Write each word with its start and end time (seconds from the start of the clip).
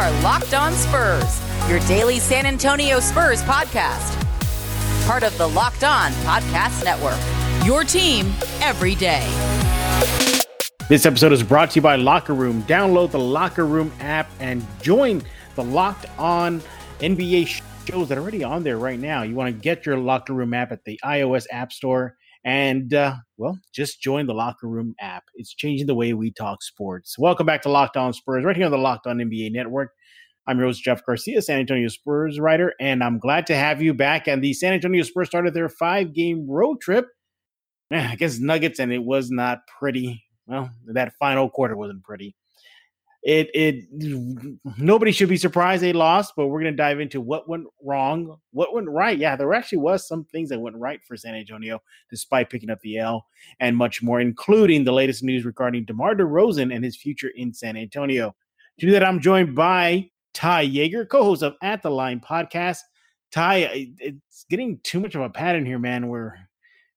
are 0.00 0.22
Locked 0.22 0.54
On 0.54 0.72
Spurs, 0.72 1.42
your 1.68 1.78
daily 1.80 2.18
San 2.18 2.46
Antonio 2.46 3.00
Spurs 3.00 3.42
podcast. 3.42 4.16
Part 5.06 5.22
of 5.22 5.36
the 5.36 5.46
Locked 5.46 5.84
On 5.84 6.10
Podcast 6.24 6.82
Network. 6.82 7.18
Your 7.66 7.84
team 7.84 8.32
every 8.62 8.94
day. 8.94 9.28
This 10.88 11.04
episode 11.04 11.34
is 11.34 11.42
brought 11.42 11.72
to 11.72 11.76
you 11.76 11.82
by 11.82 11.96
Locker 11.96 12.32
Room. 12.32 12.62
Download 12.62 13.10
the 13.10 13.18
Locker 13.18 13.66
Room 13.66 13.92
app 14.00 14.30
and 14.40 14.66
join 14.80 15.20
the 15.54 15.64
Locked 15.64 16.06
On 16.18 16.62
NBA 17.00 17.60
shows 17.84 18.08
that 18.08 18.16
are 18.16 18.22
already 18.22 18.42
on 18.42 18.62
there 18.62 18.78
right 18.78 18.98
now. 18.98 19.20
You 19.20 19.34
want 19.34 19.54
to 19.54 19.60
get 19.60 19.84
your 19.84 19.98
Locker 19.98 20.32
Room 20.32 20.54
app 20.54 20.72
at 20.72 20.82
the 20.86 20.98
iOS 21.04 21.44
App 21.52 21.74
Store 21.74 22.16
and, 22.44 22.92
uh, 22.94 23.16
well, 23.36 23.58
just 23.72 24.00
join 24.00 24.26
the 24.26 24.34
Locker 24.34 24.66
Room 24.66 24.94
app. 25.00 25.24
It's 25.34 25.54
changing 25.54 25.86
the 25.86 25.94
way 25.94 26.12
we 26.14 26.30
talk 26.30 26.62
sports. 26.62 27.18
Welcome 27.18 27.46
back 27.46 27.62
to 27.62 27.68
Locked 27.68 27.96
On 27.96 28.12
Spurs, 28.12 28.44
right 28.44 28.56
here 28.56 28.66
on 28.66 28.72
the 28.72 28.78
Locked 28.78 29.06
On 29.06 29.18
NBA 29.18 29.52
Network. 29.52 29.92
I'm 30.46 30.58
your 30.58 30.66
host, 30.66 30.82
Jeff 30.82 31.04
Garcia, 31.04 31.42
San 31.42 31.60
Antonio 31.60 31.88
Spurs 31.88 32.40
writer, 32.40 32.72
and 32.80 33.04
I'm 33.04 33.18
glad 33.18 33.46
to 33.48 33.54
have 33.54 33.82
you 33.82 33.94
back. 33.94 34.26
And 34.26 34.42
the 34.42 34.52
San 34.52 34.72
Antonio 34.72 35.02
Spurs 35.02 35.28
started 35.28 35.54
their 35.54 35.68
five 35.68 36.14
game 36.14 36.48
road 36.48 36.80
trip 36.80 37.06
against 37.90 38.40
Nuggets, 38.40 38.78
and 38.78 38.92
it 38.92 39.04
was 39.04 39.30
not 39.30 39.60
pretty. 39.78 40.24
Well, 40.46 40.70
that 40.92 41.12
final 41.18 41.48
quarter 41.48 41.76
wasn't 41.76 42.02
pretty 42.02 42.34
it 43.22 43.50
it 43.52 43.84
nobody 44.78 45.12
should 45.12 45.28
be 45.28 45.36
surprised 45.36 45.82
they 45.82 45.92
lost, 45.92 46.32
but 46.36 46.46
we're 46.46 46.60
gonna 46.60 46.72
dive 46.72 47.00
into 47.00 47.20
what 47.20 47.48
went 47.48 47.66
wrong, 47.82 48.38
what 48.52 48.72
went 48.72 48.88
right. 48.88 49.18
Yeah, 49.18 49.36
there 49.36 49.52
actually 49.52 49.78
was 49.78 50.08
some 50.08 50.24
things 50.24 50.48
that 50.48 50.60
went 50.60 50.76
right 50.76 51.00
for 51.06 51.16
San 51.16 51.34
Antonio 51.34 51.82
despite 52.08 52.48
picking 52.48 52.70
up 52.70 52.80
the 52.80 52.98
L 52.98 53.26
and 53.60 53.76
much 53.76 54.02
more, 54.02 54.20
including 54.20 54.84
the 54.84 54.92
latest 54.92 55.22
news 55.22 55.44
regarding 55.44 55.84
DeMar 55.84 56.14
DeRozan 56.14 56.74
and 56.74 56.82
his 56.82 56.96
future 56.96 57.30
in 57.36 57.52
San 57.52 57.76
Antonio. 57.76 58.34
To 58.78 58.86
do 58.86 58.92
that, 58.92 59.04
I'm 59.04 59.20
joined 59.20 59.54
by 59.54 60.08
Ty 60.32 60.68
Jager, 60.68 61.04
co-host 61.04 61.42
of 61.42 61.56
At 61.62 61.82
the 61.82 61.90
Line 61.90 62.20
podcast. 62.20 62.78
Ty, 63.30 63.88
it's 63.98 64.44
getting 64.48 64.80
too 64.82 64.98
much 64.98 65.14
of 65.14 65.20
a 65.20 65.28
pattern 65.28 65.66
here, 65.66 65.78
man. 65.78 66.08
We're 66.08 66.34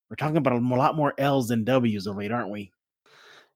we're 0.09 0.15
talking 0.15 0.37
about 0.37 0.53
a 0.53 0.57
lot 0.57 0.95
more 0.95 1.13
L's 1.17 1.49
than 1.49 1.65
W's 1.65 2.07
of 2.07 2.15
late, 2.15 2.31
aren't 2.31 2.49
we? 2.49 2.71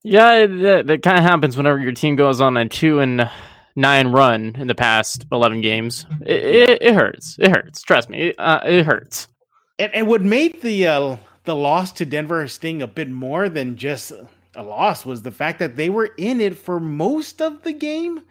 Yeah, 0.10 0.46
that, 0.46 0.88
that 0.88 1.04
kind 1.04 1.18
of 1.18 1.24
happens 1.26 1.58
whenever 1.58 1.80
your 1.80 1.92
team 1.92 2.16
goes 2.16 2.40
on 2.40 2.56
a 2.56 2.70
two 2.70 3.02
and 3.02 3.30
nine 3.76 4.08
run 4.08 4.56
in 4.58 4.68
the 4.68 4.74
past 4.74 5.26
eleven 5.34 5.60
games. 5.60 6.06
It, 6.22 6.46
it, 6.46 6.82
it 6.82 6.94
hurts. 6.94 7.36
It 7.38 7.52
hurts. 7.52 7.82
Trust 7.82 8.10
me, 8.10 8.30
it, 8.30 8.36
uh, 8.40 8.62
it 8.66 8.86
hurts. 8.86 9.28
And, 9.78 9.94
and 9.94 10.08
what 10.08 10.22
made 10.22 10.62
the 10.62 10.88
uh, 10.88 11.18
the 11.44 11.56
loss 11.56 11.92
to 11.94 12.06
Denver 12.06 12.48
sting 12.48 12.82
a 12.82 12.88
bit 12.88 13.10
more 13.10 13.50
than 13.50 13.76
just 13.76 14.14
a 14.56 14.64
loss 14.64 15.06
was 15.06 15.24
the 15.24 15.32
fact 15.32 15.60
that 15.60 15.76
they 15.76 15.90
were 15.90 16.12
in 16.18 16.40
it 16.40 16.58
for 16.58 16.80
most 16.80 17.42
of 17.42 17.64
the 17.64 17.74
game. 17.74 18.22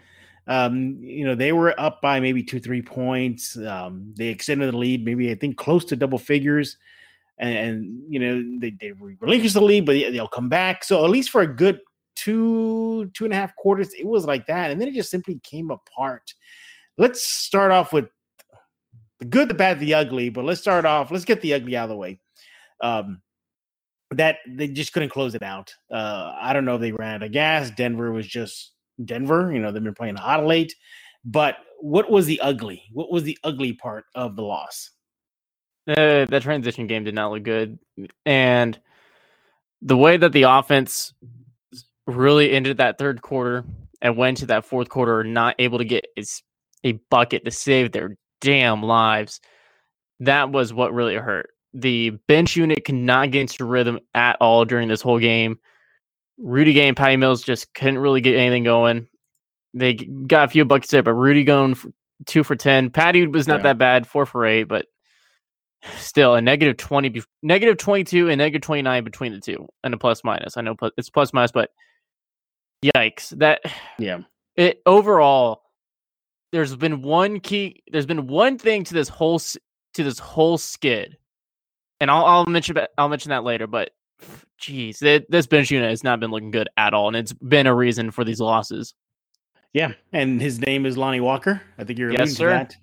Um, 0.47 0.97
you 1.02 1.27
know, 1.27 1.34
they 1.34 1.52
were 1.52 1.78
up 1.78 2.00
by 2.00 2.20
maybe 2.20 2.42
two, 2.42 2.58
three 2.58 2.80
points. 2.80 3.54
Um, 3.58 4.14
they 4.16 4.28
extended 4.28 4.72
the 4.72 4.78
lead, 4.78 5.04
maybe 5.04 5.30
I 5.30 5.34
think 5.34 5.58
close 5.58 5.84
to 5.86 5.97
double 5.97 6.19
figures 6.19 6.78
and, 7.39 7.56
and 7.56 8.03
you 8.09 8.19
know 8.19 8.59
they, 8.61 8.70
they 8.81 8.92
relinquish 8.92 9.53
the 9.53 9.61
lead, 9.61 9.87
but 9.87 9.92
they'll 9.92 10.29
come 10.29 10.48
back. 10.48 10.84
So 10.84 11.05
at 11.05 11.11
least 11.11 11.31
for 11.31 11.43
a 11.43 11.47
good 11.47 11.81
two 12.15 13.11
two 13.15 13.25
and 13.25 13.33
a 13.33 13.37
half 13.37 13.55
quarters, 13.56 13.93
it 13.95 14.06
was 14.06 14.25
like 14.25 14.47
that, 14.47 14.70
and 14.70 14.81
then 14.81 14.89
it 14.89 14.95
just 14.95 15.11
simply 15.11 15.41
came 15.43 15.70
apart. 15.70 16.34
Let's 16.98 17.23
start 17.23 17.73
off 17.73 17.93
with 17.93 18.06
the 19.20 19.27
good, 19.27 19.48
the 19.48 19.55
bad, 19.55 19.81
the 19.81 19.95
ugly. 19.95 20.31
But 20.31 20.45
let's 20.45 20.61
start 20.61 20.84
off. 20.84 21.11
Let's 21.11 21.25
get 21.25 21.41
the 21.41 21.55
ugly 21.55 21.77
out 21.77 21.84
of 21.84 21.91
the 21.91 21.97
way. 21.97 22.20
Um, 22.81 23.20
that 24.12 24.37
they 24.48 24.69
just 24.69 24.93
couldn't 24.93 25.09
close 25.11 25.34
it 25.34 25.43
out. 25.43 25.75
Uh, 25.91 26.33
I 26.39 26.53
don't 26.53 26.65
know 26.65 26.77
if 26.77 26.81
they 26.81 26.93
ran 26.93 27.17
out 27.17 27.23
of 27.25 27.33
gas. 27.33 27.71
Denver 27.71 28.12
was 28.12 28.27
just 28.27 28.73
Denver. 29.05 29.53
You 29.53 29.61
know 29.61 29.73
they've 29.73 29.83
been 29.83 29.95
playing 29.95 30.17
hot 30.17 30.47
late. 30.47 30.75
But 31.25 31.56
what 31.81 32.11
was 32.11 32.27
the 32.27 32.41
ugly? 32.41 32.83
What 32.93 33.11
was 33.11 33.25
the 33.25 33.39
ugly 33.45 33.73
part 33.73 34.05
of 34.15 34.37
the 34.37 34.43
loss? 34.43 34.91
Uh, 35.89 36.25
the 36.25 36.41
transition 36.41 36.87
game 36.87 37.05
did 37.05 37.15
not 37.15 37.31
look 37.31 37.44
good, 37.44 37.78
and 38.25 38.78
the 39.83 39.97
way 39.97 40.16
that 40.16 40.33
the 40.33 40.43
offense 40.43 41.12
really 42.06 42.53
ended 42.53 42.78
that 42.78 42.99
third 42.99 43.22
quarter 43.22 43.65
and 44.00 44.16
went 44.16 44.38
to 44.38 44.47
that 44.47 44.65
fourth 44.65 44.88
quarter, 44.88 45.25
not 45.25 45.55
able 45.59 45.78
to 45.78 45.84
get 45.84 46.06
is 46.16 46.43
a 46.84 46.93
bucket 47.10 47.44
to 47.44 47.50
save 47.50 47.93
their 47.93 48.16
damn 48.41 48.83
lives. 48.83 49.41
That 50.21 50.50
was 50.50 50.72
what 50.72 50.94
really 50.94 51.16
hurt. 51.16 51.50
The 51.75 52.10
bench 52.27 52.56
unit 52.56 52.84
could 52.84 52.94
not 52.94 53.31
get 53.31 53.43
into 53.43 53.65
rhythm 53.65 54.00
at 54.15 54.37
all 54.41 54.65
during 54.65 54.89
this 54.89 55.03
whole 55.03 55.19
game. 55.19 55.59
Rudy 56.39 56.72
Gay 56.72 56.89
and 56.89 56.97
Patty 56.97 57.16
Mills 57.16 57.43
just 57.43 57.72
couldn't 57.75 57.99
really 57.99 58.21
get 58.21 58.37
anything 58.37 58.65
going. 58.65 59.09
They 59.75 59.94
got 59.94 60.44
a 60.44 60.49
few 60.49 60.65
buckets 60.65 60.91
there, 60.91 61.03
but 61.03 61.15
Rudy 61.15 61.44
going 61.44 61.77
two 62.25 62.44
for 62.44 62.56
10. 62.56 62.91
Patty 62.91 63.27
was 63.27 63.47
not 63.47 63.59
yeah. 63.59 63.62
that 63.65 63.78
bad, 63.78 64.06
four 64.06 64.25
for 64.25 64.47
eight, 64.47 64.65
but 64.65 64.87
still 65.98 66.34
a 66.34 66.41
negative 66.41 66.76
20 66.76 67.22
negative 67.42 67.76
22 67.76 68.28
and 68.28 68.38
negative 68.38 68.62
29 68.62 69.04
between 69.04 69.32
the 69.32 69.41
two 69.41 69.66
and 69.84 69.94
a 69.94 69.98
plus 69.98 70.24
minus. 70.24 70.56
I 70.56 70.62
know 70.62 70.76
it's 70.97 71.10
plus 71.10 71.32
minus 71.32 71.52
but 71.52 71.70
yikes 72.84 73.30
that 73.38 73.60
yeah. 73.98 74.19
it 74.56 74.82
overall 74.86 75.62
there's 76.52 76.74
been 76.76 77.02
one 77.02 77.41
key 77.41 77.82
there's 77.91 78.06
been 78.06 78.26
one 78.26 78.58
thing 78.58 78.84
to 78.84 78.94
this 78.94 79.08
whole 79.08 79.38
to 79.38 80.04
this 80.04 80.19
whole 80.19 80.58
skid 80.58 81.16
and 82.00 82.10
i'll, 82.10 82.24
I'll 82.24 82.47
mention 82.47 82.76
i'll 82.98 83.08
mention 83.08 83.30
that 83.30 83.44
later 83.44 83.66
but 83.66 83.91
geez 84.58 84.98
this 84.98 85.47
bench 85.47 85.70
unit 85.70 85.91
has 85.91 86.04
not 86.04 86.20
been 86.20 86.30
looking 86.30 86.50
good 86.50 86.68
at 86.76 86.94
all 86.94 87.08
and 87.08 87.16
it's 87.16 87.32
been 87.32 87.66
a 87.66 87.74
reason 87.74 88.10
for 88.10 88.24
these 88.24 88.41
losses. 88.41 88.94
Yeah 89.72 89.92
and 90.14 90.41
his 90.41 90.58
name 90.58 90.86
is 90.86 90.97
lonnie 90.97 91.20
walker. 91.20 91.60
I 91.78 91.84
think 91.84 91.98
you're 91.98 92.10
yes, 92.10 92.32
sir. 92.32 92.48
that 92.48 92.74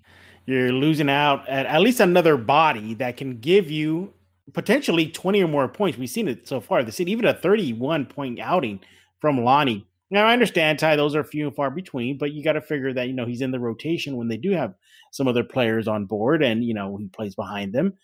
you're 0.46 0.72
losing 0.72 1.08
out 1.08 1.48
at 1.48 1.66
at 1.66 1.80
least 1.80 2.00
another 2.00 2.36
body 2.36 2.94
that 2.94 3.16
can 3.16 3.38
give 3.38 3.70
you 3.70 4.12
potentially 4.52 5.08
20 5.08 5.42
or 5.42 5.48
more 5.48 5.68
points. 5.68 5.98
We've 5.98 6.10
seen 6.10 6.28
it 6.28 6.46
so 6.46 6.60
far. 6.60 6.88
City, 6.90 7.12
even 7.12 7.24
a 7.24 7.34
31 7.34 8.06
point 8.06 8.40
outing 8.40 8.80
from 9.20 9.42
Lonnie. 9.42 9.86
Now 10.10 10.26
I 10.26 10.32
understand 10.32 10.78
Ty, 10.78 10.96
those 10.96 11.16
are 11.16 11.24
few 11.24 11.46
and 11.46 11.56
far 11.56 11.70
between, 11.70 12.18
but 12.18 12.32
you 12.32 12.44
got 12.44 12.52
to 12.52 12.60
figure 12.60 12.92
that 12.92 13.08
you 13.08 13.14
know 13.14 13.26
he's 13.26 13.40
in 13.40 13.50
the 13.50 13.58
rotation 13.58 14.16
when 14.16 14.28
they 14.28 14.36
do 14.36 14.52
have 14.52 14.74
some 15.10 15.26
other 15.26 15.44
players 15.44 15.88
on 15.88 16.04
board, 16.04 16.42
and 16.42 16.62
you 16.62 16.74
know 16.74 16.96
he 16.96 17.08
plays 17.08 17.34
behind 17.34 17.72
them. 17.72 17.94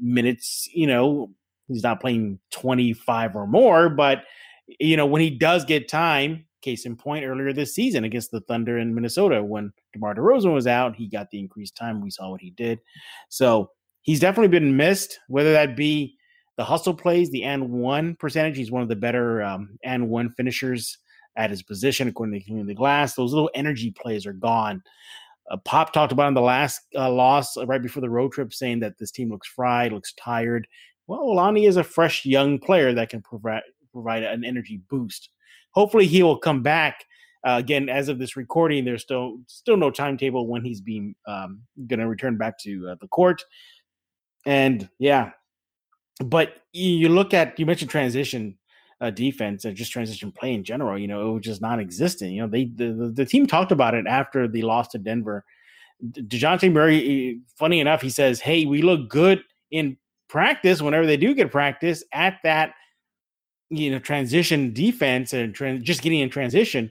Minutes, 0.00 0.68
you 0.72 0.86
know, 0.86 1.30
he's 1.66 1.82
not 1.82 2.00
playing 2.00 2.38
25 2.52 3.34
or 3.34 3.46
more, 3.46 3.88
but 3.88 4.22
you 4.78 4.96
know 4.96 5.06
when 5.06 5.20
he 5.20 5.30
does 5.30 5.64
get 5.64 5.88
time, 5.88 6.46
Case 6.60 6.86
in 6.86 6.96
point, 6.96 7.24
earlier 7.24 7.52
this 7.52 7.74
season 7.74 8.04
against 8.04 8.30
the 8.30 8.40
Thunder 8.40 8.78
in 8.78 8.94
Minnesota, 8.94 9.42
when 9.42 9.72
DeMar 9.92 10.14
DeRozan 10.14 10.52
was 10.52 10.66
out, 10.66 10.96
he 10.96 11.06
got 11.06 11.30
the 11.30 11.38
increased 11.38 11.76
time. 11.76 12.00
We 12.00 12.10
saw 12.10 12.30
what 12.30 12.40
he 12.40 12.50
did. 12.50 12.80
So 13.28 13.70
he's 14.02 14.20
definitely 14.20 14.48
been 14.48 14.76
missed, 14.76 15.18
whether 15.28 15.52
that 15.52 15.76
be 15.76 16.16
the 16.56 16.64
hustle 16.64 16.94
plays, 16.94 17.30
the 17.30 17.44
and 17.44 17.70
one 17.70 18.16
percentage. 18.16 18.56
He's 18.56 18.70
one 18.70 18.82
of 18.82 18.88
the 18.88 18.96
better 18.96 19.42
um, 19.42 19.78
and 19.84 20.08
one 20.08 20.30
finishers 20.36 20.98
at 21.36 21.50
his 21.50 21.62
position, 21.62 22.08
according 22.08 22.42
to 22.42 22.64
the 22.64 22.74
Glass. 22.74 23.14
Those 23.14 23.32
little 23.32 23.50
energy 23.54 23.92
plays 23.92 24.26
are 24.26 24.32
gone. 24.32 24.82
Uh, 25.50 25.56
Pop 25.58 25.92
talked 25.92 26.12
about 26.12 26.28
in 26.28 26.34
the 26.34 26.40
last 26.40 26.80
uh, 26.96 27.10
loss 27.10 27.56
uh, 27.56 27.64
right 27.66 27.80
before 27.80 28.00
the 28.00 28.10
road 28.10 28.32
trip, 28.32 28.52
saying 28.52 28.80
that 28.80 28.98
this 28.98 29.12
team 29.12 29.30
looks 29.30 29.48
fried, 29.48 29.92
looks 29.92 30.12
tired. 30.14 30.66
Well, 31.06 31.34
Lonnie 31.34 31.66
is 31.66 31.76
a 31.76 31.84
fresh 31.84 32.26
young 32.26 32.58
player 32.58 32.92
that 32.92 33.08
can 33.08 33.22
provide 33.22 33.62
provide 33.92 34.22
an 34.22 34.44
energy 34.44 34.80
boost 34.90 35.30
hopefully 35.72 36.06
he 36.06 36.22
will 36.22 36.38
come 36.38 36.62
back. 36.62 37.04
Uh, 37.46 37.56
again, 37.58 37.88
as 37.88 38.08
of 38.08 38.18
this 38.18 38.36
recording, 38.36 38.84
there's 38.84 39.02
still 39.02 39.38
still 39.46 39.76
no 39.76 39.90
timetable 39.90 40.46
when 40.46 40.64
he's 40.64 40.80
being 40.80 41.14
um, 41.26 41.60
going 41.86 42.00
to 42.00 42.08
return 42.08 42.36
back 42.36 42.58
to 42.58 42.88
uh, 42.90 42.96
the 43.00 43.08
court. 43.08 43.44
And 44.44 44.88
yeah, 44.98 45.30
but 46.24 46.54
you 46.72 47.08
look 47.08 47.32
at 47.34 47.58
you 47.58 47.66
mentioned 47.66 47.90
transition 47.90 48.58
uh, 49.00 49.10
defense 49.10 49.64
and 49.64 49.76
just 49.76 49.92
transition 49.92 50.32
play 50.32 50.54
in 50.54 50.64
general. 50.64 50.98
You 50.98 51.06
know, 51.06 51.28
it 51.28 51.32
was 51.32 51.42
just 51.42 51.62
non-existent. 51.62 52.32
You 52.32 52.42
know, 52.42 52.48
they 52.48 52.64
the, 52.64 53.12
the, 53.14 53.24
team 53.24 53.46
talked 53.46 53.72
about 53.72 53.94
it 53.94 54.06
after 54.06 54.48
the 54.48 54.62
loss 54.62 54.88
to 54.88 54.98
Denver. 54.98 55.44
Dejounte 56.12 56.72
Murray, 56.72 57.40
funny 57.56 57.80
enough, 57.80 58.02
he 58.02 58.10
says, 58.10 58.40
"Hey, 58.40 58.64
we 58.64 58.82
look 58.82 59.08
good 59.08 59.42
in 59.70 59.96
practice 60.28 60.82
whenever 60.82 61.06
they 61.06 61.16
do 61.16 61.34
get 61.34 61.50
practice 61.50 62.04
at 62.12 62.38
that 62.42 62.72
you 63.70 63.90
know, 63.90 63.98
transition 63.98 64.72
defense 64.72 65.32
and 65.32 65.54
just 65.82 66.02
getting 66.02 66.20
in 66.20 66.30
transition. 66.30 66.90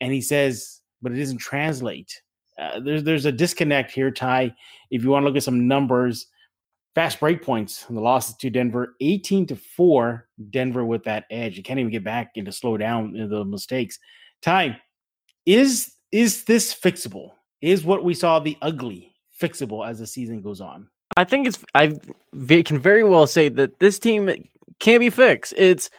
And 0.00 0.12
he 0.12 0.20
says, 0.20 0.80
but 1.00 1.12
it 1.12 1.18
doesn't 1.18 1.38
translate. 1.38 2.22
Uh, 2.58 2.80
there's 2.80 3.02
there's 3.02 3.24
a 3.24 3.32
disconnect 3.32 3.90
here, 3.90 4.10
Ty. 4.10 4.54
If 4.90 5.02
you 5.02 5.10
want 5.10 5.22
to 5.22 5.26
look 5.26 5.36
at 5.36 5.42
some 5.42 5.66
numbers, 5.66 6.26
fast 6.94 7.18
break 7.18 7.42
points 7.42 7.84
the 7.88 8.00
losses 8.00 8.36
to 8.36 8.50
Denver, 8.50 8.94
18 9.00 9.46
to 9.46 9.56
4, 9.56 10.28
Denver 10.50 10.84
with 10.84 11.04
that 11.04 11.24
edge. 11.30 11.56
You 11.56 11.62
can't 11.62 11.80
even 11.80 11.90
get 11.90 12.04
back 12.04 12.32
into 12.34 12.52
slow 12.52 12.76
down 12.76 13.12
the 13.12 13.44
mistakes. 13.44 13.98
Ty, 14.42 14.78
is 15.46 15.94
is 16.12 16.44
this 16.44 16.74
fixable? 16.74 17.30
Is 17.62 17.84
what 17.84 18.04
we 18.04 18.14
saw 18.14 18.38
the 18.38 18.58
ugly 18.60 19.14
fixable 19.40 19.88
as 19.88 19.98
the 19.98 20.06
season 20.06 20.42
goes 20.42 20.60
on? 20.60 20.88
I 21.16 21.24
think 21.24 21.46
it's 21.46 21.58
I 21.74 21.98
can 22.62 22.78
very 22.78 23.04
well 23.04 23.26
say 23.26 23.48
that 23.50 23.78
this 23.78 23.98
team 23.98 24.30
can't 24.78 25.00
be 25.00 25.10
fixed. 25.10 25.54
It's 25.56 25.90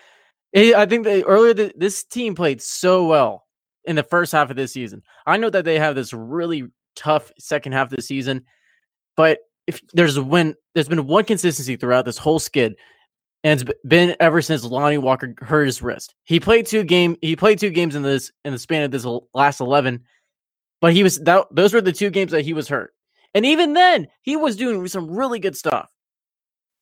it, 0.51 0.75
I 0.75 0.85
think 0.85 1.03
that 1.05 1.23
earlier 1.25 1.53
the, 1.53 1.73
this 1.75 2.03
team 2.03 2.35
played 2.35 2.61
so 2.61 3.05
well 3.05 3.45
in 3.85 3.95
the 3.95 4.03
first 4.03 4.31
half 4.31 4.49
of 4.49 4.55
this 4.55 4.73
season. 4.73 5.01
I 5.25 5.37
know 5.37 5.49
that 5.49 5.65
they 5.65 5.79
have 5.79 5.95
this 5.95 6.13
really 6.13 6.65
tough 6.95 7.31
second 7.39 7.71
half 7.71 7.91
of 7.91 7.95
the 7.95 8.01
season, 8.01 8.45
but 9.17 9.39
if 9.67 9.81
there's 9.93 10.19
when 10.19 10.55
there's 10.73 10.89
been 10.89 11.07
one 11.07 11.25
consistency 11.25 11.75
throughout 11.75 12.05
this 12.05 12.17
whole 12.17 12.39
skid, 12.39 12.75
and 13.43 13.61
it's 13.61 13.71
been 13.85 14.15
ever 14.19 14.41
since 14.41 14.63
Lonnie 14.63 14.97
Walker 14.97 15.35
hurt 15.39 15.65
his 15.65 15.81
wrist. 15.81 16.13
He 16.23 16.39
played 16.39 16.65
two 16.65 16.83
game 16.83 17.17
he 17.21 17.35
played 17.35 17.59
two 17.59 17.69
games 17.69 17.95
in 17.95 18.03
this 18.03 18.31
in 18.45 18.53
the 18.53 18.59
span 18.59 18.83
of 18.83 18.91
this 18.91 19.05
last 19.33 19.59
eleven, 19.59 20.03
but 20.81 20.93
he 20.93 21.03
was 21.03 21.19
that 21.21 21.47
those 21.51 21.73
were 21.73 21.81
the 21.81 21.91
two 21.91 22.09
games 22.09 22.31
that 22.31 22.43
he 22.43 22.53
was 22.53 22.67
hurt, 22.67 22.93
and 23.33 23.45
even 23.45 23.73
then 23.73 24.07
he 24.21 24.35
was 24.35 24.55
doing 24.55 24.87
some 24.87 25.09
really 25.09 25.39
good 25.39 25.57
stuff. 25.57 25.89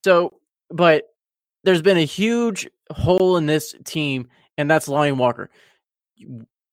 So, 0.03 0.39
but 0.69 1.05
there's 1.63 1.81
been 1.81 1.98
a 1.98 2.06
huge 2.06 2.68
hole 2.92 3.38
in 3.38 3.46
this 3.46 3.75
team, 3.86 4.28
and 4.58 4.69
that's 4.69 4.88
Lonnie 4.88 5.12
Walker. 5.12 5.50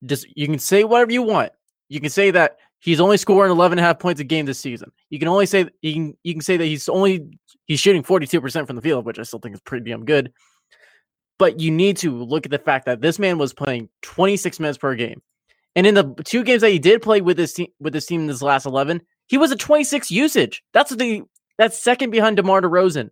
Just 0.04 0.26
you 0.36 0.46
can 0.46 0.58
say 0.58 0.84
whatever 0.84 1.12
you 1.12 1.22
want. 1.22 1.52
You 1.88 2.00
can 2.00 2.10
say 2.10 2.30
that 2.30 2.58
he's 2.80 3.00
only 3.00 3.16
scoring 3.16 3.50
11 3.50 3.78
and 3.78 3.84
a 3.84 3.88
half 3.88 3.98
points 3.98 4.20
a 4.20 4.24
game 4.24 4.46
this 4.46 4.60
season. 4.60 4.92
You 5.10 5.18
can 5.18 5.28
only 5.28 5.46
say 5.46 5.66
you 5.82 5.94
can 5.94 6.16
you 6.22 6.34
can 6.34 6.42
say 6.42 6.56
that 6.56 6.64
he's 6.64 6.88
only 6.88 7.38
he's 7.66 7.80
shooting 7.80 8.02
42% 8.02 8.66
from 8.66 8.76
the 8.76 8.82
field, 8.82 9.04
which 9.04 9.18
I 9.18 9.22
still 9.22 9.40
think 9.40 9.54
is 9.54 9.60
pretty 9.60 9.90
damn 9.90 10.04
good. 10.04 10.32
But 11.38 11.60
you 11.60 11.70
need 11.70 11.98
to 11.98 12.22
look 12.24 12.46
at 12.46 12.50
the 12.50 12.58
fact 12.58 12.86
that 12.86 13.00
this 13.00 13.18
man 13.18 13.38
was 13.38 13.52
playing 13.52 13.88
26 14.02 14.58
minutes 14.58 14.78
per 14.78 14.94
game. 14.96 15.22
And 15.76 15.86
in 15.86 15.94
the 15.94 16.12
two 16.24 16.42
games 16.42 16.62
that 16.62 16.70
he 16.72 16.80
did 16.80 17.02
play 17.02 17.20
with 17.20 17.36
this 17.36 17.52
team 17.52 17.68
with 17.80 17.92
this 17.92 18.06
team 18.06 18.22
in 18.22 18.26
this 18.26 18.42
last 18.42 18.66
11, 18.66 19.02
he 19.26 19.38
was 19.38 19.52
a 19.52 19.56
26 19.56 20.10
usage. 20.10 20.62
That's 20.72 20.94
the 20.94 21.22
that's 21.56 21.82
second 21.82 22.10
behind 22.10 22.36
DeMar 22.36 22.62
DeRozan. 22.62 23.10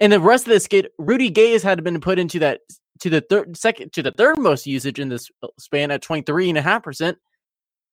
And 0.00 0.12
the 0.12 0.20
rest 0.20 0.46
of 0.46 0.50
this 0.50 0.66
kid, 0.66 0.88
Rudy 0.98 1.30
Gay 1.30 1.52
has 1.52 1.62
had 1.62 1.82
been 1.84 2.00
put 2.00 2.18
into 2.18 2.38
that 2.40 2.60
to 3.00 3.10
the 3.10 3.20
third 3.20 3.56
second 3.56 3.92
to 3.92 4.02
the 4.02 4.12
third 4.12 4.38
most 4.38 4.66
usage 4.66 4.98
in 4.98 5.08
this 5.08 5.30
uh, 5.42 5.48
span 5.58 5.90
at 5.90 6.02
23 6.02 6.48
and 6.48 6.58
a 6.58 6.62
half 6.62 6.82
percent. 6.82 7.18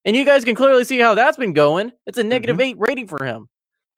And 0.06 0.16
you 0.16 0.26
guys 0.26 0.44
can 0.44 0.56
clearly 0.56 0.84
see 0.84 1.00
how 1.00 1.14
that's 1.14 1.38
been 1.38 1.54
going. 1.54 1.92
It's 2.08 2.18
a 2.18 2.24
negative 2.24 2.56
mm-hmm. 2.56 2.62
eight 2.62 2.76
rating 2.80 3.08
for 3.08 3.24
him. 3.24 3.50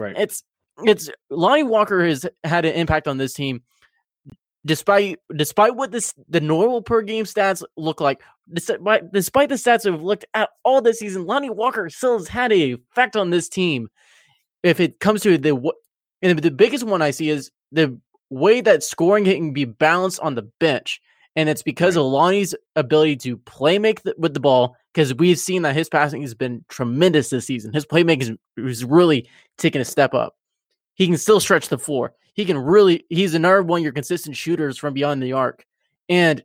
Right. 0.02 0.16
It's 0.18 0.44
it's 0.84 1.10
Lonnie 1.30 1.64
Walker 1.64 2.06
has 2.06 2.26
had 2.44 2.66
an 2.66 2.74
impact 2.74 3.08
on 3.08 3.18
this 3.18 3.34
team 3.34 3.62
despite 4.66 5.20
despite 5.36 5.76
what 5.76 5.92
this 5.92 6.14
the 6.30 6.42
normal 6.42 6.82
per 6.82 7.02
game 7.02 7.26
stats 7.26 7.64
look 7.78 8.02
like. 8.02 8.22
Despite, 8.52 9.12
despite 9.14 9.48
the 9.48 9.56
stats 9.56 9.90
we've 9.90 10.02
looked 10.02 10.26
at 10.34 10.50
all 10.66 10.82
this 10.82 11.00
season, 11.00 11.26
Lonnie 11.26 11.50
Walker 11.50 11.90
still 11.90 12.18
has 12.18 12.28
had 12.28 12.52
a 12.52 12.74
effect 12.74 13.16
on 13.16 13.30
this 13.30 13.48
team. 13.48 13.90
If 14.64 14.80
it 14.80 15.00
comes 15.00 15.22
to 15.22 15.38
the 15.38 15.56
and 16.22 16.40
the 16.40 16.52
biggest 16.52 16.84
one 16.84 17.02
I 17.02 17.12
see 17.12 17.30
is 17.30 17.52
the 17.74 18.00
way 18.30 18.62
that 18.62 18.84
scoring 18.84 19.26
can 19.26 19.52
be 19.52 19.66
balanced 19.66 20.20
on 20.22 20.36
the 20.36 20.44
bench. 20.44 21.02
And 21.36 21.50
it's 21.50 21.64
because 21.64 21.96
right. 21.96 22.02
of 22.02 22.12
Lonnie's 22.12 22.56
ability 22.76 23.18
to 23.18 23.38
play 23.38 23.80
make 23.80 24.04
the, 24.04 24.16
with 24.18 24.34
the 24.34 24.40
ball, 24.40 24.78
because 24.94 25.14
we've 25.16 25.40
seen 25.40 25.64
that 25.64 25.76
his 25.76 25.90
passing 25.90 26.22
has 26.22 26.36
been 26.36 26.64
tremendous 26.70 27.30
this 27.30 27.48
season. 27.48 27.74
His 27.74 27.86
playmaking 27.86 28.38
is 28.58 28.86
really 28.86 29.28
taking 29.58 29.82
a 29.82 29.86
step 29.86 30.14
up. 30.14 30.38
He 30.94 31.08
can 31.08 31.18
still 31.18 31.40
stretch 31.40 31.70
the 31.70 31.80
floor. 31.80 32.14
He 32.36 32.46
can 32.46 32.58
really, 32.58 33.06
he's 33.10 33.34
another 33.34 33.64
one 33.64 33.80
of 33.80 33.84
your 33.84 33.94
consistent 33.94 34.36
shooters 34.36 34.78
from 34.78 34.94
beyond 34.94 35.22
the 35.22 35.34
arc. 35.34 35.66
And 36.08 36.44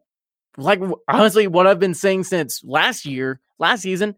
like 0.57 0.81
honestly, 1.07 1.47
what 1.47 1.67
I've 1.67 1.79
been 1.79 1.95
saying 1.95 2.25
since 2.25 2.65
last 2.65 3.05
year, 3.05 3.41
last 3.59 3.83
season, 3.83 4.15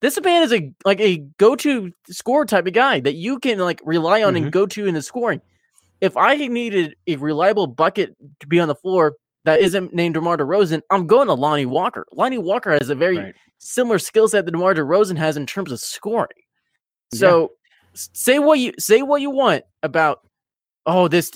this 0.00 0.20
man 0.20 0.42
is 0.42 0.52
a 0.52 0.72
like 0.84 1.00
a 1.00 1.18
go-to 1.38 1.92
score 2.10 2.44
type 2.44 2.66
of 2.66 2.72
guy 2.74 3.00
that 3.00 3.14
you 3.14 3.38
can 3.38 3.58
like 3.58 3.80
rely 3.84 4.22
on 4.22 4.34
mm-hmm. 4.34 4.44
and 4.44 4.52
go 4.52 4.66
to 4.66 4.86
in 4.86 4.94
the 4.94 5.02
scoring 5.02 5.40
if 6.00 6.16
I 6.16 6.36
needed 6.36 6.96
a 7.06 7.16
reliable 7.16 7.66
bucket 7.66 8.14
to 8.40 8.46
be 8.46 8.60
on 8.60 8.68
the 8.68 8.74
floor 8.74 9.14
that 9.44 9.60
isn't 9.60 9.94
named 9.94 10.14
DeMar 10.14 10.38
DeRozan, 10.38 10.80
I'm 10.90 11.06
going 11.06 11.28
to 11.28 11.34
Lonnie 11.34 11.66
Walker. 11.66 12.06
Lonnie 12.12 12.38
Walker 12.38 12.72
has 12.72 12.90
a 12.90 12.94
very 12.94 13.18
right. 13.18 13.34
similar 13.58 13.98
skill 13.98 14.28
set 14.28 14.44
that 14.46 14.52
DeMar 14.52 14.74
DeRozan 14.74 15.16
has 15.18 15.36
in 15.36 15.46
terms 15.46 15.70
of 15.70 15.80
scoring. 15.80 16.28
So 17.12 17.42
yeah. 17.42 17.46
say 17.94 18.38
what 18.38 18.58
you 18.58 18.72
say 18.78 19.02
what 19.02 19.20
you 19.20 19.30
want 19.30 19.64
about 19.82 20.20
oh 20.86 21.06
this 21.06 21.30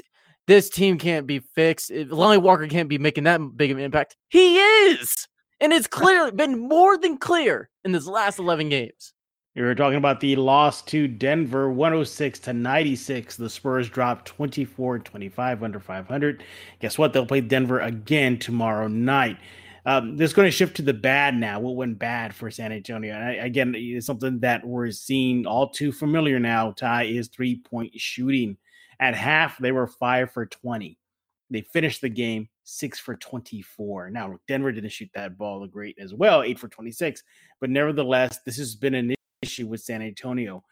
this 0.48 0.70
team 0.70 0.98
can't 0.98 1.26
be 1.26 1.40
fixed. 1.40 1.90
Lonnie 1.90 2.38
Walker 2.38 2.66
can't 2.66 2.88
be 2.88 2.98
making 2.98 3.24
that 3.24 3.38
big 3.56 3.70
of 3.70 3.76
an 3.76 3.84
impact. 3.84 4.16
He 4.30 4.56
is. 4.56 5.28
And 5.60 5.74
it's 5.74 5.86
clearly 5.88 6.32
been 6.32 6.58
more 6.58 6.96
than 6.96 7.18
clear 7.18 7.68
in 7.84 7.92
this 7.92 8.06
last 8.06 8.38
11 8.38 8.70
games. 8.70 9.12
You 9.58 9.64
were 9.64 9.74
talking 9.74 9.98
about 9.98 10.20
the 10.20 10.36
loss 10.36 10.82
to 10.82 11.08
Denver, 11.08 11.68
106 11.68 12.38
to 12.38 12.52
96. 12.52 13.34
The 13.34 13.50
Spurs 13.50 13.90
dropped 13.90 14.26
24 14.26 15.00
25 15.00 15.64
under 15.64 15.80
500. 15.80 16.44
Guess 16.78 16.96
what? 16.96 17.12
They'll 17.12 17.26
play 17.26 17.40
Denver 17.40 17.80
again 17.80 18.38
tomorrow 18.38 18.86
night. 18.86 19.36
Um, 19.84 20.16
this 20.16 20.30
is 20.30 20.34
going 20.34 20.46
to 20.46 20.52
shift 20.52 20.76
to 20.76 20.82
the 20.82 20.94
bad 20.94 21.34
now. 21.34 21.58
What 21.58 21.74
went 21.74 21.98
bad 21.98 22.36
for 22.36 22.52
San 22.52 22.70
Antonio? 22.70 23.12
And 23.12 23.24
I, 23.24 23.32
again, 23.32 23.74
it's 23.76 24.06
something 24.06 24.38
that 24.38 24.64
we're 24.64 24.92
seeing 24.92 25.44
all 25.44 25.70
too 25.70 25.90
familiar 25.90 26.38
now. 26.38 26.70
Ty 26.70 27.06
is 27.06 27.26
three 27.26 27.56
point 27.56 27.98
shooting. 28.00 28.56
At 29.00 29.16
half, 29.16 29.58
they 29.58 29.72
were 29.72 29.88
five 29.88 30.30
for 30.30 30.46
20. 30.46 30.96
They 31.50 31.62
finished 31.62 32.00
the 32.00 32.08
game 32.08 32.48
six 32.62 33.00
for 33.00 33.16
24. 33.16 34.10
Now, 34.10 34.38
Denver 34.46 34.70
didn't 34.70 34.90
shoot 34.90 35.10
that 35.16 35.36
ball 35.36 35.66
great 35.66 35.98
as 35.98 36.14
well, 36.14 36.44
eight 36.44 36.60
for 36.60 36.68
26. 36.68 37.24
But 37.60 37.70
nevertheless, 37.70 38.38
this 38.46 38.58
has 38.58 38.76
been 38.76 38.94
an 38.94 39.17
issue 39.42 39.66
with 39.66 39.80
San 39.80 40.02
Antonio. 40.02 40.64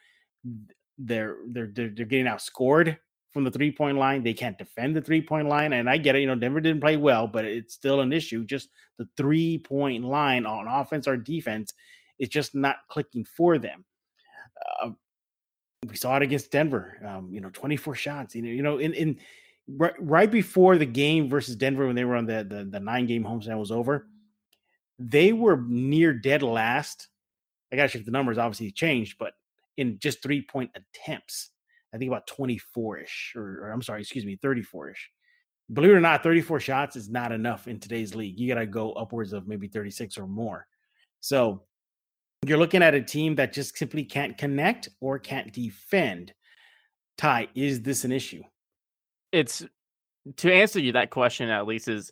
They're 0.98 1.36
they're 1.48 1.70
they're, 1.72 1.90
they're 1.90 2.06
getting 2.06 2.26
outscored 2.26 2.98
from 3.32 3.44
the 3.44 3.50
three 3.50 3.70
point 3.70 3.98
line. 3.98 4.22
They 4.22 4.34
can't 4.34 4.58
defend 4.58 4.96
the 4.96 5.02
three 5.02 5.22
point 5.22 5.48
line, 5.48 5.72
and 5.72 5.90
I 5.90 5.98
get 5.98 6.16
it. 6.16 6.20
You 6.20 6.26
know, 6.26 6.34
Denver 6.36 6.60
didn't 6.60 6.80
play 6.80 6.96
well, 6.96 7.26
but 7.26 7.44
it's 7.44 7.74
still 7.74 8.00
an 8.00 8.12
issue. 8.12 8.44
Just 8.44 8.70
the 8.98 9.08
three 9.16 9.58
point 9.58 10.04
line 10.04 10.46
on 10.46 10.66
offense 10.66 11.06
or 11.06 11.16
defense 11.16 11.72
is 12.18 12.28
just 12.28 12.54
not 12.54 12.76
clicking 12.88 13.24
for 13.24 13.58
them. 13.58 13.84
Uh, 14.82 14.90
we 15.88 15.96
saw 15.96 16.16
it 16.16 16.22
against 16.22 16.50
Denver. 16.50 16.98
Um, 17.06 17.28
you 17.30 17.40
know, 17.40 17.50
24 17.52 17.94
shots. 17.94 18.34
You 18.34 18.42
know, 18.42 18.48
you 18.48 18.62
know, 18.62 18.78
in 18.78 18.94
in 18.94 19.18
right, 19.68 19.94
right 19.98 20.30
before 20.30 20.78
the 20.78 20.86
game 20.86 21.28
versus 21.28 21.56
Denver 21.56 21.86
when 21.86 21.96
they 21.96 22.04
were 22.04 22.16
on 22.16 22.26
the 22.26 22.44
the, 22.48 22.64
the 22.64 22.80
nine 22.80 23.06
game 23.06 23.24
homestand 23.24 23.58
was 23.58 23.70
over, 23.70 24.08
they 24.98 25.32
were 25.32 25.62
near 25.66 26.14
dead 26.14 26.42
last 26.42 27.08
I 27.76 27.82
got 27.82 27.90
to 27.90 27.98
check 27.98 28.06
the 28.06 28.10
numbers. 28.10 28.38
Obviously, 28.38 28.70
changed, 28.70 29.16
but 29.18 29.34
in 29.76 29.98
just 29.98 30.22
three 30.22 30.42
point 30.42 30.70
attempts, 30.74 31.50
I 31.94 31.98
think 31.98 32.08
about 32.08 32.26
24 32.26 32.98
ish, 32.98 33.32
or, 33.36 33.64
or 33.64 33.70
I'm 33.70 33.82
sorry, 33.82 34.00
excuse 34.00 34.24
me, 34.24 34.38
34 34.40 34.90
ish. 34.90 35.10
Believe 35.72 35.90
it 35.90 35.94
or 35.94 36.00
not, 36.00 36.22
34 36.22 36.60
shots 36.60 36.96
is 36.96 37.08
not 37.08 37.32
enough 37.32 37.66
in 37.66 37.80
today's 37.80 38.14
league. 38.14 38.38
You 38.38 38.48
got 38.48 38.60
to 38.60 38.66
go 38.66 38.92
upwards 38.92 39.32
of 39.32 39.48
maybe 39.48 39.66
36 39.66 40.16
or 40.16 40.26
more. 40.26 40.66
So 41.20 41.62
you're 42.46 42.58
looking 42.58 42.82
at 42.82 42.94
a 42.94 43.02
team 43.02 43.34
that 43.36 43.52
just 43.52 43.76
simply 43.76 44.04
can't 44.04 44.38
connect 44.38 44.88
or 45.00 45.18
can't 45.18 45.52
defend. 45.52 46.32
Ty, 47.18 47.48
is 47.54 47.82
this 47.82 48.04
an 48.04 48.12
issue? 48.12 48.42
It's 49.32 49.64
to 50.36 50.52
answer 50.52 50.80
you 50.80 50.92
that 50.92 51.10
question 51.10 51.48
at 51.48 51.66
least 51.66 51.88
is 51.88 52.10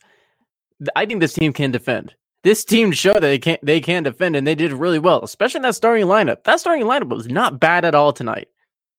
I 0.97 1.07
think 1.07 1.21
this 1.21 1.35
team 1.35 1.53
can 1.53 1.71
defend 1.71 2.15
this 2.45 2.65
team 2.65 2.93
showed 2.93 3.15
that 3.15 3.21
they 3.21 3.39
can 3.39 3.59
they 3.63 3.81
can 3.81 4.05
defend 4.05 4.37
and 4.37 4.47
they 4.47 4.55
did 4.55 4.73
really 4.73 4.99
well, 4.99 5.23
especially 5.25 5.59
in 5.59 5.63
that 5.63 5.75
starting 5.75 6.07
lineup. 6.07 6.45
That 6.45 6.61
starting 6.61 6.85
lineup 6.87 7.09
was 7.09 7.27
not 7.27 7.59
bad 7.59 7.85
at 7.87 7.95
all 7.95 8.13
tonight, 8.13 8.49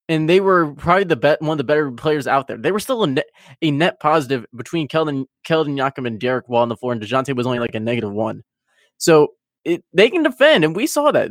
and 0.08 0.28
they 0.28 0.40
were 0.40 0.74
probably 0.74 1.04
the 1.04 1.16
bet 1.16 1.40
one 1.40 1.52
of 1.52 1.58
the 1.58 1.64
better 1.64 1.90
players 1.92 2.26
out 2.26 2.48
there. 2.48 2.58
They 2.58 2.72
were 2.72 2.80
still 2.80 3.04
a 3.04 3.06
net, 3.06 3.26
a 3.62 3.70
net 3.70 4.00
positive 4.00 4.44
between 4.54 4.88
Keldon 4.88 5.26
Keldon 5.48 5.76
Johnson 5.76 6.06
and 6.06 6.20
Derrick 6.20 6.48
White 6.48 6.62
on 6.62 6.68
the 6.68 6.76
floor, 6.76 6.92
and 6.92 7.00
Dejounte 7.00 7.34
was 7.36 7.46
only 7.46 7.60
like 7.60 7.74
a 7.76 7.80
negative 7.80 8.12
one. 8.12 8.42
So 8.98 9.28
it, 9.64 9.84
they 9.92 10.10
can 10.10 10.24
defend, 10.24 10.64
and 10.64 10.74
we 10.74 10.86
saw 10.86 11.12
that. 11.12 11.30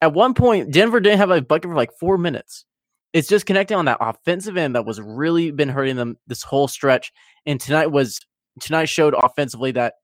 At 0.00 0.14
one 0.14 0.32
point, 0.32 0.72
Denver 0.72 1.00
didn't 1.00 1.18
have 1.18 1.30
a 1.30 1.42
bucket 1.42 1.70
for 1.70 1.74
like 1.74 1.90
four 1.98 2.18
minutes. 2.18 2.64
It's 3.12 3.28
just 3.28 3.46
connecting 3.46 3.76
on 3.76 3.86
that 3.86 3.98
offensive 4.00 4.56
end 4.56 4.76
that 4.76 4.86
was 4.86 5.00
really 5.00 5.50
been 5.50 5.68
hurting 5.68 5.96
them 5.96 6.16
this 6.28 6.42
whole 6.42 6.68
stretch. 6.68 7.12
And 7.46 7.60
tonight 7.60 7.90
was 7.90 8.20
tonight 8.60 8.88
showed 8.88 9.14
offensively 9.14 9.72
that 9.72 9.94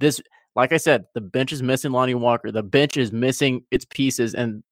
this 0.00 0.20
like 0.58 0.72
I 0.72 0.76
said, 0.76 1.04
the 1.14 1.20
bench 1.20 1.52
is 1.52 1.62
missing 1.62 1.92
Lonnie 1.92 2.16
Walker. 2.16 2.50
The 2.50 2.64
bench 2.64 2.96
is 2.96 3.12
missing 3.12 3.64
its 3.70 3.84
pieces, 3.84 4.34
and 4.34 4.64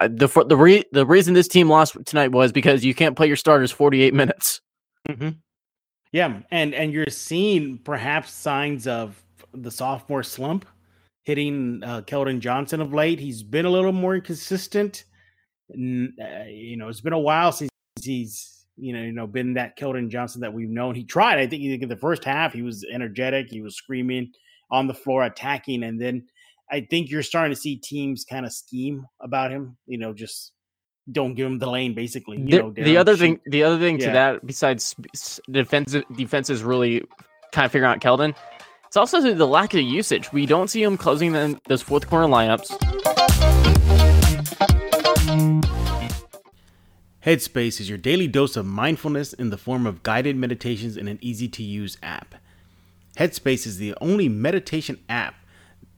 uh, 0.00 0.08
the 0.08 0.26
the 0.48 0.56
re, 0.56 0.82
the 0.92 1.04
reason 1.04 1.34
this 1.34 1.48
team 1.48 1.68
lost 1.68 1.96
tonight 2.06 2.32
was 2.32 2.50
because 2.50 2.82
you 2.82 2.94
can't 2.94 3.14
play 3.14 3.26
your 3.26 3.36
starters 3.36 3.70
48 3.70 4.14
minutes. 4.14 4.62
Mm-hmm. 5.06 5.28
Yeah, 6.12 6.40
and 6.50 6.74
and 6.74 6.94
you're 6.94 7.10
seeing 7.10 7.76
perhaps 7.76 8.32
signs 8.32 8.86
of 8.86 9.22
the 9.52 9.70
sophomore 9.70 10.22
slump 10.22 10.64
hitting 11.24 11.82
uh, 11.84 12.00
Keldon 12.06 12.40
Johnson 12.40 12.80
of 12.80 12.94
late. 12.94 13.20
He's 13.20 13.42
been 13.42 13.66
a 13.66 13.70
little 13.70 13.92
more 13.92 14.18
consistent. 14.18 15.04
Uh, 15.70 15.74
you 15.76 16.78
know, 16.78 16.88
it's 16.88 17.02
been 17.02 17.12
a 17.12 17.18
while 17.18 17.52
since 17.52 17.70
he's 18.02 18.64
you 18.78 18.94
know 18.94 19.02
you 19.02 19.12
know 19.12 19.26
been 19.26 19.52
that 19.54 19.78
Keldon 19.78 20.08
Johnson 20.08 20.40
that 20.40 20.54
we've 20.54 20.70
known. 20.70 20.94
He 20.94 21.04
tried. 21.04 21.38
I 21.38 21.46
think 21.46 21.82
in 21.82 21.88
the 21.90 21.96
first 21.96 22.24
half 22.24 22.54
he 22.54 22.62
was 22.62 22.82
energetic. 22.90 23.50
He 23.50 23.60
was 23.60 23.76
screaming 23.76 24.32
on 24.72 24.88
the 24.88 24.94
floor 24.94 25.22
attacking. 25.22 25.84
And 25.84 26.00
then 26.00 26.26
I 26.70 26.80
think 26.90 27.10
you're 27.10 27.22
starting 27.22 27.54
to 27.54 27.60
see 27.60 27.76
teams 27.76 28.24
kind 28.24 28.44
of 28.44 28.52
scheme 28.52 29.06
about 29.20 29.52
him, 29.52 29.76
you 29.86 29.98
know, 29.98 30.12
just 30.12 30.52
don't 31.10 31.34
give 31.34 31.46
him 31.46 31.58
the 31.58 31.70
lane 31.70 31.94
basically. 31.94 32.38
The, 32.42 32.58
know, 32.58 32.70
the, 32.70 32.96
other 32.96 33.16
thing, 33.16 33.38
the 33.46 33.62
other 33.62 33.78
thing 33.78 34.00
yeah. 34.00 34.06
to 34.06 34.12
that, 34.12 34.46
besides 34.46 34.96
defensive 35.50 36.04
defense 36.16 36.48
is 36.48 36.62
really 36.62 37.04
kind 37.52 37.66
of 37.66 37.72
figuring 37.72 37.92
out 37.92 38.00
Keldon. 38.00 38.34
It's 38.86 38.96
also 38.96 39.20
the 39.34 39.46
lack 39.46 39.74
of 39.74 39.80
usage. 39.80 40.32
We 40.32 40.46
don't 40.46 40.68
see 40.68 40.82
him 40.82 40.96
closing 40.96 41.32
the, 41.32 41.58
those 41.68 41.82
fourth 41.82 42.08
quarter 42.08 42.26
lineups. 42.26 42.68
Headspace 47.24 47.80
is 47.80 47.88
your 47.88 47.98
daily 47.98 48.26
dose 48.26 48.56
of 48.56 48.66
mindfulness 48.66 49.32
in 49.32 49.50
the 49.50 49.56
form 49.56 49.86
of 49.86 50.02
guided 50.02 50.36
meditations 50.36 50.96
in 50.96 51.06
an 51.06 51.18
easy 51.20 51.48
to 51.48 51.62
use 51.62 51.96
app. 52.02 52.34
Headspace 53.18 53.66
is 53.66 53.78
the 53.78 53.94
only 54.00 54.28
meditation 54.28 54.98
app 55.08 55.34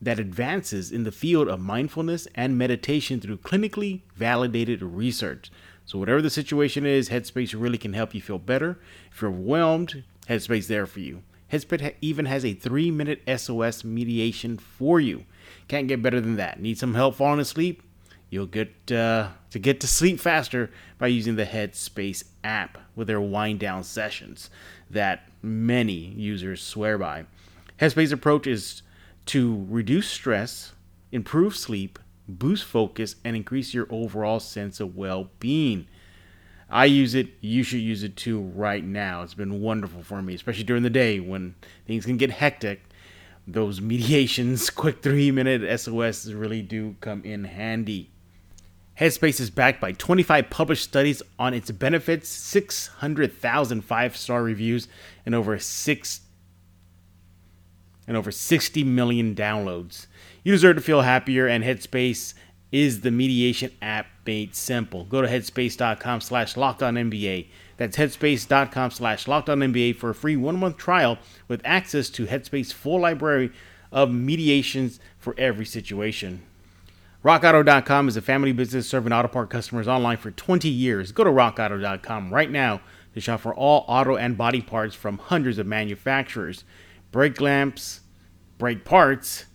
that 0.01 0.19
advances 0.19 0.91
in 0.91 1.03
the 1.03 1.11
field 1.11 1.47
of 1.47 1.59
mindfulness 1.59 2.27
and 2.35 2.57
meditation 2.57 3.21
through 3.21 3.37
clinically 3.37 4.01
validated 4.15 4.81
research. 4.83 5.49
So, 5.85 5.97
whatever 5.97 6.21
the 6.21 6.29
situation 6.29 6.85
is, 6.85 7.09
Headspace 7.09 7.59
really 7.59 7.77
can 7.77 7.93
help 7.93 8.13
you 8.13 8.21
feel 8.21 8.39
better. 8.39 8.79
If 9.11 9.21
you're 9.21 9.31
overwhelmed, 9.31 10.03
Headspace 10.27 10.67
there 10.67 10.85
for 10.85 10.99
you. 10.99 11.21
Headspace 11.51 11.95
even 12.01 12.25
has 12.25 12.43
a 12.43 12.53
three 12.53 12.91
minute 12.91 13.21
SOS 13.27 13.83
mediation 13.83 14.57
for 14.57 14.99
you. 14.99 15.25
Can't 15.67 15.87
get 15.87 16.01
better 16.01 16.19
than 16.19 16.35
that. 16.35 16.59
Need 16.59 16.77
some 16.77 16.95
help 16.95 17.15
falling 17.15 17.39
asleep? 17.39 17.81
You'll 18.29 18.47
get 18.47 18.91
uh, 18.91 19.29
to 19.51 19.59
get 19.59 19.79
to 19.81 19.87
sleep 19.87 20.19
faster 20.19 20.71
by 20.97 21.07
using 21.07 21.35
the 21.35 21.45
Headspace 21.45 22.23
app 22.43 22.77
with 22.95 23.07
their 23.07 23.21
wind 23.21 23.59
down 23.59 23.83
sessions 23.83 24.49
that 24.89 25.29
many 25.45 25.93
users 25.93 26.61
swear 26.61 26.97
by. 26.97 27.25
Headspace 27.79 28.11
approach 28.11 28.47
is 28.47 28.81
to 29.27 29.65
reduce 29.69 30.07
stress, 30.09 30.73
improve 31.11 31.55
sleep, 31.55 31.99
boost 32.27 32.65
focus, 32.65 33.15
and 33.23 33.35
increase 33.35 33.73
your 33.73 33.87
overall 33.89 34.39
sense 34.39 34.79
of 34.79 34.95
well 34.95 35.29
being. 35.39 35.87
I 36.69 36.85
use 36.85 37.13
it. 37.13 37.29
You 37.41 37.63
should 37.63 37.81
use 37.81 38.03
it 38.03 38.15
too 38.15 38.41
right 38.41 38.83
now. 38.83 39.21
It's 39.21 39.33
been 39.33 39.61
wonderful 39.61 40.01
for 40.01 40.21
me, 40.21 40.33
especially 40.33 40.63
during 40.63 40.83
the 40.83 40.89
day 40.89 41.19
when 41.19 41.55
things 41.85 42.05
can 42.05 42.17
get 42.17 42.31
hectic. 42.31 42.81
Those 43.47 43.81
mediations, 43.81 44.69
quick 44.69 45.01
three 45.01 45.31
minute 45.31 45.79
SOS 45.79 46.27
really 46.27 46.61
do 46.61 46.95
come 47.01 47.23
in 47.23 47.43
handy. 47.43 48.09
Headspace 48.99 49.41
is 49.41 49.49
backed 49.49 49.81
by 49.81 49.91
25 49.91 50.49
published 50.49 50.83
studies 50.83 51.21
on 51.37 51.53
its 51.53 51.69
benefits, 51.71 52.29
600,000 52.29 53.81
five 53.81 54.15
star 54.15 54.41
reviews, 54.41 54.87
and 55.25 55.35
over 55.35 55.59
six 55.59 56.21
and 58.07 58.15
over 58.15 58.31
60 58.31 58.83
million 58.83 59.35
downloads. 59.35 60.07
You 60.43 60.51
deserve 60.51 60.75
to 60.75 60.81
feel 60.81 61.01
happier, 61.01 61.47
and 61.47 61.63
Headspace 61.63 62.35
is 62.71 63.01
the 63.01 63.11
mediation 63.11 63.71
app 63.81 64.07
made 64.25 64.55
simple. 64.55 65.05
Go 65.05 65.21
to 65.21 65.27
headspace.com 65.27 66.21
slash 66.21 66.55
NBA. 66.55 67.47
That's 67.77 67.97
headspace.com 67.97 68.91
slash 68.91 69.25
NBA 69.25 69.95
for 69.95 70.09
a 70.11 70.15
free 70.15 70.35
one-month 70.35 70.77
trial 70.77 71.17
with 71.47 71.61
access 71.65 72.09
to 72.11 72.25
Headspace's 72.25 72.71
full 72.71 73.01
library 73.01 73.51
of 73.91 74.11
mediations 74.11 74.99
for 75.17 75.35
every 75.37 75.65
situation. 75.65 76.43
RockAuto.com 77.25 78.07
is 78.07 78.15
a 78.17 78.21
family 78.21 78.51
business 78.51 78.87
serving 78.87 79.11
auto 79.11 79.27
part 79.27 79.49
customers 79.49 79.87
online 79.87 80.17
for 80.17 80.29
20 80.29 80.69
years. 80.69 81.11
Go 81.11 81.23
to 81.23 81.31
RockAuto.com 81.31 82.31
right 82.31 82.51
now 82.51 82.81
to 83.15 83.19
shop 83.19 83.39
for 83.39 83.55
all 83.55 83.83
auto 83.87 84.15
and 84.15 84.37
body 84.37 84.61
parts 84.61 84.93
from 84.93 85.17
hundreds 85.17 85.57
of 85.57 85.65
manufacturers. 85.65 86.65
Brake 87.11 87.41
lamps, 87.41 88.01
brake 88.59 88.85
parts, 88.85 89.45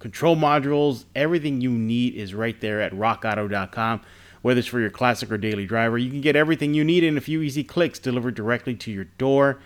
control 0.00 0.36
modules, 0.36 1.06
everything 1.14 1.62
you 1.62 1.70
need 1.70 2.14
is 2.14 2.34
right 2.34 2.60
there 2.60 2.82
at 2.82 2.92
rockauto.com. 2.92 4.02
Whether 4.42 4.58
it's 4.58 4.68
for 4.68 4.80
your 4.80 4.90
classic 4.90 5.32
or 5.32 5.38
daily 5.38 5.64
driver, 5.64 5.96
you 5.96 6.10
can 6.10 6.20
get 6.20 6.36
everything 6.36 6.74
you 6.74 6.84
need 6.84 7.04
in 7.04 7.16
a 7.16 7.22
few 7.22 7.40
easy 7.40 7.64
clicks 7.64 7.98
delivered 7.98 8.34
directly 8.34 8.74
to 8.74 8.90
your 8.92 9.04
door. 9.16 9.60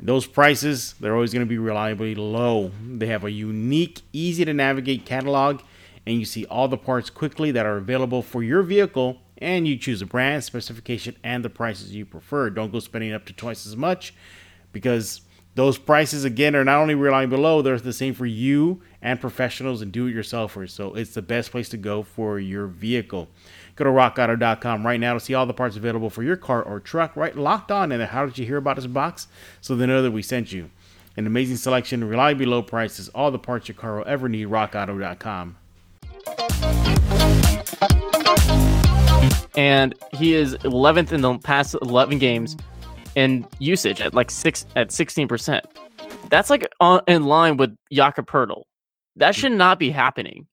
those 0.00 0.26
prices, 0.26 0.96
they're 0.98 1.14
always 1.14 1.32
going 1.32 1.46
to 1.46 1.48
be 1.48 1.58
reliably 1.58 2.16
low. 2.16 2.72
They 2.84 3.06
have 3.06 3.22
a 3.22 3.30
unique, 3.30 4.00
easy 4.12 4.44
to 4.44 4.52
navigate 4.52 5.06
catalog, 5.06 5.60
and 6.06 6.18
you 6.18 6.24
see 6.24 6.44
all 6.46 6.68
the 6.68 6.76
parts 6.76 7.10
quickly 7.10 7.50
that 7.50 7.66
are 7.66 7.76
available 7.76 8.22
for 8.22 8.42
your 8.42 8.62
vehicle, 8.62 9.20
and 9.38 9.66
you 9.66 9.76
choose 9.76 10.00
a 10.00 10.06
brand, 10.06 10.44
specification, 10.44 11.16
and 11.24 11.44
the 11.44 11.50
prices 11.50 11.94
you 11.94 12.06
prefer. 12.06 12.50
Don't 12.50 12.72
go 12.72 12.78
spending 12.78 13.12
up 13.12 13.24
to 13.26 13.32
twice 13.32 13.66
as 13.66 13.76
much 13.76 14.14
because 14.72 15.22
those 15.54 15.78
prices 15.78 16.24
again 16.24 16.56
are 16.56 16.64
not 16.64 16.80
only 16.80 16.94
reliably 16.94 17.36
below, 17.36 17.62
they're 17.62 17.78
the 17.78 17.92
same 17.92 18.14
for 18.14 18.26
you 18.26 18.82
and 19.00 19.20
professionals 19.20 19.82
and 19.82 19.92
do-it-yourselfers. 19.92 20.70
So 20.70 20.94
it's 20.94 21.14
the 21.14 21.22
best 21.22 21.50
place 21.50 21.68
to 21.70 21.76
go 21.76 22.02
for 22.02 22.40
your 22.40 22.66
vehicle. 22.66 23.28
Go 23.76 23.84
to 23.84 23.90
rockauto.com 23.90 24.84
right 24.84 24.98
now 24.98 25.14
to 25.14 25.20
see 25.20 25.34
all 25.34 25.46
the 25.46 25.54
parts 25.54 25.76
available 25.76 26.10
for 26.10 26.22
your 26.22 26.36
car 26.36 26.62
or 26.62 26.80
truck. 26.80 27.16
Right, 27.16 27.36
locked 27.36 27.70
on. 27.70 27.92
And 27.92 28.02
how 28.02 28.26
did 28.26 28.38
you 28.38 28.46
hear 28.46 28.56
about 28.56 28.76
this 28.76 28.86
box? 28.86 29.28
So 29.60 29.76
they 29.76 29.86
know 29.86 30.02
that 30.02 30.10
we 30.10 30.22
sent 30.22 30.52
you. 30.52 30.70
An 31.16 31.26
amazing 31.26 31.56
selection, 31.56 32.02
reliably 32.02 32.46
low 32.46 32.62
prices, 32.62 33.08
all 33.10 33.30
the 33.30 33.38
parts 33.38 33.68
your 33.68 33.76
car 33.76 33.98
will 33.98 34.08
ever 34.08 34.28
need. 34.28 34.48
RockAuto.com. 34.48 35.56
And 39.56 39.94
he 40.12 40.34
is 40.34 40.56
11th 40.56 41.12
in 41.12 41.20
the 41.20 41.38
past 41.38 41.76
11 41.80 42.18
games 42.18 42.56
in 43.14 43.46
usage 43.58 44.00
at 44.00 44.14
like 44.14 44.30
six 44.30 44.66
at 44.76 44.90
16%. 44.90 45.60
That's 46.28 46.50
like 46.50 46.68
on, 46.80 47.02
in 47.06 47.24
line 47.24 47.56
with 47.56 47.76
Jakob 47.92 48.26
Poeltl. 48.26 48.62
That 49.16 49.34
hmm. 49.34 49.40
should 49.40 49.52
not 49.52 49.78
be 49.78 49.90
happening. 49.90 50.46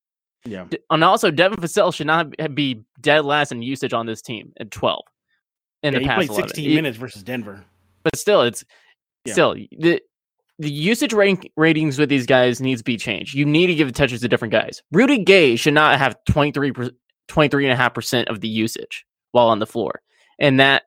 Yeah. 0.45 0.65
And 0.89 1.03
also, 1.03 1.29
Devin 1.29 1.59
Vassell 1.59 1.93
should 1.93 2.07
not 2.07 2.33
be 2.55 2.83
dead 2.99 3.25
last 3.25 3.51
in 3.51 3.61
usage 3.61 3.93
on 3.93 4.07
this 4.07 4.21
team 4.21 4.53
at 4.59 4.71
12. 4.71 5.03
In 5.83 5.93
yeah, 5.93 5.99
the 5.99 6.05
past 6.05 6.27
played 6.27 6.35
16 6.35 6.65
11. 6.65 6.75
minutes 6.75 6.97
versus 6.97 7.23
Denver. 7.23 7.63
But 8.03 8.15
still, 8.15 8.41
it's 8.41 8.63
yeah. 9.25 9.33
still 9.33 9.53
the 9.53 10.01
the 10.61 10.71
usage 10.71 11.11
rank, 11.11 11.51
ratings 11.57 11.97
with 11.97 12.09
these 12.09 12.27
guys 12.27 12.61
needs 12.61 12.81
to 12.81 12.85
be 12.85 12.95
changed. 12.95 13.33
You 13.33 13.45
need 13.45 13.67
to 13.67 13.75
give 13.75 13.91
touches 13.93 14.21
to 14.21 14.27
different 14.27 14.51
guys. 14.51 14.83
Rudy 14.91 15.17
Gay 15.17 15.55
should 15.55 15.73
not 15.73 15.97
have 15.97 16.15
23 16.29 16.71
23.5% 16.71 18.25
of 18.25 18.41
the 18.41 18.47
usage 18.47 19.05
while 19.31 19.47
on 19.47 19.59
the 19.59 19.65
floor. 19.65 20.01
And 20.39 20.59
that 20.59 20.83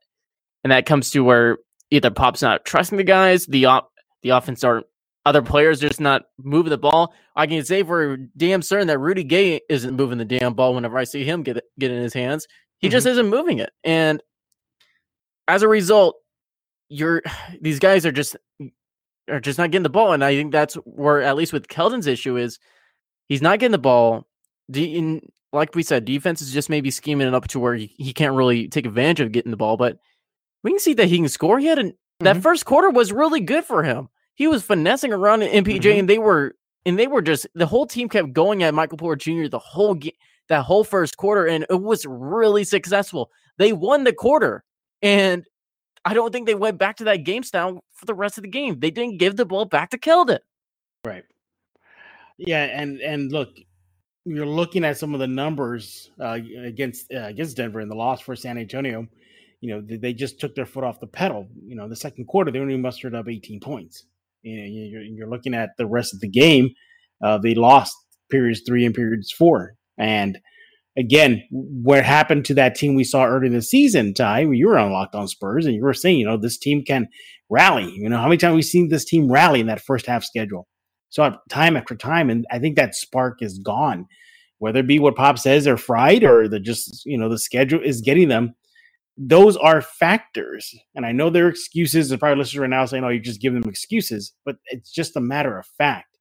and 0.62 0.70
that 0.70 0.86
comes 0.86 1.10
to 1.10 1.24
where 1.24 1.58
either 1.90 2.10
Pop's 2.10 2.40
not 2.40 2.64
trusting 2.64 2.98
the 2.98 3.04
guys, 3.04 3.46
the 3.46 3.64
op, 3.64 3.90
the 4.22 4.30
offense 4.30 4.62
are 4.62 4.84
other 5.26 5.42
players 5.42 5.80
just 5.80 6.00
not 6.00 6.22
moving 6.38 6.70
the 6.70 6.78
ball. 6.78 7.12
I 7.34 7.46
can 7.46 7.64
say 7.64 7.82
for 7.82 8.16
damn 8.36 8.62
certain 8.62 8.86
that 8.88 8.98
Rudy 8.98 9.24
Gay 9.24 9.60
isn't 9.68 9.96
moving 9.96 10.18
the 10.18 10.24
damn 10.24 10.54
ball 10.54 10.74
whenever 10.74 10.98
I 10.98 11.04
see 11.04 11.24
him 11.24 11.42
get 11.42 11.56
it, 11.56 11.64
get 11.80 11.90
in 11.90 12.00
his 12.00 12.14
hands. 12.14 12.46
He 12.78 12.86
mm-hmm. 12.86 12.92
just 12.92 13.06
isn't 13.06 13.28
moving 13.28 13.58
it. 13.58 13.70
And 13.82 14.22
as 15.48 15.62
a 15.62 15.68
result, 15.68 16.16
you're 16.88 17.22
these 17.60 17.80
guys 17.80 18.06
are 18.06 18.12
just 18.12 18.36
are 19.28 19.40
just 19.40 19.58
not 19.58 19.70
getting 19.70 19.82
the 19.82 19.88
ball. 19.88 20.12
And 20.12 20.24
I 20.24 20.34
think 20.34 20.52
that's 20.52 20.74
where 20.84 21.22
at 21.22 21.36
least 21.36 21.52
with 21.52 21.68
Keldon's 21.68 22.06
issue 22.06 22.36
is 22.36 22.58
he's 23.28 23.42
not 23.42 23.58
getting 23.58 23.72
the 23.72 23.78
ball. 23.78 24.26
De- 24.70 24.96
in, 24.96 25.20
like 25.52 25.74
we 25.74 25.82
said, 25.82 26.04
defense 26.04 26.42
is 26.42 26.52
just 26.52 26.70
maybe 26.70 26.90
scheming 26.90 27.28
it 27.28 27.34
up 27.34 27.48
to 27.48 27.60
where 27.60 27.74
he, 27.74 27.94
he 27.96 28.12
can't 28.12 28.34
really 28.34 28.68
take 28.68 28.86
advantage 28.86 29.20
of 29.20 29.32
getting 29.32 29.50
the 29.50 29.56
ball, 29.56 29.76
but 29.76 29.98
we 30.62 30.70
can 30.72 30.80
see 30.80 30.94
that 30.94 31.06
he 31.06 31.18
can 31.18 31.28
score. 31.28 31.58
He 31.58 31.66
had 31.66 31.78
an, 31.78 31.90
mm-hmm. 31.90 32.24
that 32.24 32.42
first 32.42 32.64
quarter 32.64 32.90
was 32.90 33.12
really 33.12 33.40
good 33.40 33.64
for 33.64 33.82
him. 33.82 34.08
He 34.34 34.48
was 34.48 34.64
finessing 34.64 35.12
around 35.12 35.42
in 35.42 35.64
MPJ, 35.64 35.80
mm-hmm. 35.80 35.98
and 36.00 36.10
they 36.10 36.18
were 36.18 36.56
and 36.84 36.98
they 36.98 37.06
were 37.06 37.22
just 37.22 37.46
the 37.54 37.66
whole 37.66 37.86
team 37.86 38.08
kept 38.08 38.32
going 38.32 38.62
at 38.62 38.74
Michael 38.74 38.98
Porter 38.98 39.16
Jr. 39.16 39.48
the 39.48 39.58
whole 39.58 39.94
game, 39.94 40.12
that 40.48 40.62
whole 40.62 40.82
first 40.82 41.16
quarter, 41.16 41.46
and 41.46 41.64
it 41.70 41.80
was 41.80 42.04
really 42.06 42.64
successful. 42.64 43.30
They 43.58 43.72
won 43.72 44.04
the 44.04 44.12
quarter, 44.12 44.64
and 45.02 45.44
I 46.04 46.14
don't 46.14 46.32
think 46.32 46.46
they 46.46 46.54
went 46.54 46.78
back 46.78 46.96
to 46.96 47.04
that 47.04 47.24
game 47.24 47.42
style 47.42 47.82
for 47.92 48.06
the 48.06 48.14
rest 48.14 48.38
of 48.38 48.42
the 48.42 48.50
game. 48.50 48.80
They 48.80 48.90
didn't 48.90 49.18
give 49.18 49.36
the 49.36 49.46
ball 49.46 49.64
back 49.64 49.90
to 49.90 49.98
Keldon. 49.98 50.40
Right. 51.04 51.24
Yeah, 52.36 52.64
and 52.64 53.00
and 53.00 53.30
look, 53.32 53.50
you're 54.24 54.46
looking 54.46 54.84
at 54.84 54.98
some 54.98 55.14
of 55.14 55.20
the 55.20 55.26
numbers 55.26 56.10
uh, 56.20 56.38
against 56.64 57.12
uh, 57.12 57.26
against 57.26 57.56
Denver 57.56 57.80
in 57.80 57.88
the 57.88 57.94
loss 57.94 58.20
for 58.20 58.34
San 58.36 58.58
Antonio 58.58 59.06
you 59.64 59.70
know, 59.70 59.96
they 59.96 60.12
just 60.12 60.38
took 60.38 60.54
their 60.54 60.66
foot 60.66 60.84
off 60.84 61.00
the 61.00 61.06
pedal. 61.06 61.48
You 61.64 61.74
know, 61.74 61.88
the 61.88 61.96
second 61.96 62.26
quarter, 62.26 62.50
they 62.50 62.58
only 62.58 62.76
mustered 62.76 63.14
up 63.14 63.30
18 63.30 63.60
points. 63.60 64.04
You 64.42 64.60
know, 64.60 64.66
you're, 64.66 65.00
you're 65.00 65.30
looking 65.30 65.54
at 65.54 65.70
the 65.78 65.86
rest 65.86 66.12
of 66.12 66.20
the 66.20 66.28
game. 66.28 66.68
Uh, 67.24 67.38
they 67.38 67.54
lost 67.54 67.96
periods 68.30 68.60
three 68.66 68.84
and 68.84 68.94
periods 68.94 69.32
four. 69.32 69.76
And 69.96 70.38
again, 70.96 71.42
what 71.50 72.04
happened 72.04 72.44
to 72.46 72.54
that 72.54 72.74
team 72.74 72.94
we 72.94 73.04
saw 73.04 73.24
early 73.24 73.46
in 73.46 73.52
the 73.52 73.62
season, 73.62 74.14
Ty, 74.14 74.40
you 74.40 74.68
were 74.68 74.78
on 74.78 74.92
Locked 74.92 75.14
On 75.14 75.28
Spurs 75.28 75.66
and 75.66 75.74
you 75.74 75.82
were 75.82 75.94
saying, 75.94 76.18
you 76.18 76.26
know, 76.26 76.36
this 76.36 76.58
team 76.58 76.82
can 76.84 77.08
rally. 77.50 77.90
You 77.94 78.08
know, 78.08 78.16
how 78.16 78.24
many 78.24 78.36
times 78.36 78.54
we've 78.54 78.64
seen 78.64 78.88
this 78.88 79.04
team 79.04 79.30
rally 79.30 79.60
in 79.60 79.66
that 79.66 79.82
first 79.82 80.06
half 80.06 80.24
schedule? 80.24 80.66
So 81.10 81.36
time 81.48 81.76
after 81.76 81.94
time, 81.94 82.30
and 82.30 82.44
I 82.50 82.58
think 82.58 82.76
that 82.76 82.94
spark 82.94 83.38
is 83.40 83.58
gone. 83.58 84.06
Whether 84.58 84.80
it 84.80 84.86
be 84.86 84.98
what 84.98 85.16
Pop 85.16 85.38
says 85.38 85.64
they're 85.64 85.76
fried 85.76 86.24
or 86.24 86.48
the 86.48 86.60
just, 86.60 87.04
you 87.04 87.18
know, 87.18 87.28
the 87.28 87.38
schedule 87.38 87.80
is 87.82 88.00
getting 88.00 88.28
them 88.28 88.54
those 89.16 89.56
are 89.56 89.80
factors. 89.80 90.74
And 90.94 91.06
I 91.06 91.12
know 91.12 91.30
there 91.30 91.46
are 91.46 91.50
excuses. 91.50 92.08
The 92.08 92.18
probably 92.18 92.38
listeners 92.38 92.60
right 92.60 92.70
now 92.70 92.84
saying, 92.84 93.04
oh, 93.04 93.10
you 93.10 93.20
just 93.20 93.40
give 93.40 93.52
them 93.52 93.68
excuses, 93.68 94.32
but 94.44 94.56
it's 94.66 94.90
just 94.90 95.16
a 95.16 95.20
matter 95.20 95.58
of 95.58 95.66
fact. 95.78 96.18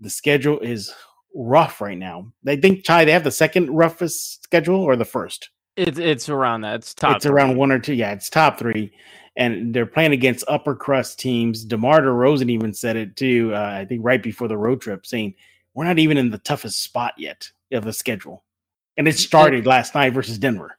The 0.00 0.10
schedule 0.10 0.58
is 0.60 0.92
rough 1.34 1.80
right 1.80 1.98
now. 1.98 2.32
They 2.42 2.56
think 2.56 2.84
Ty, 2.84 3.04
they 3.04 3.12
have 3.12 3.24
the 3.24 3.30
second 3.30 3.70
roughest 3.70 4.42
schedule 4.44 4.80
or 4.80 4.96
the 4.96 5.04
first? 5.04 5.50
It's 5.76 5.98
it's 5.98 6.28
around 6.28 6.60
that. 6.60 6.76
It's 6.76 6.94
top. 6.94 7.16
It's 7.16 7.24
three. 7.24 7.34
around 7.34 7.56
one 7.56 7.72
or 7.72 7.78
two. 7.80 7.94
Yeah, 7.94 8.12
it's 8.12 8.30
top 8.30 8.58
three. 8.58 8.92
and 9.36 9.74
they're 9.74 9.86
playing 9.86 10.12
against 10.12 10.44
upper 10.46 10.74
crust 10.76 11.18
teams. 11.18 11.64
DeMar 11.64 12.02
DeRozan 12.02 12.50
even 12.50 12.72
said 12.72 12.96
it 12.96 13.16
too. 13.16 13.52
Uh, 13.52 13.78
I 13.80 13.84
think 13.84 14.02
right 14.04 14.22
before 14.22 14.48
the 14.48 14.56
road 14.56 14.80
trip, 14.80 15.04
saying 15.06 15.34
we're 15.74 15.84
not 15.84 15.98
even 15.98 16.16
in 16.16 16.30
the 16.30 16.38
toughest 16.38 16.82
spot 16.82 17.14
yet 17.18 17.50
of 17.72 17.84
the 17.84 17.92
schedule, 17.92 18.44
and 18.96 19.08
it 19.08 19.18
started 19.18 19.66
last 19.66 19.94
night 19.94 20.12
versus 20.12 20.38
Denver. 20.38 20.78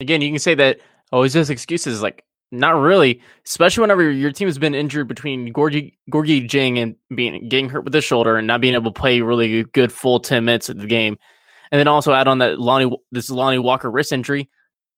Again, 0.00 0.22
you 0.22 0.30
can 0.30 0.38
say 0.38 0.54
that. 0.54 0.80
Oh, 1.12 1.22
it's 1.22 1.34
just 1.34 1.50
excuses. 1.50 2.00
Like 2.02 2.24
not 2.52 2.72
really, 2.72 3.20
especially 3.46 3.82
whenever 3.82 4.10
your 4.10 4.32
team 4.32 4.48
has 4.48 4.58
been 4.58 4.74
injured 4.74 5.06
between 5.06 5.52
Gorgui 5.52 5.94
Gorgui 6.10 6.48
Dieng 6.48 6.78
and 6.78 6.96
being 7.14 7.48
getting 7.48 7.68
hurt 7.68 7.84
with 7.84 7.92
the 7.92 8.00
shoulder 8.00 8.36
and 8.36 8.46
not 8.46 8.60
being 8.60 8.74
able 8.74 8.92
to 8.92 9.00
play 9.00 9.20
really 9.20 9.64
good 9.64 9.92
full 9.92 10.18
ten 10.18 10.44
minutes 10.44 10.68
of 10.68 10.78
the 10.78 10.86
game, 10.86 11.16
and 11.70 11.78
then 11.78 11.88
also 11.88 12.12
add 12.12 12.28
on 12.28 12.38
that 12.38 12.58
Lonnie 12.58 12.90
this 13.12 13.30
Lonnie 13.30 13.58
Walker 13.58 13.90
wrist 13.90 14.12
injury. 14.12 14.50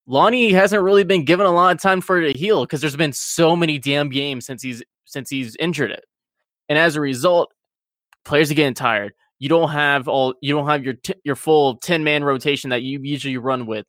Lonnie 0.07 0.53
hasn't 0.53 0.83
really 0.83 1.05
been 1.05 1.25
given 1.25 1.47
a 1.47 1.53
lot 1.53 1.75
of 1.75 1.81
time 1.81 2.01
for 2.01 2.21
it 2.21 2.33
to 2.33 2.39
heal 2.39 2.65
because 2.65 2.81
there's 2.81 2.97
been 2.97 3.13
so 3.13 3.55
many 3.55 3.79
damn 3.79 4.09
games 4.09 4.47
since 4.47 4.63
he's 4.63 4.83
since 5.05 5.29
he's 5.29 5.55
injured 5.57 5.91
it, 5.91 6.05
and 6.69 6.79
as 6.79 6.97
a 6.97 7.01
result, 7.01 7.53
players 8.25 8.51
are 8.51 8.55
getting 8.55 8.75
tired. 8.75 9.13
You 9.39 9.49
don't 9.49 9.71
have 9.71 10.09
all 10.09 10.35
you 10.41 10.55
don't 10.55 10.67
have 10.69 10.85
your 10.85 10.95
t- 10.95 11.21
your 11.25 11.37
full 11.37 11.77
ten 11.77 12.03
man 12.03 12.25
rotation 12.25 12.71
that 12.71 12.83
you 12.83 12.99
usually 13.03 13.37
run 13.37 13.67
with. 13.67 13.85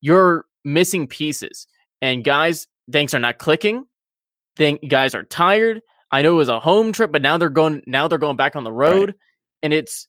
You're 0.00 0.46
missing 0.64 1.06
pieces, 1.06 1.66
and 2.00 2.24
guys, 2.24 2.66
things 2.90 3.14
are 3.14 3.18
not 3.18 3.38
clicking. 3.38 3.86
Think 4.56 4.88
guys 4.88 5.14
are 5.14 5.24
tired. 5.24 5.82
I 6.10 6.22
know 6.22 6.32
it 6.32 6.36
was 6.36 6.48
a 6.48 6.60
home 6.60 6.92
trip, 6.92 7.12
but 7.12 7.22
now 7.22 7.36
they're 7.36 7.48
going 7.48 7.82
now 7.86 8.08
they're 8.08 8.18
going 8.18 8.36
back 8.36 8.56
on 8.56 8.64
the 8.64 8.72
road, 8.72 9.08
right. 9.08 9.16
and 9.62 9.72
it's 9.72 10.08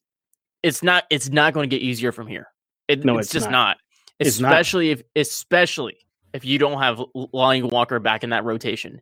it's 0.64 0.84
not 0.84 1.06
it's 1.10 1.30
not 1.30 1.54
going 1.54 1.70
to 1.70 1.76
get 1.76 1.84
easier 1.84 2.12
from 2.12 2.28
here. 2.28 2.48
It, 2.88 3.04
no, 3.04 3.18
it's, 3.18 3.28
it's 3.28 3.34
just 3.34 3.46
not. 3.50 3.52
not 3.52 3.78
especially 4.20 4.92
if 4.92 5.04
especially 5.16 5.98
if 6.34 6.46
you 6.46 6.58
don't 6.58 6.80
have 6.80 7.02
Lonnie 7.34 7.64
Walker 7.64 8.00
back 8.00 8.24
in 8.24 8.32
that 8.32 8.44
rotation. 8.44 9.02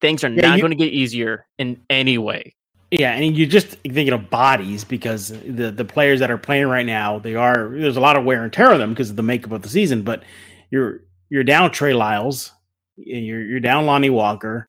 Things 0.00 0.24
are 0.24 0.28
yeah, 0.28 0.50
not 0.50 0.60
going 0.60 0.70
to 0.70 0.76
get 0.76 0.92
easier 0.92 1.46
in 1.58 1.80
any 1.88 2.18
way. 2.18 2.54
Yeah, 2.90 3.12
and 3.12 3.36
you're 3.36 3.48
just 3.48 3.68
thinking 3.68 4.12
of 4.12 4.30
bodies 4.30 4.84
because 4.84 5.28
the 5.28 5.70
the 5.70 5.84
players 5.84 6.20
that 6.20 6.30
are 6.30 6.38
playing 6.38 6.66
right 6.66 6.86
now, 6.86 7.18
they 7.18 7.34
are 7.34 7.70
there's 7.70 7.96
a 7.96 8.00
lot 8.00 8.16
of 8.16 8.24
wear 8.24 8.44
and 8.44 8.52
tear 8.52 8.72
on 8.72 8.78
them 8.78 8.90
because 8.90 9.10
of 9.10 9.16
the 9.16 9.22
makeup 9.22 9.52
of 9.52 9.62
the 9.62 9.68
season. 9.68 10.02
But 10.02 10.22
you're 10.70 11.00
you're 11.28 11.44
down 11.44 11.70
Trey 11.72 11.94
Lyles, 11.94 12.52
you're 12.96 13.44
you're 13.44 13.60
down 13.60 13.86
Lonnie 13.86 14.10
Walker. 14.10 14.68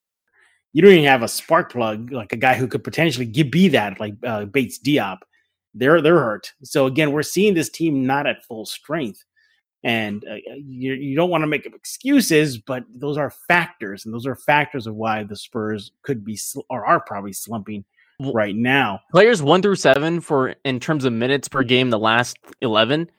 You 0.74 0.82
don't 0.82 0.92
even 0.92 1.06
have 1.06 1.24
a 1.24 1.28
spark 1.28 1.72
plug 1.72 2.12
like 2.12 2.34
a 2.34 2.38
guy 2.38 2.54
who 2.54 2.68
could 2.68 2.84
potentially 2.84 3.26
give, 3.26 3.50
be 3.50 3.68
that 3.70 4.00
like 4.00 4.16
uh, 4.26 4.46
Bates 4.46 4.80
Diop. 4.80 5.20
They're 5.74 6.02
they're 6.02 6.20
hurt. 6.20 6.52
So 6.64 6.86
again, 6.86 7.12
we're 7.12 7.24
seeing 7.24 7.54
this 7.54 7.70
team 7.70 8.06
not 8.06 8.28
at 8.28 8.46
full 8.46 8.66
strength 8.66 9.24
and 9.84 10.26
uh, 10.28 10.34
uh, 10.34 10.56
you, 10.56 10.94
you 10.94 11.16
don't 11.16 11.30
want 11.30 11.44
to 11.44 11.48
make 11.48 11.66
excuses, 11.66 12.58
but 12.58 12.84
those 12.94 13.18
are 13.18 13.30
factors, 13.30 14.06
and 14.06 14.14
those 14.14 14.26
are 14.26 14.36
factors 14.36 14.88
of 14.88 14.96
why 14.96 15.24
the 15.24 15.36
Spurs 15.36 15.92
could 16.02 16.26
be 16.26 16.36
sl- 16.36 16.62
or 16.70 16.86
are 16.86 17.00
probably 17.00 17.34
slumping 17.34 17.86
right 18.34 18.56
now. 18.56 19.00
Players 19.12 19.42
one 19.42 19.62
through 19.62 19.76
seven 19.76 20.20
for 20.20 20.56
in 20.66 20.80
terms 20.80 21.06
of 21.06 21.14
minutes 21.14 21.48
per 21.48 21.64
game, 21.64 21.90
the 21.90 22.00
last 22.00 22.38
eleven, 22.62 23.10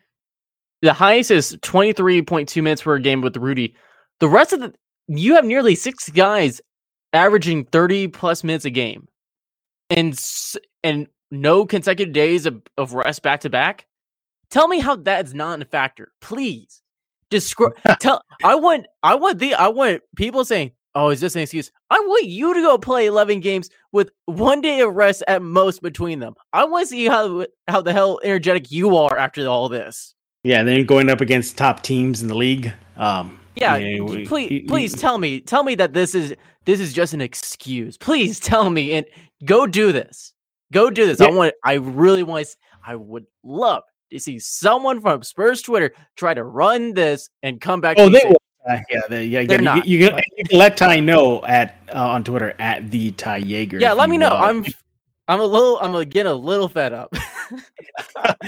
the 0.82 0.92
highest 0.92 1.30
is 1.30 1.56
twenty 1.62 1.92
three 1.92 2.22
point 2.22 2.48
two 2.48 2.62
minutes 2.62 2.82
per 2.82 2.98
game 2.98 3.20
with 3.20 3.36
Rudy. 3.36 3.74
The 4.20 4.28
rest 4.28 4.52
of 4.52 4.60
the 4.60 4.74
you 5.08 5.34
have 5.34 5.44
nearly 5.44 5.74
six 5.74 6.08
guys 6.10 6.60
averaging 7.12 7.64
thirty 7.64 8.08
plus 8.08 8.44
minutes 8.44 8.64
a 8.64 8.70
game, 8.70 9.08
and 9.90 10.18
and 10.84 11.08
no 11.30 11.66
consecutive 11.66 12.12
days 12.12 12.46
of, 12.46 12.62
of 12.76 12.94
rest 12.94 13.22
back 13.22 13.40
to 13.40 13.50
back. 13.50 13.86
Tell 14.50 14.68
me 14.68 14.80
how 14.80 14.96
that's 14.96 15.34
not 15.34 15.60
a 15.60 15.64
factor, 15.64 16.12
please. 16.20 16.82
Describe. 17.30 17.74
tell. 18.00 18.22
I 18.42 18.54
want. 18.54 18.86
I 19.02 19.14
want 19.14 19.38
the. 19.38 19.54
I 19.54 19.68
want 19.68 20.02
people 20.16 20.44
saying, 20.44 20.72
"Oh, 20.94 21.10
is 21.10 21.20
this 21.20 21.36
an 21.36 21.42
excuse?" 21.42 21.70
I 21.90 22.00
want 22.00 22.26
you 22.26 22.54
to 22.54 22.60
go 22.60 22.78
play 22.78 23.06
eleven 23.06 23.40
games 23.40 23.68
with 23.92 24.10
one 24.26 24.60
day 24.60 24.80
of 24.80 24.94
rest 24.94 25.22
at 25.28 25.42
most 25.42 25.82
between 25.82 26.20
them. 26.20 26.34
I 26.52 26.64
want 26.64 26.84
to 26.84 26.88
see 26.88 27.06
how 27.06 27.46
how 27.66 27.82
the 27.82 27.92
hell 27.92 28.20
energetic 28.24 28.70
you 28.70 28.96
are 28.96 29.18
after 29.18 29.46
all 29.46 29.68
this. 29.68 30.14
Yeah, 30.44 30.62
then 30.62 30.86
going 30.86 31.10
up 31.10 31.20
against 31.20 31.58
top 31.58 31.82
teams 31.82 32.22
in 32.22 32.28
the 32.28 32.34
league. 32.34 32.72
Um, 32.96 33.38
yeah, 33.60 33.76
yeah 33.76 34.00
we, 34.00 34.26
please, 34.26 34.48
he, 34.48 34.60
please 34.60 34.94
he, 34.94 35.00
tell 35.00 35.18
me, 35.18 35.40
tell 35.40 35.62
me 35.62 35.74
that 35.76 35.92
this 35.92 36.14
is 36.14 36.34
this 36.64 36.80
is 36.80 36.92
just 36.92 37.14
an 37.14 37.20
excuse. 37.20 37.96
Please 37.96 38.40
tell 38.40 38.70
me 38.70 38.92
and 38.92 39.06
go 39.44 39.66
do 39.66 39.92
this. 39.92 40.32
Go 40.72 40.90
do 40.90 41.06
this. 41.06 41.20
Yeah. 41.20 41.28
I 41.28 41.30
want. 41.30 41.54
I 41.64 41.74
really 41.74 42.22
want. 42.22 42.48
I 42.86 42.94
would 42.94 43.26
love 43.42 43.84
to 44.10 44.20
see 44.20 44.38
someone 44.38 45.00
from 45.00 45.22
Spurs 45.22 45.62
Twitter 45.62 45.92
try 46.16 46.34
to 46.34 46.44
run 46.44 46.94
this 46.94 47.30
and 47.42 47.60
come 47.60 47.80
back. 47.80 47.96
Oh, 47.98 48.08
they 48.08 48.22
will. 48.24 48.36
Uh, 48.68 48.78
yeah, 48.90 49.00
they, 49.08 49.24
yeah, 49.24 49.44
They're 49.44 49.58
you, 49.58 49.64
not, 49.64 49.86
you, 49.86 49.98
you, 49.98 50.10
you, 50.36 50.44
can 50.44 50.58
let 50.58 50.76
Ty 50.76 51.00
know 51.00 51.42
at 51.44 51.78
uh, 51.94 52.08
on 52.08 52.22
Twitter 52.22 52.54
at 52.58 52.90
the 52.90 53.12
Ty 53.12 53.40
Jager. 53.40 53.78
Yeah, 53.78 53.92
let 53.92 54.10
me 54.10 54.18
know. 54.18 54.28
I'm 54.28 54.66
I'm 55.26 55.40
a 55.40 55.46
little 55.46 55.78
I'm 55.80 55.92
getting 56.08 56.30
a 56.30 56.34
little 56.34 56.68
fed 56.68 56.92
up. 56.92 57.14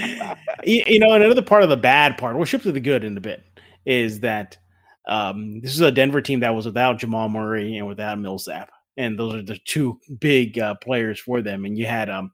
you, 0.63 0.83
you, 0.85 0.99
know, 0.99 1.13
another 1.13 1.41
part 1.41 1.63
of 1.63 1.69
the 1.69 1.77
bad 1.77 2.17
part, 2.17 2.35
we'll 2.35 2.45
shift 2.45 2.63
to 2.63 2.71
the 2.71 2.79
good 2.79 3.03
in 3.03 3.17
a 3.17 3.21
bit, 3.21 3.43
is 3.85 4.19
that 4.19 4.57
um, 5.07 5.59
this 5.61 5.73
is 5.73 5.81
a 5.81 5.91
Denver 5.91 6.21
team 6.21 6.41
that 6.41 6.53
was 6.55 6.65
without 6.65 6.99
Jamal 6.99 7.29
Murray 7.29 7.77
and 7.77 7.87
without 7.87 8.19
Millsap, 8.19 8.71
and 8.97 9.17
those 9.17 9.35
are 9.35 9.41
the 9.41 9.57
two 9.65 9.99
big 10.19 10.59
uh, 10.59 10.75
players 10.75 11.19
for 11.19 11.41
them. 11.41 11.65
And 11.65 11.77
you 11.77 11.85
had 11.85 12.09
um, 12.09 12.31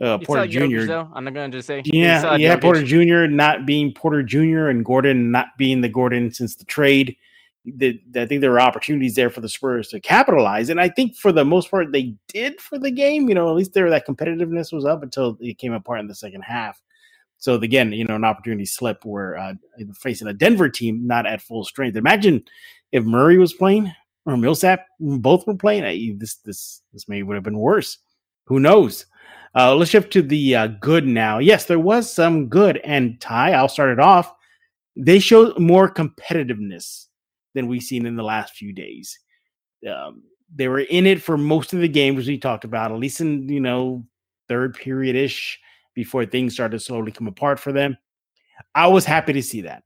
uh, 0.00 0.18
Porter 0.18 0.46
Jr. 0.46 0.86
Though, 0.86 1.08
I'm 1.14 1.24
not 1.24 1.34
going 1.34 1.50
to 1.50 1.58
just 1.58 1.66
say. 1.66 1.82
Yeah, 1.84 2.36
yeah. 2.36 2.56
Porter 2.56 2.82
Jr. 2.82 3.26
not 3.26 3.66
being 3.66 3.92
Porter 3.92 4.22
Jr. 4.22 4.68
and 4.68 4.84
Gordon 4.84 5.30
not 5.30 5.48
being 5.56 5.80
the 5.80 5.88
Gordon 5.88 6.32
since 6.32 6.56
the 6.56 6.64
trade. 6.64 7.16
The, 7.64 8.00
I 8.14 8.26
think 8.26 8.42
there 8.42 8.52
were 8.52 8.60
opportunities 8.60 9.16
there 9.16 9.30
for 9.30 9.40
the 9.40 9.48
Spurs 9.48 9.88
to 9.88 9.98
capitalize, 9.98 10.68
and 10.68 10.80
I 10.80 10.88
think 10.88 11.16
for 11.16 11.32
the 11.32 11.44
most 11.44 11.70
part 11.70 11.92
they 11.92 12.14
did 12.28 12.60
for 12.60 12.78
the 12.78 12.90
game. 12.90 13.28
You 13.28 13.34
know, 13.34 13.48
at 13.48 13.56
least 13.56 13.74
there 13.74 13.88
that 13.90 14.06
competitiveness 14.06 14.72
was 14.72 14.84
up 14.84 15.02
until 15.02 15.36
it 15.40 15.58
came 15.58 15.72
apart 15.72 16.00
in 16.00 16.06
the 16.06 16.14
second 16.14 16.42
half. 16.42 16.80
So 17.46 17.54
again, 17.54 17.92
you 17.92 18.04
know, 18.04 18.16
an 18.16 18.24
opportunity 18.24 18.64
slip 18.64 19.04
where 19.04 19.36
uh, 19.36 19.54
facing 19.94 20.26
a 20.26 20.32
Denver 20.32 20.68
team 20.68 21.06
not 21.06 21.26
at 21.26 21.40
full 21.40 21.64
strength. 21.64 21.96
Imagine 21.96 22.42
if 22.90 23.04
Murray 23.04 23.38
was 23.38 23.54
playing 23.54 23.92
or 24.24 24.36
Millsap, 24.36 24.84
both 24.98 25.46
were 25.46 25.54
playing. 25.54 26.18
This 26.18 26.38
this 26.38 26.82
this 26.92 27.08
may 27.08 27.22
would 27.22 27.36
have 27.36 27.44
been 27.44 27.60
worse. 27.60 27.98
Who 28.46 28.58
knows? 28.58 29.06
Uh, 29.54 29.76
let's 29.76 29.92
shift 29.92 30.12
to 30.14 30.22
the 30.22 30.56
uh, 30.56 30.66
good 30.80 31.06
now. 31.06 31.38
Yes, 31.38 31.66
there 31.66 31.78
was 31.78 32.12
some 32.12 32.48
good, 32.48 32.78
and 32.78 33.20
Ty, 33.20 33.52
I'll 33.52 33.68
start 33.68 33.90
it 33.90 34.00
off. 34.00 34.34
They 34.96 35.20
showed 35.20 35.56
more 35.56 35.88
competitiveness 35.88 37.06
than 37.54 37.68
we've 37.68 37.80
seen 37.80 38.06
in 38.06 38.16
the 38.16 38.24
last 38.24 38.54
few 38.54 38.72
days. 38.72 39.16
Um, 39.88 40.24
they 40.52 40.66
were 40.66 40.80
in 40.80 41.06
it 41.06 41.22
for 41.22 41.38
most 41.38 41.72
of 41.72 41.78
the 41.78 41.86
game, 41.86 42.18
as 42.18 42.26
we 42.26 42.38
talked 42.38 42.64
about, 42.64 42.90
at 42.90 42.98
least 42.98 43.20
in 43.20 43.48
you 43.48 43.60
know 43.60 44.04
third 44.48 44.74
period 44.74 45.14
ish, 45.14 45.60
before 45.96 46.24
things 46.26 46.54
started 46.54 46.78
to 46.78 46.84
slowly 46.84 47.10
come 47.10 47.26
apart 47.26 47.58
for 47.58 47.72
them. 47.72 47.96
I 48.74 48.86
was 48.86 49.04
happy 49.04 49.32
to 49.32 49.42
see 49.42 49.62
that. 49.62 49.82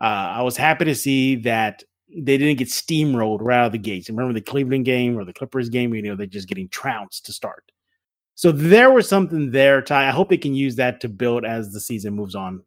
Uh, 0.00 0.38
I 0.38 0.42
was 0.42 0.56
happy 0.56 0.86
to 0.86 0.94
see 0.94 1.36
that 1.36 1.82
they 2.08 2.38
didn't 2.38 2.56
get 2.58 2.68
steamrolled 2.68 3.40
right 3.42 3.58
out 3.58 3.66
of 3.66 3.72
the 3.72 3.78
gates. 3.78 4.08
Remember 4.08 4.32
the 4.32 4.40
Cleveland 4.40 4.84
game 4.86 5.18
or 5.18 5.24
the 5.24 5.32
Clippers 5.32 5.68
game? 5.68 5.92
You 5.92 6.02
know, 6.02 6.16
they're 6.16 6.26
just 6.26 6.48
getting 6.48 6.68
trounced 6.68 7.26
to 7.26 7.32
start. 7.32 7.70
So 8.34 8.50
there 8.50 8.90
was 8.90 9.08
something 9.08 9.50
there, 9.50 9.82
Ty. 9.82 10.08
I 10.08 10.10
hope 10.10 10.30
they 10.30 10.38
can 10.38 10.54
use 10.54 10.76
that 10.76 11.00
to 11.02 11.08
build 11.08 11.44
as 11.44 11.72
the 11.72 11.80
season 11.80 12.14
moves 12.14 12.34
on. 12.34 12.62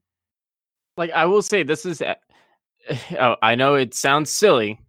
Like 0.97 1.11
I 1.11 1.25
will 1.25 1.41
say, 1.41 1.63
this 1.63 1.85
is. 1.85 2.03
Oh, 3.19 3.35
I 3.41 3.55
know 3.55 3.73
it 3.73 3.95
sounds 3.95 4.31
silly, 4.31 4.79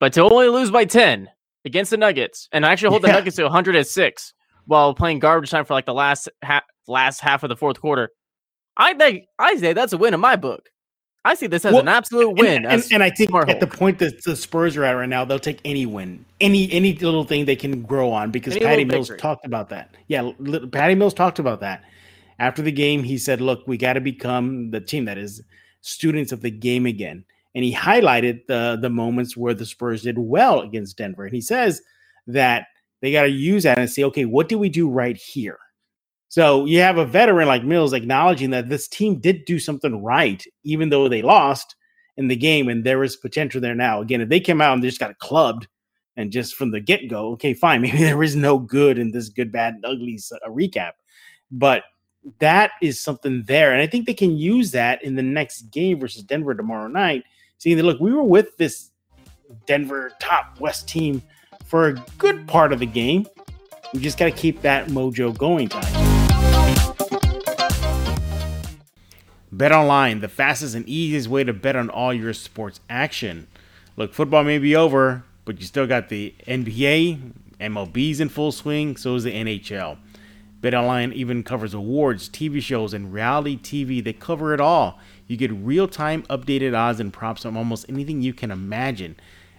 but 0.00 0.14
to 0.14 0.22
only 0.22 0.48
lose 0.48 0.70
by 0.70 0.86
ten 0.86 1.28
against 1.66 1.90
the 1.90 1.98
Nuggets 1.98 2.48
and 2.52 2.64
I 2.64 2.72
actually 2.72 2.88
hold 2.88 3.02
yeah. 3.02 3.08
the 3.08 3.18
Nuggets 3.18 3.36
to 3.36 3.42
106 3.42 4.34
while 4.66 4.94
playing 4.94 5.18
garbage 5.18 5.50
time 5.50 5.64
for 5.64 5.74
like 5.74 5.86
the 5.86 5.94
last 5.94 6.28
half, 6.42 6.64
last 6.86 7.20
half 7.20 7.42
of 7.42 7.48
the 7.48 7.56
fourth 7.56 7.80
quarter, 7.80 8.10
I 8.76 8.94
think 8.94 9.24
I 9.38 9.56
say 9.56 9.72
that's 9.72 9.92
a 9.92 9.98
win 9.98 10.14
in 10.14 10.20
my 10.20 10.36
book. 10.36 10.68
I 11.26 11.34
see 11.34 11.46
this 11.46 11.64
as 11.64 11.72
well, 11.72 11.80
an 11.80 11.88
absolute 11.88 12.38
win. 12.38 12.64
And, 12.64 12.66
and, 12.66 12.84
and 12.92 13.02
I 13.02 13.08
think 13.08 13.34
at 13.34 13.58
the 13.58 13.66
point 13.66 13.98
that 14.00 14.24
the 14.24 14.36
Spurs 14.36 14.76
are 14.76 14.84
at 14.84 14.92
right 14.92 15.08
now, 15.08 15.24
they'll 15.24 15.38
take 15.38 15.60
any 15.64 15.86
win, 15.86 16.24
any 16.40 16.70
any 16.70 16.94
little 16.94 17.24
thing 17.24 17.46
they 17.46 17.56
can 17.56 17.82
grow 17.82 18.12
on 18.12 18.30
because 18.30 18.54
any 18.56 18.64
Patty 18.64 18.84
Mills 18.84 19.10
talked 19.16 19.46
about 19.46 19.70
that. 19.70 19.94
Yeah, 20.08 20.32
Patty 20.70 20.94
Mills 20.94 21.14
talked 21.14 21.38
about 21.38 21.60
that 21.60 21.82
after 22.38 22.60
the 22.60 22.72
game. 22.72 23.02
He 23.02 23.16
said, 23.16 23.40
"Look, 23.40 23.66
we 23.66 23.78
got 23.78 23.94
to 23.94 24.02
become 24.02 24.70
the 24.70 24.82
team 24.82 25.06
that 25.06 25.16
is 25.16 25.42
students 25.80 26.30
of 26.30 26.42
the 26.42 26.50
game 26.50 26.84
again." 26.84 27.24
And 27.54 27.64
he 27.64 27.74
highlighted 27.74 28.46
the 28.46 28.76
the 28.78 28.90
moments 28.90 29.34
where 29.34 29.54
the 29.54 29.64
Spurs 29.64 30.02
did 30.02 30.18
well 30.18 30.60
against 30.60 30.98
Denver, 30.98 31.24
and 31.24 31.34
he 31.34 31.40
says 31.40 31.80
that 32.26 32.66
they 33.04 33.12
got 33.12 33.22
to 33.22 33.30
use 33.30 33.64
that 33.64 33.78
and 33.78 33.90
say, 33.90 34.04
"Okay, 34.04 34.24
what 34.24 34.48
do 34.48 34.58
we 34.58 34.68
do 34.68 34.88
right 34.88 35.16
here?" 35.16 35.58
So 36.28 36.64
you 36.64 36.80
have 36.80 36.98
a 36.98 37.04
veteran 37.04 37.46
like 37.46 37.62
Mills 37.62 37.92
acknowledging 37.92 38.50
that 38.50 38.68
this 38.68 38.88
team 38.88 39.20
did 39.20 39.44
do 39.44 39.58
something 39.58 40.02
right, 40.02 40.44
even 40.64 40.88
though 40.88 41.08
they 41.08 41.22
lost 41.22 41.76
in 42.16 42.28
the 42.28 42.36
game, 42.36 42.68
and 42.68 42.82
there 42.82 43.04
is 43.04 43.16
potential 43.16 43.60
there 43.60 43.74
now. 43.74 44.00
Again, 44.00 44.20
if 44.20 44.28
they 44.28 44.40
came 44.40 44.60
out 44.60 44.74
and 44.74 44.82
they 44.82 44.88
just 44.88 44.98
got 44.98 45.18
clubbed 45.18 45.68
and 46.16 46.32
just 46.32 46.54
from 46.54 46.70
the 46.70 46.80
get 46.80 47.08
go, 47.08 47.32
okay, 47.32 47.54
fine, 47.54 47.82
maybe 47.82 47.98
there 47.98 48.22
is 48.22 48.34
no 48.34 48.58
good 48.58 48.98
in 48.98 49.12
this 49.12 49.28
good, 49.28 49.52
bad, 49.52 49.74
and 49.74 49.84
ugly 49.84 50.18
uh, 50.32 50.48
recap, 50.48 50.92
but 51.50 51.84
that 52.38 52.72
is 52.80 52.98
something 52.98 53.44
there, 53.46 53.72
and 53.72 53.82
I 53.82 53.86
think 53.86 54.06
they 54.06 54.14
can 54.14 54.36
use 54.36 54.70
that 54.70 55.04
in 55.04 55.14
the 55.14 55.22
next 55.22 55.70
game 55.70 56.00
versus 56.00 56.22
Denver 56.22 56.54
tomorrow 56.54 56.88
night. 56.88 57.22
Seeing 57.58 57.76
that, 57.76 57.84
look, 57.84 58.00
we 58.00 58.12
were 58.12 58.24
with 58.24 58.56
this 58.56 58.90
Denver 59.66 60.10
top 60.20 60.58
West 60.58 60.88
team 60.88 61.22
for 61.64 61.88
a 61.88 62.04
good 62.18 62.46
part 62.46 62.72
of 62.72 62.78
the 62.78 62.86
game. 62.86 63.26
We 63.92 64.00
just 64.00 64.18
got 64.18 64.26
to 64.26 64.30
keep 64.30 64.62
that 64.62 64.88
mojo 64.88 65.36
going, 65.36 65.68
Ty. 65.68 65.80
Bet 69.52 69.70
online, 69.70 70.20
the 70.20 70.28
fastest 70.28 70.74
and 70.74 70.88
easiest 70.88 71.28
way 71.28 71.44
to 71.44 71.52
bet 71.52 71.76
on 71.76 71.88
all 71.88 72.12
your 72.12 72.32
sports 72.32 72.80
action. 72.90 73.46
Look, 73.96 74.12
football 74.12 74.42
may 74.42 74.58
be 74.58 74.74
over, 74.74 75.24
but 75.44 75.60
you 75.60 75.66
still 75.66 75.86
got 75.86 76.08
the 76.08 76.34
NBA, 76.46 77.32
MLB's 77.60 78.20
in 78.20 78.28
full 78.28 78.50
swing, 78.50 78.96
so 78.96 79.14
is 79.14 79.22
the 79.22 79.32
NHL. 79.32 79.96
BetOnline 80.60 81.12
even 81.12 81.42
covers 81.44 81.74
awards, 81.74 82.28
TV 82.28 82.60
shows, 82.60 82.94
and 82.94 83.12
reality 83.12 83.56
TV. 83.56 84.02
They 84.02 84.12
cover 84.12 84.54
it 84.54 84.60
all. 84.60 84.98
You 85.28 85.36
get 85.36 85.52
real-time 85.52 86.22
updated 86.24 86.76
odds 86.76 87.00
and 87.00 87.12
props 87.12 87.44
on 87.44 87.56
almost 87.56 87.86
anything 87.88 88.22
you 88.22 88.32
can 88.32 88.50
imagine. 88.50 89.14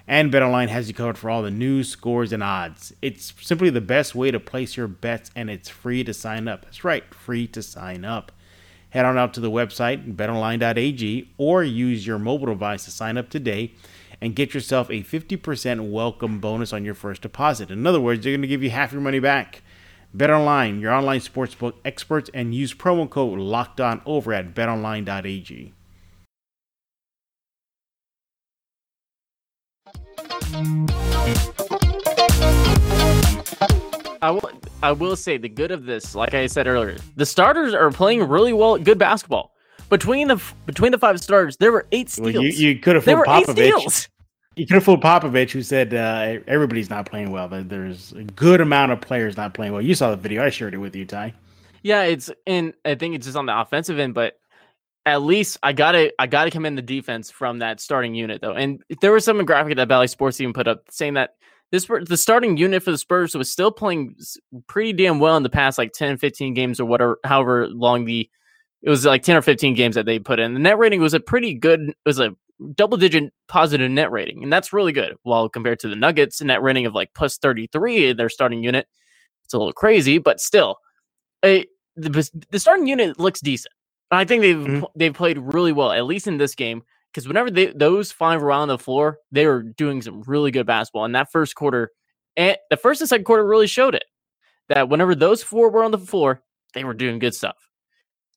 And 0.07 0.31
BetOnline 0.31 0.67
has 0.67 0.87
you 0.87 0.93
covered 0.93 1.17
for 1.17 1.31
all 1.31 1.41
the 1.41 1.49
news, 1.49 1.89
scores, 1.89 2.31
and 2.31 2.43
odds. 2.43 2.93
It's 3.01 3.33
simply 3.41 3.71
the 3.71 3.81
best 3.81 4.13
way 4.13 4.29
to 4.29 4.39
place 4.39 4.77
your 4.77 4.87
bets, 4.87 5.31
and 5.35 5.49
it's 5.49 5.67
free 5.67 6.03
to 6.03 6.13
sign 6.13 6.47
up. 6.47 6.63
That's 6.63 6.83
right, 6.83 7.11
free 7.13 7.47
to 7.47 7.63
sign 7.63 8.05
up. 8.05 8.31
Head 8.91 9.05
on 9.05 9.17
out 9.17 9.33
to 9.33 9.39
the 9.39 9.49
website, 9.49 10.15
betonline.ag, 10.15 11.31
or 11.37 11.63
use 11.63 12.05
your 12.05 12.19
mobile 12.19 12.45
device 12.45 12.85
to 12.85 12.91
sign 12.91 13.17
up 13.17 13.29
today 13.29 13.73
and 14.21 14.35
get 14.35 14.53
yourself 14.53 14.89
a 14.89 15.03
50% 15.03 15.91
welcome 15.91 16.39
bonus 16.39 16.71
on 16.71 16.85
your 16.85 16.93
first 16.93 17.21
deposit. 17.21 17.71
In 17.71 17.85
other 17.85 17.99
words, 17.99 18.23
they're 18.23 18.31
going 18.31 18.41
to 18.43 18.47
give 18.47 18.63
you 18.63 18.69
half 18.69 18.91
your 18.91 19.01
money 19.01 19.19
back. 19.19 19.63
BetOnline, 20.15 20.79
your 20.79 20.93
online 20.93 21.19
sportsbook 21.19 21.73
experts, 21.83 22.29
and 22.33 22.55
use 22.55 22.73
promo 22.73 23.09
code 23.09 23.39
Locked 23.39 23.81
On 23.81 24.01
over 24.05 24.33
at 24.33 24.53
BetOnline.ag. 24.53 25.73
I 34.21 34.31
will, 34.31 34.51
I 34.83 34.91
will 34.91 35.15
say 35.15 35.37
the 35.37 35.49
good 35.49 35.71
of 35.71 35.85
this, 35.85 36.15
like 36.15 36.33
I 36.33 36.47
said 36.47 36.67
earlier, 36.67 36.97
the 37.15 37.25
starters 37.25 37.73
are 37.73 37.91
playing 37.91 38.27
really 38.27 38.53
well, 38.53 38.77
good 38.77 38.97
basketball. 38.97 39.53
Between 39.89 40.27
the 40.27 40.41
between 40.65 40.91
the 40.91 40.97
five 40.97 41.19
starters, 41.19 41.57
there 41.57 41.71
were 41.71 41.85
eight 41.91 42.09
steals. 42.09 42.33
Well, 42.33 42.43
you, 42.43 42.49
you 42.49 42.79
could 42.79 42.95
have 42.95 43.03
fooled 43.03 43.25
Popovich. 43.25 44.07
You 44.55 44.65
could 44.65 44.75
have 44.75 44.83
fooled 44.83 45.01
Popovich, 45.01 45.51
who 45.51 45.61
said 45.61 45.93
uh, 45.93 46.39
everybody's 46.47 46.89
not 46.89 47.05
playing 47.05 47.31
well. 47.31 47.47
There's 47.47 48.13
a 48.13 48.23
good 48.23 48.61
amount 48.61 48.91
of 48.91 49.01
players 49.01 49.37
not 49.37 49.53
playing 49.53 49.73
well. 49.73 49.81
You 49.81 49.93
saw 49.93 50.11
the 50.11 50.17
video. 50.17 50.43
I 50.43 50.49
shared 50.49 50.73
it 50.73 50.77
with 50.77 50.95
you, 50.95 51.05
Ty. 51.05 51.33
Yeah, 51.83 52.03
it's 52.03 52.31
and 52.47 52.73
I 52.83 52.95
think 52.95 53.15
it's 53.15 53.25
just 53.25 53.37
on 53.37 53.45
the 53.45 53.59
offensive 53.59 53.99
end, 53.99 54.15
but 54.15 54.39
at 55.05 55.21
least 55.21 55.57
I 55.61 55.73
gotta 55.73 56.11
I 56.19 56.27
gotta 56.27 56.51
commend 56.51 56.77
the 56.77 56.81
defense 56.81 57.29
from 57.29 57.59
that 57.59 57.79
starting 57.79 58.15
unit 58.15 58.41
though. 58.41 58.53
And 58.53 58.81
there 59.01 59.11
was 59.11 59.25
some 59.25 59.43
graphic 59.45 59.75
that 59.75 59.87
Bally 59.87 60.07
Sports 60.07 60.41
even 60.41 60.53
put 60.53 60.67
up 60.67 60.83
saying 60.89 61.13
that 61.13 61.31
this 61.71 61.85
the 61.85 62.17
starting 62.17 62.57
unit 62.57 62.83
for 62.83 62.91
the 62.91 62.97
Spurs 62.97 63.35
was 63.35 63.51
still 63.51 63.71
playing 63.71 64.15
pretty 64.67 64.93
damn 64.93 65.19
well 65.19 65.37
in 65.37 65.43
the 65.43 65.49
past 65.49 65.77
like 65.77 65.93
10, 65.93 66.17
15 66.17 66.53
games 66.53 66.79
or 66.79 66.85
whatever, 66.85 67.19
however 67.23 67.67
long 67.67 68.05
the 68.05 68.29
it 68.81 68.89
was 68.89 69.03
like 69.03 69.23
10 69.23 69.35
or 69.35 69.41
15 69.41 69.73
games 69.73 69.95
that 69.95 70.05
they 70.05 70.19
put 70.19 70.39
in. 70.39 70.53
The 70.53 70.59
net 70.59 70.77
rating 70.77 71.01
was 71.01 71.15
a 71.15 71.19
pretty 71.19 71.55
good, 71.55 71.89
it 71.89 71.95
was 72.05 72.19
a 72.19 72.35
double 72.75 72.97
digit 72.97 73.33
positive 73.47 73.89
net 73.89 74.11
rating, 74.11 74.43
and 74.43 74.53
that's 74.53 74.71
really 74.71 74.91
good. 74.91 75.15
While 75.23 75.49
compared 75.49 75.79
to 75.79 75.87
the 75.87 75.95
Nuggets, 75.95 76.39
net 76.41 76.61
rating 76.61 76.85
of 76.85 76.93
like 76.93 77.11
plus 77.15 77.37
33, 77.39 78.13
their 78.13 78.29
starting 78.29 78.63
unit, 78.63 78.87
it's 79.43 79.55
a 79.55 79.57
little 79.57 79.73
crazy, 79.73 80.19
but 80.19 80.39
still, 80.39 80.77
a, 81.43 81.65
the, 81.95 82.29
the 82.51 82.59
starting 82.59 82.85
unit 82.85 83.19
looks 83.19 83.41
decent. 83.41 83.73
I 84.11 84.25
think 84.25 84.41
they've 84.41 84.55
mm-hmm. 84.55 84.83
they've 84.95 85.13
played 85.13 85.37
really 85.37 85.71
well, 85.71 85.91
at 85.91 86.05
least 86.05 86.27
in 86.27 86.37
this 86.37 86.55
game, 86.55 86.83
because 87.11 87.27
whenever 87.27 87.49
they, 87.49 87.67
those 87.67 88.11
five 88.11 88.41
were 88.41 88.51
on 88.51 88.67
the 88.67 88.77
floor, 88.77 89.19
they 89.31 89.47
were 89.47 89.63
doing 89.63 90.01
some 90.01 90.21
really 90.23 90.51
good 90.51 90.65
basketball. 90.65 91.05
And 91.05 91.15
that 91.15 91.31
first 91.31 91.55
quarter, 91.55 91.91
and 92.37 92.57
the 92.69 92.77
first 92.77 93.01
and 93.01 93.09
second 93.09 93.25
quarter 93.25 93.45
really 93.45 93.67
showed 93.67 93.95
it 93.95 94.05
that 94.69 94.89
whenever 94.89 95.15
those 95.15 95.41
four 95.43 95.69
were 95.69 95.83
on 95.83 95.91
the 95.91 95.97
floor, 95.97 96.41
they 96.73 96.83
were 96.83 96.93
doing 96.93 97.19
good 97.19 97.33
stuff. 97.33 97.55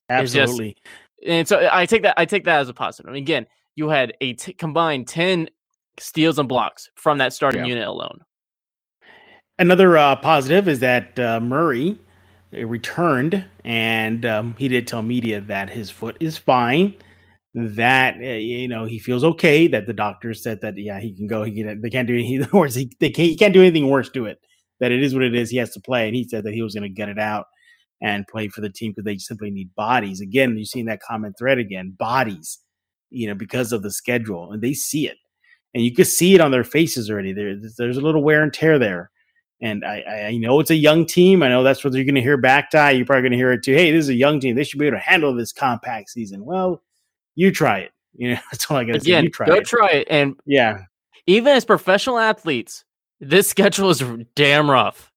Absolutely. 0.09 0.75
Just, 0.75 1.29
and 1.29 1.47
so 1.47 1.69
I 1.71 1.85
take 1.85 2.03
that 2.03 2.15
I 2.17 2.25
take 2.25 2.45
that 2.45 2.61
as 2.61 2.69
a 2.69 2.73
positive. 2.73 3.13
again, 3.13 3.45
you 3.75 3.89
had 3.89 4.13
a 4.21 4.33
t- 4.33 4.53
combined 4.53 5.07
10 5.07 5.49
steals 5.99 6.39
and 6.39 6.49
blocks 6.49 6.89
from 6.95 7.17
that 7.19 7.33
starting 7.33 7.61
yeah. 7.61 7.69
unit 7.69 7.87
alone. 7.87 8.19
Another 9.57 9.97
uh, 9.97 10.15
positive 10.15 10.67
is 10.67 10.79
that 10.79 11.19
uh, 11.19 11.39
Murray 11.41 11.99
returned 12.51 13.45
and 13.63 14.25
um, 14.25 14.55
he 14.57 14.67
did 14.67 14.87
tell 14.87 15.01
media 15.01 15.41
that 15.41 15.69
his 15.69 15.89
foot 15.89 16.17
is 16.19 16.37
fine 16.37 16.93
that 17.53 18.15
uh, 18.15 18.19
you 18.19 18.67
know 18.67 18.85
he 18.85 18.99
feels 18.99 19.23
okay 19.23 19.67
that 19.67 19.85
the 19.85 19.93
doctor 19.93 20.33
said 20.33 20.61
that 20.61 20.77
yeah 20.77 20.99
he 20.99 21.13
can 21.13 21.27
go 21.27 21.43
he 21.43 21.53
can 21.63 21.81
they 21.81 21.89
can't 21.89 22.07
do 22.07 22.13
anything 22.13 22.47
worse 22.53 22.75
he, 22.75 22.91
they 22.99 23.09
can't, 23.09 23.29
he 23.29 23.37
can't 23.37 23.53
do 23.53 23.61
anything 23.61 23.87
worse 23.87 24.09
to 24.09 24.25
it 24.25 24.39
that 24.79 24.91
it 24.91 25.03
is 25.03 25.13
what 25.13 25.23
it 25.23 25.35
is 25.35 25.49
he 25.49 25.57
has 25.57 25.71
to 25.71 25.79
play 25.79 26.07
and 26.07 26.15
he 26.15 26.27
said 26.27 26.43
that 26.43 26.53
he 26.53 26.61
was 26.61 26.73
going 26.73 26.83
to 26.83 26.89
get 26.89 27.09
it 27.09 27.19
out 27.19 27.45
and 28.01 28.27
play 28.27 28.47
for 28.47 28.61
the 28.61 28.69
team 28.69 28.91
because 28.91 29.05
they 29.05 29.17
simply 29.17 29.51
need 29.51 29.73
bodies. 29.75 30.21
Again, 30.21 30.57
you've 30.57 30.67
seen 30.67 30.85
that 30.85 31.01
common 31.01 31.33
thread 31.33 31.57
again, 31.57 31.95
bodies, 31.97 32.59
you 33.09 33.27
know, 33.27 33.35
because 33.35 33.71
of 33.71 33.83
the 33.83 33.91
schedule, 33.91 34.51
and 34.51 34.61
they 34.61 34.73
see 34.73 35.07
it, 35.07 35.17
and 35.73 35.83
you 35.83 35.93
can 35.93 36.05
see 36.05 36.35
it 36.35 36.41
on 36.41 36.51
their 36.51 36.63
faces 36.63 37.09
already. 37.09 37.33
There, 37.33 37.55
there's 37.77 37.97
a 37.97 38.01
little 38.01 38.23
wear 38.23 38.41
and 38.41 38.53
tear 38.53 38.79
there, 38.79 39.11
and 39.61 39.83
I, 39.83 40.27
I 40.27 40.37
know 40.37 40.59
it's 40.59 40.71
a 40.71 40.75
young 40.75 41.05
team. 41.05 41.43
I 41.43 41.49
know 41.49 41.63
that's 41.63 41.83
what 41.83 41.93
you're 41.93 42.05
going 42.05 42.15
to 42.15 42.21
hear 42.21 42.37
back 42.37 42.69
to. 42.71 42.91
You're 42.93 43.05
probably 43.05 43.23
going 43.23 43.31
to 43.31 43.37
hear 43.37 43.51
it 43.51 43.63
too. 43.63 43.73
Hey, 43.73 43.91
this 43.91 44.05
is 44.05 44.09
a 44.09 44.15
young 44.15 44.39
team. 44.39 44.55
They 44.55 44.63
should 44.63 44.79
be 44.79 44.87
able 44.87 44.97
to 44.97 45.03
handle 45.03 45.33
this 45.33 45.51
compact 45.51 46.09
season. 46.09 46.45
Well, 46.45 46.81
you 47.35 47.51
try 47.51 47.79
it. 47.79 47.91
You 48.13 48.31
know, 48.31 48.39
that's 48.51 48.69
all 48.69 48.75
I 48.75 48.83
got 48.83 48.93
to 48.93 48.99
say. 48.99 49.21
You 49.21 49.29
try 49.29 49.45
go 49.45 49.53
it. 49.53 49.65
try 49.65 49.87
it, 49.89 50.07
and 50.09 50.35
yeah, 50.43 50.79
even 51.27 51.55
as 51.55 51.63
professional 51.63 52.17
athletes, 52.17 52.83
this 53.21 53.47
schedule 53.51 53.91
is 53.91 54.03
damn 54.35 54.69
rough. 54.69 55.11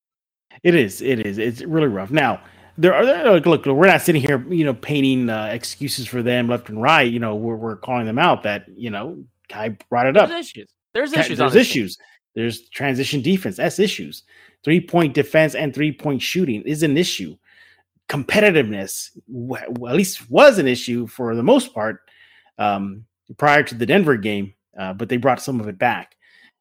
It 0.63 0.75
is. 0.75 1.01
It 1.01 1.27
is. 1.27 1.39
It's 1.39 1.63
really 1.63 1.89
rough. 1.89 2.11
Now, 2.11 2.41
there 2.77 2.95
are 2.95 3.33
look, 3.33 3.47
look, 3.47 3.67
we're 3.67 3.87
not 3.87 4.03
sitting 4.03 4.23
here, 4.23 4.47
you 4.49 4.65
know, 4.65 4.75
painting 4.75 5.31
uh, 5.31 5.47
excuses 5.47 6.07
for 6.07 6.23
them 6.23 6.49
left 6.49 6.69
and 6.69 6.81
right. 6.81 7.11
You 7.11 7.19
know, 7.19 7.35
we're 7.35 7.57
we're 7.57 7.77
calling 7.77 8.07
them 8.07 8.19
out. 8.19 8.43
That 8.43 8.67
you 8.75 8.91
know, 8.91 9.25
Kai 9.49 9.77
brought 9.89 10.07
it 10.07 10.17
up. 10.17 10.29
There's 10.29 10.47
issues. 10.47 10.71
There's 10.95 11.13
issues. 11.13 11.39
There's 11.39 11.57
issues. 11.57 11.99
There's 12.35 12.69
transition 12.71 13.21
defense. 13.23 13.57
That's 13.57 13.79
issues. 13.79 14.23
Three 14.65 14.81
point 14.81 15.15
defense 15.15 15.55
and 15.55 15.75
three 15.75 15.93
point 15.93 16.23
shooting 16.23 16.63
is 16.63 16.83
an 16.83 16.97
issue. 16.97 17.37
Competitiveness, 18.09 19.11
at 19.57 19.95
least, 19.95 20.31
was 20.31 20.59
an 20.59 20.69
issue 20.69 21.07
for 21.07 21.35
the 21.35 21.43
most 21.43 21.75
part 21.75 22.01
um, 22.59 23.05
prior 23.39 23.63
to 23.63 23.75
the 23.75 23.87
Denver 23.87 24.17
game, 24.17 24.55
uh, 24.79 24.93
but 24.93 25.09
they 25.09 25.17
brought 25.17 25.43
some 25.43 25.61
of 25.61 25.69
it 25.69 25.79
back. 25.79 26.17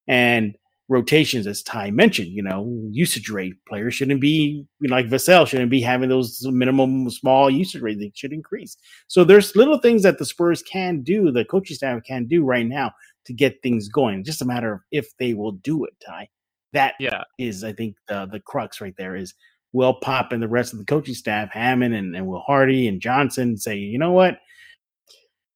And 0.07 0.55
rotations, 0.91 1.47
as 1.47 1.63
Ty 1.63 1.91
mentioned, 1.91 2.27
you 2.27 2.43
know, 2.43 2.69
usage 2.91 3.29
rate. 3.29 3.53
Players 3.65 3.95
shouldn't 3.95 4.19
be, 4.19 4.65
you 4.81 4.89
know, 4.89 4.95
like 4.95 5.07
Vassell 5.07 5.47
shouldn't 5.47 5.71
be 5.71 5.81
having 5.81 6.10
those 6.10 6.45
minimum 6.47 7.10
small 7.10 7.49
usage 7.49 7.81
rate. 7.81 7.97
They 7.97 8.12
should 8.13 8.34
increase. 8.34 8.75
So 9.07 9.23
there's 9.23 9.55
little 9.55 9.79
things 9.79 10.03
that 10.03 10.17
the 10.19 10.25
Spurs 10.25 10.62
can 10.62 11.01
do, 11.01 11.31
the 11.31 11.45
coaching 11.45 11.77
staff 11.77 12.03
can 12.03 12.25
do 12.25 12.43
right 12.43 12.67
now 12.67 12.91
to 13.25 13.34
get 13.34 13.62
things 13.62 13.88
going. 13.89 14.23
Just 14.23 14.41
a 14.41 14.45
matter 14.45 14.73
of 14.73 14.79
if 14.91 15.07
they 15.17 15.34
will 15.34 15.53
do 15.53 15.86
it, 15.86 15.93
Ty. 16.05 16.29
That 16.73 16.95
yeah. 16.99 17.23
is, 17.38 17.63
I 17.63 17.73
think, 17.73 17.95
the 18.07 18.27
the 18.31 18.39
crux 18.39 18.79
right 18.81 18.95
there 18.97 19.15
is 19.15 19.34
Will 19.73 19.93
Pop 19.93 20.31
and 20.31 20.41
the 20.41 20.47
rest 20.47 20.73
of 20.73 20.79
the 20.79 20.86
coaching 20.86 21.15
staff, 21.15 21.49
Hammon 21.51 21.93
and, 21.93 22.15
and 22.15 22.27
Will 22.27 22.41
Hardy 22.41 22.88
and 22.88 23.01
Johnson, 23.01 23.57
say, 23.57 23.75
you 23.75 23.99
know 23.99 24.12
what? 24.12 24.38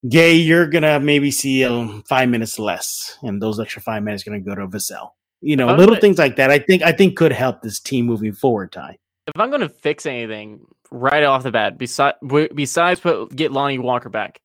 Gay, 0.10 0.36
you're 0.36 0.68
gonna 0.68 1.00
maybe 1.00 1.32
see 1.32 1.64
um, 1.66 2.04
five 2.08 2.30
minutes 2.30 2.60
less, 2.60 3.18
and 3.24 3.42
those 3.42 3.60
extra 3.60 3.82
five 3.82 4.04
minutes 4.04 4.24
are 4.24 4.32
gonna 4.32 4.42
go 4.42 4.56
to 4.56 4.68
Vassell 4.68 5.10
you 5.46 5.56
know, 5.56 5.68
little 5.68 5.88
gonna, 5.88 6.02
things 6.02 6.18
like 6.18 6.38
that. 6.38 6.50
I 6.50 6.58
think 6.58 6.82
I 6.82 6.92
think 6.92 7.16
could 7.16 7.32
help 7.32 7.62
this 7.62 7.80
team 7.80 8.06
moving 8.06 8.34
forward. 8.34 8.72
Ty, 8.72 8.98
if 9.28 9.40
I'm 9.40 9.50
going 9.50 9.62
to 9.62 9.70
fix 9.70 10.08
anything 10.08 10.66
right 10.92 11.24
off 11.24 11.44
the 11.44 11.52
bat, 11.52 11.78
besides 11.78 12.18
besides 12.56 13.00
put, 13.00 13.36
get 13.36 13.52
Lonnie 13.52 13.78
Walker 13.78 14.10
back, 14.10 14.40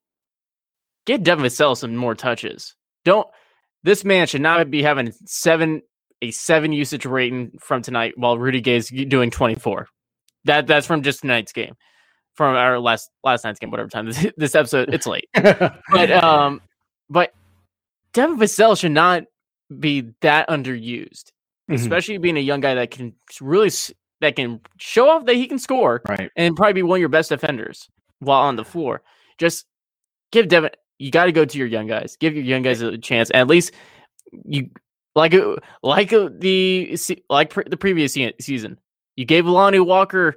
get 1.06 1.22
Devin 1.22 1.46
Vassell 1.46 1.76
some 1.76 1.96
more 1.96 2.14
touches. 2.14 2.74
Don't 3.11 3.27
this 3.83 4.05
man 4.05 4.29
should 4.29 4.40
not 4.40 4.70
be 4.70 4.85
having 4.85 5.12
seven 5.27 5.83
a 6.23 6.31
seven 6.31 6.70
usage 6.70 7.05
rating 7.05 7.51
from 7.59 7.83
tonight 7.83 8.12
while 8.16 8.38
Rudy 8.38 8.61
Gay 8.61 8.77
is 8.77 8.88
doing 8.88 9.33
24. 9.33 9.88
That 10.44 10.68
that's 10.68 10.87
from 10.87 11.03
just 11.03 11.23
tonight's 11.23 11.53
game, 11.53 11.75
from 12.35 12.55
our 12.55 12.79
last 12.79 13.11
last 13.25 13.42
night's 13.42 13.59
game, 13.59 13.73
whatever 13.73 13.88
time 13.88 14.07
this, 14.07 14.27
this 14.37 14.55
episode. 14.55 14.94
It's 14.94 15.09
late, 15.09 15.29
but 15.35 16.12
um, 16.23 16.61
but 17.09 17.33
Devin 18.12 18.38
Vassell 18.38 18.79
should 18.79 18.92
not 18.92 19.25
be 19.81 20.12
that 20.20 20.49
underused, 20.49 21.09
mm-hmm. 21.09 21.75
especially 21.75 22.18
being 22.18 22.37
a 22.37 22.40
young 22.40 22.61
guy 22.61 22.77
that 22.77 22.92
can 22.92 23.12
really 23.40 23.73
that 24.20 24.37
can 24.37 24.61
show 24.79 25.09
off 25.09 25.27
that 25.27 25.35
he 25.35 25.49
can 25.49 25.59
score, 25.59 26.01
right, 26.09 26.31
and 26.37 26.55
probably 26.55 26.75
be 26.75 26.83
one 26.85 26.99
of 26.99 27.01
your 27.01 27.09
best 27.09 27.31
defenders 27.31 27.88
while 28.20 28.42
on 28.42 28.55
the 28.55 28.64
floor. 28.64 29.03
Just 29.37 29.66
give 30.31 30.46
Devin. 30.46 30.70
You 31.01 31.11
got 31.11 31.25
to 31.25 31.33
go 31.33 31.45
to 31.45 31.59
your 31.59 31.67
young 31.67 31.87
guys. 31.87 32.17
Give 32.17 32.35
your 32.35 32.45
young 32.45 32.63
guys 32.63 32.83
a 32.83 32.99
chance. 32.99 33.31
At 33.33 33.49
least 33.49 33.73
you 34.45 34.71
like 35.15 35.35
uh, 35.35 35.57
like 35.83 36.13
uh, 36.13 36.29
the 36.39 36.97
like 37.29 37.55
the 37.55 37.77
previous 37.77 38.17
season. 38.41 38.79
You 39.17 39.25
gave 39.25 39.47
Lonnie 39.47 39.81
Walker 39.81 40.37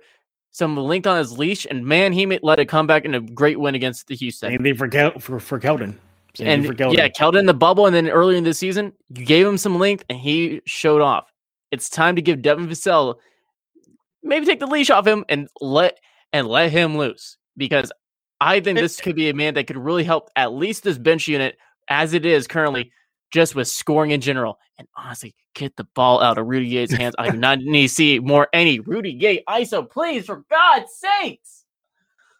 some 0.51 0.77
length 0.77 1.07
on 1.07 1.17
his 1.17 1.37
leash, 1.37 1.65
and 1.69 1.85
man, 1.85 2.13
he 2.13 2.25
let 2.41 2.59
it 2.59 2.67
come 2.67 2.87
back 2.87 3.05
in 3.05 3.13
a 3.13 3.21
great 3.21 3.59
win 3.59 3.75
against 3.75 4.07
the 4.07 4.15
Houston. 4.15 4.51
Same 4.51 4.63
thing 4.63 4.75
for 4.75 4.87
Kel- 4.87 5.19
for 5.19 5.39
for 5.39 5.59
Keldon. 5.59 5.95
Same 6.35 6.47
and 6.47 6.79
yeah, 6.93 7.09
Keldon 7.09 7.39
in 7.39 7.45
the 7.45 7.53
bubble, 7.53 7.85
and 7.85 7.95
then 7.95 8.09
earlier 8.09 8.37
in 8.37 8.43
the 8.43 8.53
season, 8.53 8.93
you 9.15 9.25
gave 9.25 9.45
him 9.45 9.57
some 9.57 9.77
length, 9.77 10.03
and 10.09 10.17
he 10.17 10.61
showed 10.65 11.01
off. 11.01 11.31
It's 11.71 11.89
time 11.89 12.15
to 12.15 12.21
give 12.21 12.41
Devin 12.41 12.67
Vassell 12.67 13.15
maybe 14.23 14.45
take 14.45 14.59
the 14.59 14.67
leash 14.67 14.89
off 14.89 15.05
him 15.05 15.25
and 15.29 15.47
let 15.61 15.99
and 16.31 16.47
let 16.47 16.71
him 16.71 16.97
loose 16.97 17.37
because 17.57 17.91
I 18.43 18.59
think 18.59 18.77
this 18.77 18.99
could 18.99 19.15
be 19.15 19.29
a 19.29 19.33
man 19.33 19.53
that 19.53 19.67
could 19.67 19.77
really 19.77 20.03
help 20.03 20.29
at 20.35 20.51
least 20.51 20.83
this 20.83 20.97
bench 20.97 21.29
unit 21.29 21.57
as 21.87 22.13
it 22.13 22.25
is 22.25 22.45
currently, 22.45 22.91
just 23.31 23.55
with 23.55 23.69
scoring 23.69 24.11
in 24.11 24.19
general. 24.19 24.59
And 24.77 24.85
honestly, 24.97 25.33
get 25.55 25.77
the 25.77 25.85
ball 25.95 26.21
out 26.21 26.37
of 26.37 26.45
Rudy 26.45 26.69
Gay's 26.69 26.91
hands. 26.91 27.15
I 27.17 27.29
do 27.29 27.37
not 27.37 27.59
need 27.61 27.87
to 27.87 27.93
see 27.93 28.19
more 28.19 28.49
any 28.51 28.81
Rudy 28.81 29.13
Gay 29.13 29.43
ISO, 29.47 29.89
please, 29.89 30.25
for 30.25 30.43
God's 30.49 30.91
sakes. 30.93 31.63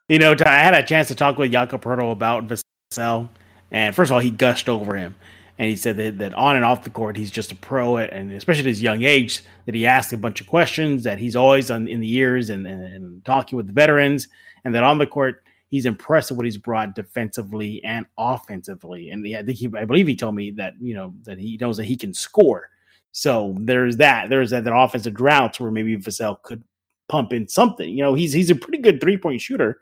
You 0.10 0.20
know, 0.20 0.36
I 0.46 0.50
had 0.50 0.74
a 0.74 0.84
chance 0.84 1.08
to 1.08 1.16
talk 1.16 1.38
with 1.38 1.54
Jakob 1.54 1.82
Poeltl 1.82 2.12
about 2.12 2.50
Vassell, 2.50 3.30
and 3.72 3.96
first 3.96 4.12
of 4.12 4.16
all, 4.16 4.20
he 4.20 4.30
gushed 4.30 4.68
over 4.68 4.98
him. 4.98 5.16
And 5.58 5.70
he 5.70 5.78
said 5.78 5.96
that, 5.98 6.18
that 6.18 6.34
on 6.34 6.58
and 6.58 6.66
off 6.66 6.84
the 6.84 6.90
court, 6.90 7.16
he's 7.16 7.32
just 7.32 7.54
a 7.54 7.56
pro, 7.56 7.96
and 7.98 8.34
especially 8.34 8.64
at 8.64 8.66
his 8.66 8.82
young 8.82 9.04
age, 9.04 9.42
that 9.66 9.76
he 9.76 9.86
asks 9.86 10.12
a 10.12 10.18
bunch 10.18 10.42
of 10.42 10.48
questions, 10.48 11.04
that 11.04 11.20
he's 11.20 11.38
always 11.38 11.72
on, 11.72 11.88
in 11.88 12.02
the 12.02 12.14
ears 12.14 12.50
and, 12.50 12.68
and, 12.68 12.84
and 12.84 13.24
talking 13.24 13.56
with 13.56 13.68
the 13.68 13.74
veterans, 13.74 14.28
and 14.66 14.76
that 14.76 14.84
on 14.84 14.98
the 14.98 15.08
court, 15.08 15.43
he's 15.74 15.88
impressed 15.88 16.30
with 16.30 16.38
what 16.38 16.46
he's 16.46 16.58
brought 16.58 16.94
defensively 16.94 17.84
and 17.84 18.06
offensively. 18.16 19.10
And 19.10 19.26
yeah, 19.26 19.40
I 19.40 19.44
think 19.44 19.58
he, 19.58 19.72
I 19.76 19.86
believe 19.86 20.06
he 20.06 20.16
told 20.16 20.36
me 20.36 20.52
that 20.52 20.76
you 20.80 20.94
know 20.94 21.16
that 21.24 21.40
he 21.40 21.58
knows 21.60 21.78
that 21.78 21.86
he 21.86 21.98
can 21.98 22.14
score. 22.14 22.70
So 23.12 23.56
there's 23.60 23.98
that. 23.98 24.30
There's 24.30 24.52
that, 24.52 24.66
that 24.66 24.76
offensive 24.76 25.16
droughts 25.16 25.60
where 25.60 25.72
maybe 25.72 25.98
Vassell 25.98 26.40
could 26.44 26.64
pump 27.10 27.34
in 27.34 27.48
something. 27.48 27.90
You 27.90 28.04
know, 28.04 28.14
he's 28.14 28.34
he's 28.34 28.52
a 28.52 28.56
pretty 28.56 28.78
good 28.78 29.02
three 29.02 29.18
point 29.18 29.42
shooter. 29.42 29.82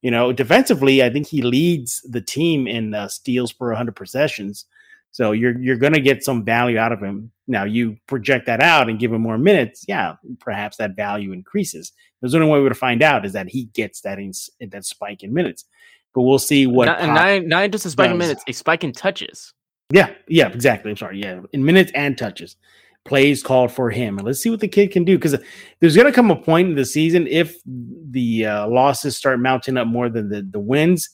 You 0.00 0.12
know, 0.12 0.32
defensively, 0.32 1.02
I 1.02 1.10
think 1.10 1.26
he 1.26 1.42
leads 1.42 2.02
the 2.02 2.20
team 2.20 2.68
in 2.68 2.94
uh, 2.94 3.08
steals 3.08 3.52
per 3.52 3.66
100 3.66 3.96
possessions. 3.96 4.66
So 5.10 5.32
you're 5.32 5.58
you're 5.58 5.76
going 5.76 5.92
to 5.92 6.00
get 6.00 6.22
some 6.22 6.44
value 6.44 6.78
out 6.78 6.92
of 6.92 7.02
him. 7.02 7.32
Now 7.48 7.64
you 7.64 7.96
project 8.06 8.46
that 8.46 8.60
out 8.60 8.88
and 8.88 9.00
give 9.00 9.12
him 9.12 9.22
more 9.22 9.38
minutes. 9.38 9.86
Yeah, 9.88 10.14
perhaps 10.38 10.76
that 10.76 10.94
value 10.94 11.32
increases. 11.32 11.90
There's 12.22 12.34
only 12.34 12.46
way 12.46 12.60
we're 12.60 12.70
to 12.70 12.74
find 12.74 13.02
out 13.02 13.26
is 13.26 13.34
that 13.34 13.50
he 13.50 13.64
gets 13.74 14.00
that 14.00 14.18
in, 14.18 14.32
that 14.70 14.86
spike 14.86 15.22
in 15.22 15.34
minutes. 15.34 15.66
But 16.14 16.22
we'll 16.22 16.38
see 16.38 16.66
what 16.66 16.86
not, 16.86 17.02
nine 17.02 17.48
nine 17.48 17.70
just 17.70 17.84
a 17.84 17.90
spike 17.90 18.06
does. 18.06 18.12
in 18.12 18.18
minutes, 18.18 18.44
a 18.48 18.52
spike 18.52 18.84
in 18.84 18.92
touches. 18.92 19.52
Yeah, 19.92 20.10
yeah, 20.28 20.48
exactly. 20.48 20.90
I'm 20.90 20.96
sorry. 20.96 21.20
Yeah, 21.20 21.40
in 21.52 21.64
minutes 21.64 21.92
and 21.94 22.16
touches. 22.16 22.56
Plays 23.04 23.42
called 23.42 23.72
for 23.72 23.90
him, 23.90 24.16
and 24.16 24.26
let's 24.26 24.40
see 24.40 24.48
what 24.48 24.60
the 24.60 24.68
kid 24.68 24.92
can 24.92 25.04
do. 25.04 25.18
Because 25.18 25.36
there's 25.80 25.96
going 25.96 26.06
to 26.06 26.12
come 26.12 26.30
a 26.30 26.36
point 26.36 26.68
in 26.68 26.74
the 26.76 26.84
season 26.84 27.26
if 27.26 27.56
the 27.66 28.46
uh, 28.46 28.68
losses 28.68 29.16
start 29.16 29.40
mounting 29.40 29.76
up 29.76 29.88
more 29.88 30.08
than 30.08 30.28
the 30.28 30.42
the 30.42 30.60
wins, 30.60 31.08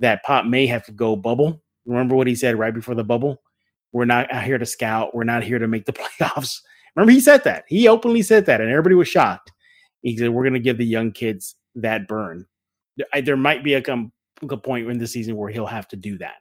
that 0.00 0.22
Pop 0.24 0.46
may 0.46 0.66
have 0.66 0.84
to 0.86 0.92
go 0.92 1.14
bubble 1.14 1.62
Remember 1.88 2.14
what 2.14 2.26
he 2.26 2.34
said 2.34 2.58
right 2.58 2.74
before 2.74 2.94
the 2.94 3.02
bubble? 3.02 3.42
We're 3.92 4.04
not 4.04 4.30
out 4.30 4.44
here 4.44 4.58
to 4.58 4.66
scout. 4.66 5.14
We're 5.14 5.24
not 5.24 5.42
here 5.42 5.58
to 5.58 5.66
make 5.66 5.86
the 5.86 5.92
playoffs. 6.20 6.60
Remember, 6.94 7.12
he 7.12 7.20
said 7.20 7.44
that. 7.44 7.64
He 7.66 7.88
openly 7.88 8.22
said 8.22 8.46
that, 8.46 8.60
and 8.60 8.70
everybody 8.70 8.94
was 8.94 9.08
shocked. 9.08 9.50
He 10.02 10.16
said, 10.16 10.30
We're 10.30 10.44
going 10.44 10.54
to 10.54 10.60
give 10.60 10.78
the 10.78 10.86
young 10.86 11.12
kids 11.12 11.56
that 11.76 12.08
burn. 12.08 12.46
There 13.22 13.36
might 13.36 13.62
be 13.62 13.74
a, 13.74 13.82
com- 13.82 14.12
a 14.48 14.56
point 14.56 14.90
in 14.90 14.98
the 14.98 15.06
season 15.06 15.36
where 15.36 15.50
he'll 15.50 15.66
have 15.66 15.88
to 15.88 15.96
do 15.96 16.18
that, 16.18 16.36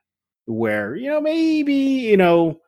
where, 0.45 0.95
you 0.95 1.09
know, 1.09 1.21
maybe, 1.21 1.73
you 1.73 2.17
know, 2.17 2.59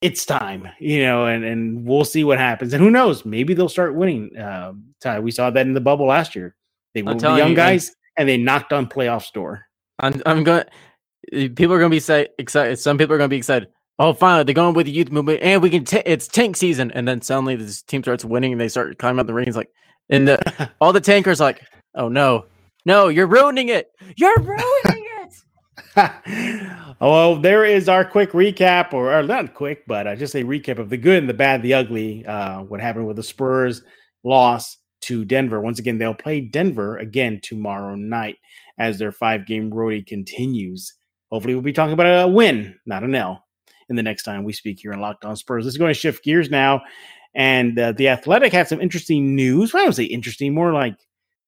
it's 0.00 0.26
time, 0.26 0.68
you 0.80 1.02
know, 1.02 1.26
and, 1.26 1.44
and 1.44 1.86
we'll 1.86 2.04
see 2.04 2.24
what 2.24 2.38
happens. 2.38 2.72
And 2.72 2.82
who 2.82 2.90
knows? 2.90 3.24
Maybe 3.24 3.54
they'll 3.54 3.68
start 3.68 3.94
winning. 3.94 4.36
Uh, 4.36 4.72
we 5.20 5.30
saw 5.30 5.50
that 5.50 5.66
in 5.66 5.72
the 5.72 5.80
bubble 5.80 6.06
last 6.06 6.34
year. 6.34 6.56
They 6.94 7.02
moved 7.02 7.20
the 7.20 7.36
young 7.36 7.50
you, 7.50 7.56
guys 7.56 7.94
and 8.16 8.28
they 8.28 8.36
knocked 8.36 8.72
on 8.72 8.86
playoffs 8.86 9.32
door. 9.32 9.66
I'm, 9.98 10.20
I'm 10.26 10.44
going 10.44 10.64
people 11.30 11.72
are 11.72 11.78
going 11.78 11.90
to 11.90 11.94
be 11.94 12.00
say, 12.00 12.28
excited. 12.38 12.78
Some 12.78 12.98
people 12.98 13.14
are 13.14 13.18
going 13.18 13.28
to 13.28 13.34
be 13.34 13.38
excited. 13.38 13.68
Oh, 13.98 14.12
finally, 14.12 14.44
they're 14.44 14.54
going 14.54 14.74
with 14.74 14.86
the 14.86 14.92
youth 14.92 15.12
movement, 15.12 15.40
and 15.42 15.62
we 15.62 15.70
can. 15.70 15.84
T- 15.84 16.02
it's 16.04 16.26
tank 16.26 16.56
season, 16.56 16.90
and 16.90 17.06
then 17.06 17.22
suddenly 17.22 17.54
this 17.54 17.82
team 17.82 18.02
starts 18.02 18.24
winning, 18.24 18.52
and 18.52 18.60
they 18.60 18.68
start 18.68 18.98
climbing 18.98 19.20
up 19.20 19.26
the 19.28 19.34
rings. 19.34 19.56
Like, 19.56 19.70
and 20.10 20.26
the, 20.26 20.70
all 20.80 20.92
the 20.92 21.00
tankers 21.00 21.38
like, 21.38 21.62
oh 21.94 22.08
no, 22.08 22.46
no, 22.84 23.08
you're 23.08 23.28
ruining 23.28 23.68
it. 23.68 23.92
You're 24.16 24.38
ruining 24.40 25.06
it. 25.22 25.34
oh, 25.96 26.94
well, 27.00 27.36
there 27.36 27.64
is 27.64 27.88
our 27.88 28.04
quick 28.04 28.32
recap, 28.32 28.92
or, 28.92 29.16
or 29.16 29.22
not 29.22 29.54
quick, 29.54 29.84
but 29.86 30.08
uh, 30.08 30.16
just 30.16 30.34
a 30.34 30.42
recap 30.42 30.78
of 30.78 30.90
the 30.90 30.96
good 30.96 31.18
and 31.18 31.28
the 31.28 31.34
bad, 31.34 31.62
the 31.62 31.74
ugly. 31.74 32.26
Uh, 32.26 32.62
what 32.62 32.80
happened 32.80 33.06
with 33.06 33.16
the 33.16 33.22
Spurs 33.22 33.82
loss 34.24 34.76
to 35.02 35.24
Denver? 35.24 35.60
Once 35.60 35.78
again, 35.78 35.98
they'll 35.98 36.14
play 36.14 36.40
Denver 36.40 36.96
again 36.98 37.38
tomorrow 37.44 37.94
night 37.94 38.36
as 38.76 38.98
their 38.98 39.12
five 39.12 39.46
game 39.46 39.70
roadie 39.70 40.04
continues. 40.04 40.92
Hopefully, 41.30 41.54
we'll 41.54 41.62
be 41.62 41.72
talking 41.72 41.94
about 41.94 42.24
a 42.24 42.28
win, 42.28 42.74
not 42.86 43.04
an 43.04 43.14
L, 43.14 43.43
in 43.88 43.96
the 43.96 44.02
next 44.02 44.22
time 44.22 44.44
we 44.44 44.52
speak 44.52 44.80
here 44.80 44.92
in 44.92 45.00
Locked 45.00 45.24
On 45.24 45.36
Spurs. 45.36 45.64
Let's 45.64 45.76
go 45.76 45.86
and 45.86 45.96
shift 45.96 46.24
gears 46.24 46.50
now. 46.50 46.82
And 47.34 47.78
uh, 47.78 47.92
the 47.92 48.08
Athletic 48.08 48.52
had 48.52 48.68
some 48.68 48.80
interesting 48.80 49.34
news. 49.34 49.72
Well, 49.72 49.82
I 49.82 49.86
don't 49.86 49.92
say 49.92 50.04
interesting, 50.04 50.54
more 50.54 50.72
like, 50.72 50.96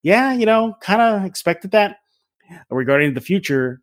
yeah, 0.02 0.32
you 0.32 0.46
know, 0.46 0.76
kind 0.80 1.00
of 1.00 1.24
expected 1.24 1.70
that 1.72 1.98
regarding 2.70 3.14
the 3.14 3.20
future 3.20 3.82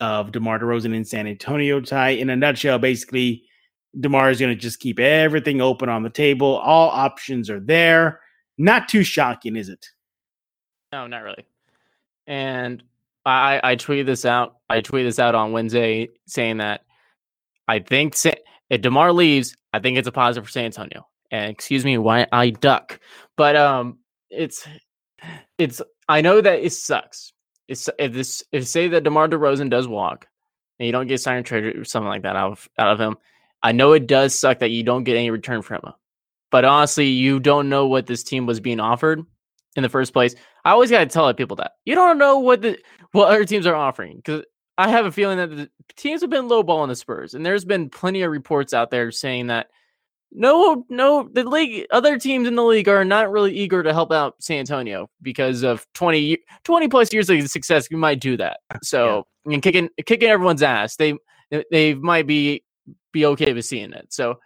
of 0.00 0.32
DeMar 0.32 0.58
DeRozan 0.58 0.94
in 0.94 1.04
San 1.04 1.26
Antonio. 1.26 1.80
Ty, 1.80 2.10
in 2.10 2.30
a 2.30 2.36
nutshell, 2.36 2.78
basically, 2.78 3.44
DeMar 3.98 4.30
is 4.30 4.40
going 4.40 4.54
to 4.54 4.60
just 4.60 4.80
keep 4.80 4.98
everything 4.98 5.60
open 5.60 5.88
on 5.88 6.02
the 6.02 6.10
table. 6.10 6.56
All 6.58 6.88
options 6.90 7.50
are 7.50 7.60
there. 7.60 8.20
Not 8.56 8.88
too 8.88 9.02
shocking, 9.02 9.56
is 9.56 9.68
it? 9.68 9.86
No, 10.92 11.06
not 11.06 11.22
really. 11.22 11.44
And 12.26 12.82
I 13.24 13.60
I 13.62 13.76
tweeted 13.76 14.06
this 14.06 14.24
out. 14.24 14.56
I 14.68 14.80
tweeted 14.80 15.04
this 15.04 15.18
out 15.18 15.34
on 15.34 15.52
Wednesday 15.52 16.08
saying 16.26 16.58
that 16.58 16.82
I 17.70 17.78
think 17.78 18.16
if 18.68 18.80
Demar 18.80 19.12
leaves, 19.12 19.56
I 19.72 19.78
think 19.78 19.96
it's 19.96 20.08
a 20.08 20.12
positive 20.12 20.44
for 20.44 20.50
San 20.50 20.64
Antonio. 20.64 21.06
And 21.30 21.52
excuse 21.52 21.84
me, 21.84 21.98
why 21.98 22.26
I 22.32 22.50
duck, 22.50 22.98
but 23.36 23.54
um, 23.54 23.98
it's 24.28 24.66
it's 25.56 25.80
I 26.08 26.20
know 26.20 26.40
that 26.40 26.64
it 26.64 26.72
sucks. 26.72 27.32
It's 27.68 27.88
if 27.96 28.12
this 28.12 28.42
if 28.50 28.66
say 28.66 28.88
that 28.88 29.04
Demar 29.04 29.28
Derozan 29.28 29.70
does 29.70 29.86
walk, 29.86 30.26
and 30.80 30.86
you 30.86 30.92
don't 30.92 31.06
get 31.06 31.20
signed 31.20 31.46
trade 31.46 31.76
or 31.76 31.84
something 31.84 32.08
like 32.08 32.22
that 32.22 32.34
out 32.34 32.50
of 32.50 32.68
out 32.76 32.92
of 32.92 33.00
him, 33.00 33.16
I 33.62 33.70
know 33.70 33.92
it 33.92 34.08
does 34.08 34.36
suck 34.36 34.58
that 34.58 34.70
you 34.70 34.82
don't 34.82 35.04
get 35.04 35.16
any 35.16 35.30
return 35.30 35.62
from 35.62 35.82
him. 35.84 35.92
But 36.50 36.64
honestly, 36.64 37.06
you 37.06 37.38
don't 37.38 37.68
know 37.68 37.86
what 37.86 38.08
this 38.08 38.24
team 38.24 38.46
was 38.46 38.58
being 38.58 38.80
offered 38.80 39.24
in 39.76 39.84
the 39.84 39.88
first 39.88 40.12
place. 40.12 40.34
I 40.64 40.72
always 40.72 40.90
got 40.90 40.98
to 40.98 41.06
tell 41.06 41.32
people 41.34 41.58
that 41.58 41.74
you 41.84 41.94
don't 41.94 42.18
know 42.18 42.40
what 42.40 42.62
the 42.62 42.78
what 43.12 43.28
other 43.28 43.44
teams 43.44 43.68
are 43.68 43.76
offering 43.76 44.16
because 44.16 44.44
I 44.80 44.88
have 44.88 45.04
a 45.04 45.12
feeling 45.12 45.36
that 45.36 45.50
the 45.54 45.70
teams 45.96 46.22
have 46.22 46.30
been 46.30 46.48
lowballing 46.48 46.88
the 46.88 46.96
Spurs, 46.96 47.34
and 47.34 47.44
there's 47.44 47.66
been 47.66 47.90
plenty 47.90 48.22
of 48.22 48.30
reports 48.30 48.72
out 48.72 48.90
there 48.90 49.10
saying 49.10 49.48
that 49.48 49.68
no, 50.32 50.86
no, 50.88 51.28
the 51.30 51.44
league, 51.44 51.86
other 51.90 52.18
teams 52.18 52.48
in 52.48 52.54
the 52.54 52.64
league 52.64 52.88
are 52.88 53.04
not 53.04 53.30
really 53.30 53.52
eager 53.52 53.82
to 53.82 53.92
help 53.92 54.10
out 54.10 54.36
San 54.40 54.60
Antonio 54.60 55.10
because 55.20 55.62
of 55.62 55.86
20, 55.94 56.38
20 56.64 56.88
plus 56.88 57.12
years 57.12 57.28
of 57.28 57.46
success. 57.50 57.88
You 57.90 57.98
might 57.98 58.20
do 58.20 58.38
that, 58.38 58.60
uh, 58.74 58.78
so 58.82 59.26
yeah. 59.44 59.54
and 59.54 59.62
kicking 59.62 59.90
kicking 60.06 60.30
everyone's 60.30 60.62
ass. 60.62 60.96
They 60.96 61.14
they 61.70 61.92
might 61.94 62.26
be 62.26 62.64
be 63.12 63.26
okay 63.26 63.52
with 63.52 63.66
seeing 63.66 63.92
it. 63.92 64.06
So 64.14 64.38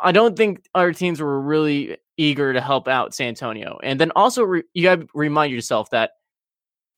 I 0.00 0.12
don't 0.12 0.36
think 0.36 0.64
our 0.74 0.92
teams 0.92 1.20
were 1.20 1.38
really 1.38 1.98
eager 2.16 2.54
to 2.54 2.62
help 2.62 2.88
out 2.88 3.14
San 3.14 3.28
Antonio. 3.28 3.78
And 3.82 4.00
then 4.00 4.12
also 4.16 4.42
re- 4.42 4.62
you 4.72 4.82
got 4.84 5.00
to 5.00 5.06
remind 5.12 5.52
yourself 5.52 5.90
that 5.90 6.12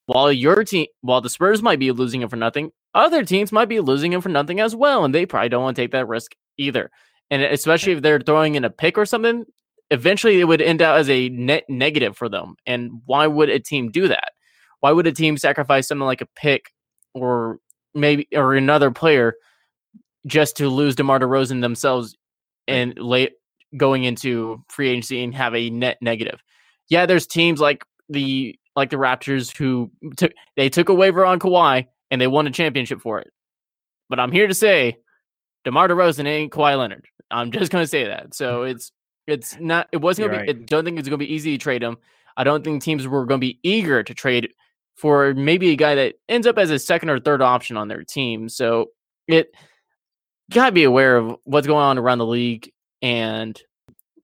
while 0.09 0.33
your 0.33 0.65
team, 0.65 0.87
while 1.03 1.21
the 1.21 1.29
Spurs 1.29 1.63
might 1.63 1.79
be 1.79 1.93
losing 1.93 2.23
him 2.23 2.31
for 2.31 2.37
nothing, 2.37 2.71
other 2.95 3.25
teams 3.25 3.53
might 3.53 3.69
be 3.69 3.81
losing 3.81 4.11
him 4.11 4.23
for 4.23 4.31
nothing 4.31 4.59
as 4.59 4.75
well, 4.75 5.05
and 5.05 5.15
they 5.15 5.27
probably 5.27 5.51
don't 5.51 5.63
want 5.63 5.77
to 5.77 5.83
take 5.83 5.93
that 5.93 6.09
risk 6.09 6.33
either. 6.57 6.91
And 7.31 7.43
especially 7.43 7.93
if 7.93 8.01
they're 8.01 8.19
throwing 8.19 8.55
in 8.55 8.65
a 8.65 8.71
pick 8.71 8.97
or 8.97 9.05
something, 9.05 9.45
eventually 9.91 10.41
it 10.41 10.45
would 10.45 10.63
end 10.63 10.81
out 10.81 10.99
as 10.99 11.11
a 11.11 11.29
net 11.29 11.65
negative 11.69 12.17
for 12.17 12.31
them. 12.31 12.55
And 12.67 13.03
why 13.05 13.27
would 13.27 13.51
a 13.51 13.61
team 13.61 13.91
do 13.91 14.09
that? 14.09 14.33
Why 14.81 14.93
would 14.93 15.07
a 15.07 15.13
team 15.13 15.37
sacrifice 15.37 15.89
something 15.89 16.07
like 16.07 16.23
a 16.23 16.29
pick 16.37 16.73
or 17.13 17.59
maybe 17.95 18.29
or 18.35 18.55
another 18.55 18.91
player 18.91 19.35
just 20.27 20.57
to 20.57 20.71
lose 20.71 20.97
DeMar 20.97 21.21
DeRozan 21.21 21.61
themselves 21.61 22.17
and 22.67 22.99
late 22.99 23.33
going 23.77 24.05
into 24.05 24.65
free 24.71 24.89
agency 24.89 25.23
and 25.23 25.35
have 25.35 25.55
a 25.55 25.69
net 25.69 25.99
negative. 26.01 26.41
Yeah, 26.89 27.05
there's 27.05 27.27
teams 27.27 27.61
like 27.61 27.85
the 28.09 28.59
like 28.79 28.91
the 28.91 28.97
Raptors 28.97 29.55
who 29.57 29.91
took 30.17 30.33
they 30.57 30.69
took 30.69 30.89
a 30.89 30.95
waiver 30.95 31.27
on 31.27 31.39
Kawhi 31.39 31.87
and 32.11 32.21
they 32.21 32.27
won 32.27 32.47
a 32.47 32.51
championship 32.51 33.01
for 33.01 33.19
it. 33.19 33.31
But 34.09 34.21
I'm 34.21 34.33
here 34.33 34.47
to 34.47 34.55
say 34.55 34.99
DeMar 35.65 35.89
DeRozan 35.89 36.27
ain't 36.27 36.53
Kawhi 36.53 36.79
Leonard. 36.79 37.07
I'm 37.31 37.51
just 37.53 37.71
going 37.71 37.83
to 37.83 37.89
say 37.89 38.05
that. 38.05 38.35
So 38.35 38.63
it's 38.65 38.93
it's 39.27 39.59
not 39.59 39.89
it 39.93 39.99
wasn't 39.99 40.31
going 40.31 40.47
to 40.47 40.55
be 40.55 40.61
I 40.61 40.65
don't 40.65 40.85
think 40.85 40.99
it's 40.99 41.09
going 41.09 41.19
to 41.19 41.27
be 41.27 41.33
easy 41.35 41.57
to 41.57 41.63
trade 41.63 41.83
him. 41.83 41.99
I 42.37 42.45
don't 42.45 42.65
think 42.65 42.83
teams 42.83 43.07
were 43.07 43.27
going 43.27 43.41
to 43.41 43.47
be 43.47 43.59
eager 43.63 44.03
to 44.03 44.15
trade 44.15 44.51
for 44.95 45.35
maybe 45.35 45.71
a 45.71 45.77
guy 45.77 45.95
that 45.95 46.15
ends 46.29 46.47
up 46.47 46.59
as 46.59 46.71
a 46.71 46.79
second 46.79 47.11
or 47.11 47.21
third 47.21 47.43
option 47.43 47.77
on 47.77 47.89
their 47.89 48.03
team. 48.05 48.49
So 48.49 48.91
it 49.27 49.55
gotta 50.51 50.73
be 50.73 50.85
aware 50.85 51.17
of 51.17 51.37
what's 51.45 51.67
going 51.67 51.85
on 51.85 51.99
around 51.99 52.19
the 52.19 52.27
league 52.27 52.73
and 53.03 53.61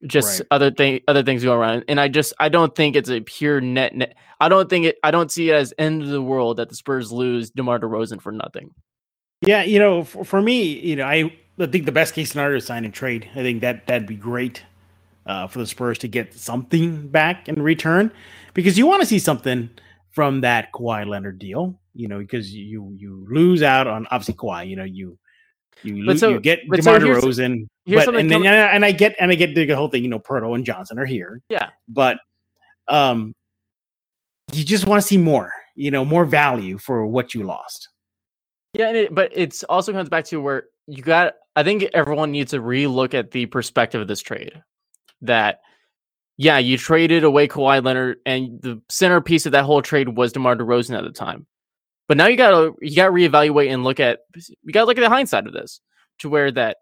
just 0.07 0.41
right. 0.41 0.49
other 0.51 0.71
thing 0.71 1.01
other 1.09 1.23
things 1.23 1.43
go 1.43 1.55
around 1.55 1.85
and 1.89 2.01
i 2.01 2.09
just 2.09 2.33
i 2.41 2.49
don't 2.49 2.75
think 2.75 2.97
it's 2.97 3.11
a 3.11 3.21
pure 3.21 3.61
net 3.61 3.95
net 3.95 4.15
i 4.41 4.49
don't 4.49 4.69
think 4.69 4.85
it 4.87 4.97
i 5.03 5.11
don't 5.11 5.33
see 5.33 5.51
it 5.51 5.55
as 5.55 5.73
end 5.79 6.03
of 6.03 6.09
the 6.09 6.23
world 6.23 6.57
that 6.59 6.69
the 6.69 6.75
spurs 6.75 7.11
lose 7.11 7.51
demar 7.51 7.79
DeRozan 7.79 8.21
for 8.21 8.33
nothing 8.33 8.71
Yeah, 9.47 9.63
you 9.63 9.79
know, 9.79 10.05
for, 10.05 10.25
for 10.25 10.41
me, 10.41 10.63
you 10.63 10.97
know, 10.97 11.05
I, 11.05 11.37
I 11.59 11.67
think 11.67 11.85
the 11.85 11.93
best 11.93 12.15
case 12.15 12.31
scenario 12.31 12.57
is 12.57 12.67
sign 12.67 12.85
and 12.85 12.95
trade. 12.95 13.29
I 13.33 13.43
think 13.43 13.61
that 13.61 13.87
that'd 13.87 14.07
be 14.07 14.17
great 14.17 14.63
uh, 15.27 15.47
for 15.47 15.59
the 15.59 15.67
Spurs 15.67 15.99
to 15.99 16.09
get 16.09 16.35
something 16.35 17.09
back 17.09 17.49
in 17.49 17.61
return 17.63 18.11
because 18.55 18.79
you 18.79 18.87
want 18.87 19.03
to 19.03 19.07
see 19.07 19.19
something 19.19 19.71
from 20.11 20.41
that 20.43 20.73
Kawhi 20.73 21.07
Leonard 21.07 21.39
deal. 21.39 21.79
You 21.95 22.09
know, 22.09 22.19
because 22.19 22.53
you 22.53 22.93
you 22.97 23.25
lose 23.31 23.63
out 23.63 23.87
on 23.87 24.07
obviously 24.11 24.35
Kawhi. 24.35 24.69
You 24.69 24.77
know, 24.77 24.85
you 24.85 25.19
you, 25.83 26.05
lose, 26.05 26.21
so, 26.21 26.31
you 26.31 26.41
get 26.41 26.61
DeMar 26.71 27.01
so 27.01 27.07
DeRozan, 27.07 27.67
but 27.87 28.15
and, 28.15 28.31
then, 28.31 28.47
and 28.47 28.85
I 28.85 28.93
get 28.93 29.15
and 29.19 29.31
I 29.31 29.35
get 29.35 29.55
the 29.55 29.67
whole 29.75 29.89
thing. 29.89 30.03
You 30.03 30.11
know, 30.11 30.19
Poeltl 30.19 30.55
and 30.55 30.65
Johnson 30.65 30.99
are 30.99 31.05
here. 31.05 31.41
Yeah, 31.49 31.71
but 31.89 32.19
um, 32.89 33.35
you 34.53 34.65
just 34.65 34.87
want 34.87 35.03
to 35.03 35.07
see 35.07 35.19
more. 35.19 35.53
You 35.77 35.91
know, 35.91 36.05
more 36.05 36.25
value 36.25 36.79
for 36.79 37.07
what 37.07 37.35
you 37.35 37.43
lost. 37.43 37.89
Yeah, 38.75 38.91
it, 38.91 39.15
but 39.15 39.33
it's 39.35 39.65
also 39.65 39.93
comes 39.93 40.09
back 40.09 40.25
to 40.27 40.41
where 40.41 40.65
you 40.87 41.03
got. 41.03 41.35
I 41.57 41.63
think 41.63 41.85
everyone 41.95 42.33
needs 42.33 42.51
to 42.53 42.61
relook 42.61 43.15
at 43.15 43.31
the 43.31 43.47
perspective 43.47 44.01
of 44.01 44.09
this 44.09 44.21
trade. 44.21 44.63
That 45.23 45.61
yeah, 46.37 46.59
you 46.59 46.77
traded 46.79 47.25
away 47.25 47.49
Kawhi 47.49 47.85
Leonard, 47.85 48.19
and 48.27 48.61
the 48.61 48.81
centerpiece 48.89 49.47
of 49.47 49.53
that 49.53 49.65
whole 49.65 49.83
trade 49.83 50.17
was 50.17 50.33
DeMar 50.33 50.57
DeRozan 50.57 50.97
at 50.97 51.05
the 51.05 51.13
time. 51.13 51.47
But 52.09 52.17
now 52.17 52.27
you 52.27 52.37
gotta 52.37 52.73
you 52.81 52.97
gotta 52.97 53.13
reevaluate 53.13 53.73
and 53.73 53.85
look 53.85 54.01
at 54.01 54.21
you 54.35 54.73
gotta 54.73 54.87
look 54.87 54.99
at 54.99 55.03
the 55.03 55.09
hindsight 55.09 55.47
of 55.47 55.53
this 55.53 55.81
to 56.19 56.29
where 56.29 56.51
that 56.53 56.79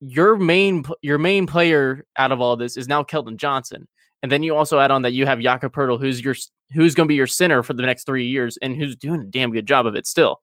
your 0.00 0.36
main 0.36 0.84
your 1.02 1.18
main 1.18 1.46
player 1.46 2.04
out 2.16 2.32
of 2.32 2.40
all 2.40 2.56
this 2.56 2.76
is 2.76 2.88
now 2.88 3.02
Keldon 3.02 3.36
Johnson, 3.36 3.86
and 4.22 4.32
then 4.32 4.42
you 4.42 4.56
also 4.56 4.78
add 4.78 4.90
on 4.90 5.02
that 5.02 5.12
you 5.12 5.26
have 5.26 5.40
Jakob 5.40 5.74
Poeltl, 5.74 6.00
who's 6.00 6.20
your 6.20 6.34
who's 6.72 6.94
going 6.94 7.06
to 7.06 7.08
be 7.08 7.16
your 7.16 7.26
center 7.26 7.62
for 7.62 7.74
the 7.74 7.82
next 7.82 8.04
three 8.04 8.26
years, 8.26 8.56
and 8.62 8.76
who's 8.76 8.96
doing 8.96 9.20
a 9.20 9.24
damn 9.24 9.52
good 9.52 9.66
job 9.66 9.86
of 9.86 9.94
it 9.94 10.06
still. 10.06 10.40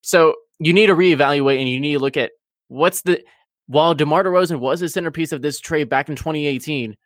So 0.00 0.34
you 0.58 0.72
need 0.72 0.86
to 0.86 0.94
reevaluate 0.94 1.58
and 1.58 1.68
you 1.68 1.80
need 1.80 1.94
to 1.94 1.98
look 1.98 2.16
at 2.16 2.32
what's 2.68 3.02
the 3.02 3.22
while 3.66 3.94
DeMar 3.94 4.24
DeRozan 4.24 4.58
was 4.58 4.80
the 4.80 4.88
centerpiece 4.88 5.32
of 5.32 5.42
this 5.42 5.60
trade 5.60 5.88
back 5.88 6.08
in 6.08 6.16
2018 6.16 6.96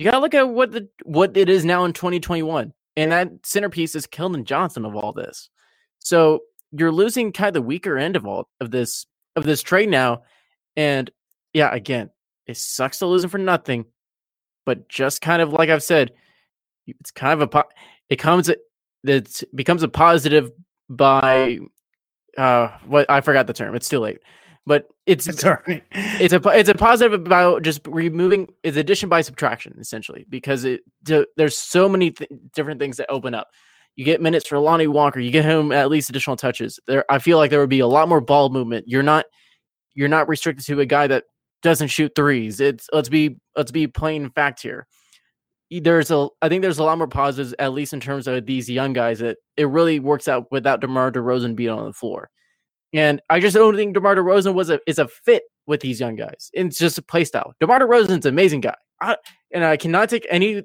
you 0.00 0.04
gotta 0.04 0.20
look 0.20 0.32
at 0.32 0.48
what 0.48 0.72
the 0.72 0.88
what 1.04 1.36
it 1.36 1.50
is 1.50 1.62
now 1.62 1.84
in 1.84 1.92
2021, 1.92 2.72
and 2.96 3.12
that 3.12 3.28
centerpiece 3.44 3.94
is 3.94 4.06
Keldon 4.06 4.44
Johnson 4.44 4.86
of 4.86 4.96
all 4.96 5.12
this. 5.12 5.50
So 6.00 6.40
you're 6.72 6.92
losing 6.92 7.32
kind 7.32 7.48
of 7.48 7.54
the 7.54 7.62
weaker 7.62 7.96
end 7.96 8.16
of 8.16 8.26
all 8.26 8.48
of 8.60 8.70
this 8.70 9.06
of 9.36 9.44
this 9.44 9.62
trade 9.62 9.88
now, 9.88 10.22
and 10.76 11.10
yeah, 11.52 11.72
again, 11.74 12.10
it 12.46 12.56
sucks 12.56 12.98
to 12.98 13.06
lose 13.06 13.22
losing 13.22 13.30
for 13.30 13.38
nothing, 13.38 13.84
but 14.66 14.88
just 14.88 15.20
kind 15.20 15.40
of 15.40 15.52
like 15.52 15.68
I've 15.68 15.82
said, 15.82 16.12
it's 16.86 17.10
kind 17.10 17.40
of 17.40 17.54
a 17.54 17.64
it 18.08 18.16
comes 18.16 18.48
it 18.48 19.44
becomes 19.54 19.82
a 19.82 19.88
positive 19.88 20.50
by 20.88 21.58
uh 22.36 22.68
what 22.86 23.08
I 23.08 23.20
forgot 23.20 23.46
the 23.46 23.52
term. 23.52 23.74
It's 23.74 23.88
too 23.88 24.00
late 24.00 24.18
but 24.66 24.86
it's 25.06 25.26
it's, 25.26 25.42
it's 25.44 26.32
a 26.32 26.40
it's 26.50 26.68
a 26.68 26.74
positive 26.74 27.12
about 27.12 27.62
just 27.62 27.80
removing 27.86 28.48
it's 28.62 28.76
addition 28.76 29.08
by 29.08 29.20
subtraction 29.20 29.74
essentially 29.80 30.26
because 30.28 30.64
it 30.64 30.82
to, 31.06 31.26
there's 31.36 31.56
so 31.56 31.88
many 31.88 32.10
th- 32.10 32.30
different 32.54 32.78
things 32.80 32.96
that 32.96 33.10
open 33.10 33.34
up. 33.34 33.48
You 33.96 34.04
get 34.04 34.22
minutes 34.22 34.46
for 34.46 34.58
Lonnie 34.58 34.86
Walker, 34.86 35.20
you 35.20 35.30
get 35.30 35.44
him 35.44 35.72
at 35.72 35.90
least 35.90 36.08
additional 36.08 36.36
touches. 36.36 36.80
There, 36.86 37.04
I 37.10 37.18
feel 37.18 37.38
like 37.38 37.50
there 37.50 37.60
would 37.60 37.68
be 37.68 37.80
a 37.80 37.86
lot 37.86 38.08
more 38.08 38.20
ball 38.20 38.48
movement. 38.48 38.86
You're 38.88 39.02
not 39.02 39.26
you're 39.94 40.08
not 40.08 40.28
restricted 40.28 40.64
to 40.66 40.80
a 40.80 40.86
guy 40.86 41.06
that 41.06 41.24
doesn't 41.62 41.88
shoot 41.88 42.12
threes. 42.14 42.60
It's 42.60 42.88
let's 42.92 43.08
be 43.08 43.36
let's 43.56 43.70
be 43.70 43.86
plain 43.86 44.30
fact 44.30 44.62
here. 44.62 44.86
There's 45.70 46.10
a 46.10 46.28
I 46.40 46.48
think 46.48 46.62
there's 46.62 46.78
a 46.78 46.84
lot 46.84 46.98
more 46.98 47.08
positives 47.08 47.54
at 47.58 47.72
least 47.72 47.92
in 47.92 48.00
terms 48.00 48.26
of 48.26 48.46
these 48.46 48.70
young 48.70 48.92
guys 48.92 49.18
that 49.18 49.38
it 49.56 49.68
really 49.68 50.00
works 50.00 50.28
out 50.28 50.50
without 50.50 50.80
DeMar 50.80 51.12
DeRozan 51.12 51.54
being 51.54 51.70
on 51.70 51.84
the 51.84 51.92
floor. 51.92 52.30
And 52.92 53.20
I 53.30 53.38
just 53.38 53.54
don't 53.54 53.76
think 53.76 53.94
DeMar 53.94 54.16
DeRozan 54.16 54.54
was 54.54 54.70
a 54.70 54.80
is 54.86 54.98
a 54.98 55.08
fit 55.08 55.42
with 55.66 55.80
these 55.80 56.00
young 56.00 56.16
guys. 56.16 56.50
It's 56.54 56.78
just 56.78 56.98
a 56.98 57.02
play 57.02 57.24
style. 57.24 57.52
DeMar 57.60 57.80
DeRozan's 57.80 58.26
an 58.26 58.34
amazing 58.34 58.62
guy. 58.62 58.76
I, 59.00 59.16
and 59.52 59.64
I 59.64 59.76
cannot 59.76 60.08
take 60.08 60.26
any 60.30 60.62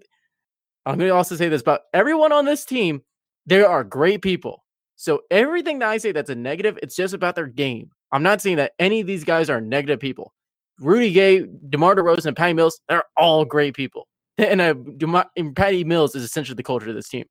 I'm 0.86 0.98
going 0.98 1.10
to 1.10 1.16
also 1.16 1.36
say 1.36 1.50
this 1.50 1.62
about 1.62 1.82
everyone 1.94 2.32
on 2.32 2.46
this 2.46 2.64
team. 2.64 3.02
They 3.46 3.62
are 3.62 3.84
great 3.84 4.22
people. 4.22 4.64
So 4.96 5.22
everything 5.30 5.80
that 5.80 5.90
I 5.90 5.98
say 5.98 6.12
that's 6.12 6.30
a 6.30 6.36
negative, 6.36 6.80
it's 6.82 6.96
just 6.96 7.14
about 7.14 7.36
their 7.36 7.48
game. 7.48 7.92
I'm 8.12 8.24
not 8.24 8.42
saying 8.42 8.58
that 8.58 8.74
any 8.80 9.02
of 9.02 9.08
these 9.08 9.24
guys 9.24 9.50
are 9.50 9.60
negative 9.60 10.00
people. 10.00 10.34
Rudy 10.80 11.12
Gay, 11.12 11.46
DeMar 11.70 11.96
DeRozan, 11.96 12.28
and 12.28 12.38
Patty 12.38 12.54
Mills, 12.54 12.80
they're 12.88 13.04
all 13.18 13.46
great 13.46 13.76
people. 13.76 14.08
And, 14.38 14.60
uh, 14.60 14.74
DeMar, 14.74 15.28
and 15.38 15.56
Patty 15.56 15.86
Mills 15.86 16.14
is 16.14 16.22
essentially 16.22 16.58
the 16.58 16.64
culture 16.64 16.90
of 16.90 16.96
this 16.96 17.08
team. 17.08 17.24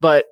But 0.00 0.24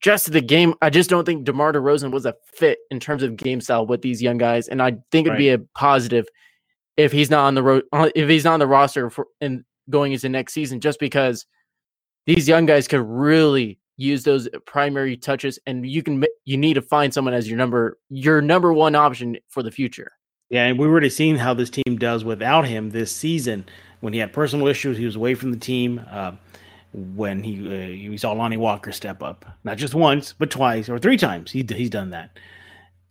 just 0.00 0.32
the 0.32 0.40
game. 0.40 0.74
I 0.82 0.90
just 0.90 1.10
don't 1.10 1.24
think 1.24 1.44
DeMar 1.44 1.72
DeRozan 1.72 2.10
was 2.12 2.26
a 2.26 2.34
fit 2.54 2.78
in 2.90 3.00
terms 3.00 3.22
of 3.22 3.36
game 3.36 3.60
style 3.60 3.86
with 3.86 4.02
these 4.02 4.22
young 4.22 4.38
guys, 4.38 4.68
and 4.68 4.82
I 4.82 4.92
think 5.10 5.26
it'd 5.26 5.32
right. 5.32 5.38
be 5.38 5.48
a 5.50 5.58
positive 5.76 6.26
if 6.96 7.12
he's 7.12 7.30
not 7.30 7.46
on 7.46 7.54
the 7.54 7.62
road 7.62 7.84
uh, 7.92 8.10
if 8.14 8.28
he's 8.28 8.44
not 8.44 8.54
on 8.54 8.60
the 8.60 8.66
roster 8.66 9.10
for 9.10 9.26
and 9.40 9.64
going 9.90 10.12
into 10.12 10.28
next 10.28 10.52
season, 10.52 10.80
just 10.80 11.00
because 11.00 11.46
these 12.26 12.48
young 12.48 12.66
guys 12.66 12.86
could 12.86 13.00
really 13.00 13.78
use 13.98 14.22
those 14.22 14.48
primary 14.64 15.16
touches, 15.16 15.58
and 15.66 15.86
you 15.86 16.02
can 16.02 16.24
you 16.46 16.56
need 16.56 16.74
to 16.74 16.82
find 16.82 17.12
someone 17.12 17.34
as 17.34 17.46
your 17.46 17.58
number 17.58 17.98
your 18.08 18.40
number 18.40 18.72
one 18.72 18.94
option 18.94 19.36
for 19.48 19.62
the 19.62 19.70
future. 19.70 20.12
Yeah, 20.48 20.64
and 20.64 20.78
we've 20.78 20.88
already 20.88 21.10
seen 21.10 21.36
how 21.36 21.52
this 21.52 21.68
team 21.68 21.98
does 21.98 22.24
without 22.24 22.66
him 22.66 22.88
this 22.88 23.14
season. 23.14 23.66
When 24.00 24.14
he 24.14 24.18
had 24.20 24.32
personal 24.32 24.68
issues, 24.68 24.96
he 24.96 25.04
was 25.04 25.16
away 25.16 25.34
from 25.34 25.50
the 25.50 25.58
team. 25.58 26.00
Uh, 26.10 26.32
when 26.94 27.42
he 27.42 27.66
uh, 27.66 27.88
he 27.88 28.16
saw 28.16 28.32
Lonnie 28.32 28.56
Walker 28.56 28.92
step 28.92 29.22
up, 29.22 29.44
not 29.64 29.76
just 29.76 29.94
once 29.94 30.32
but 30.32 30.50
twice 30.50 30.88
or 30.88 30.98
three 30.98 31.18
times. 31.18 31.50
He 31.50 31.66
he's 31.68 31.90
done 31.90 32.10
that. 32.10 32.38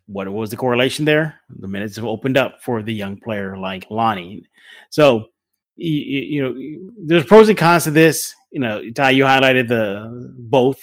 What 0.08 0.32
was 0.32 0.50
the 0.50 0.58
correlation 0.58 1.06
there? 1.06 1.42
The 1.50 1.68
minutes 1.68 1.98
have 1.98 2.06
opened 2.06 2.38
up 2.38 2.62
for 2.64 2.82
the 2.82 2.94
young 2.94 3.18
player 3.18 3.58
like 3.58 3.86
Lonnie. 3.92 4.44
So 4.90 5.28
you, 5.76 5.92
you 5.92 6.42
know, 6.42 6.92
there's 7.06 7.26
pros 7.26 7.50
and 7.50 7.58
cons 7.58 7.84
to 7.84 7.92
this. 7.92 8.34
You 8.52 8.62
know, 8.62 8.90
Ty, 8.92 9.12
you 9.12 9.24
highlighted 9.24 9.68
the 9.68 10.34
both. 10.38 10.80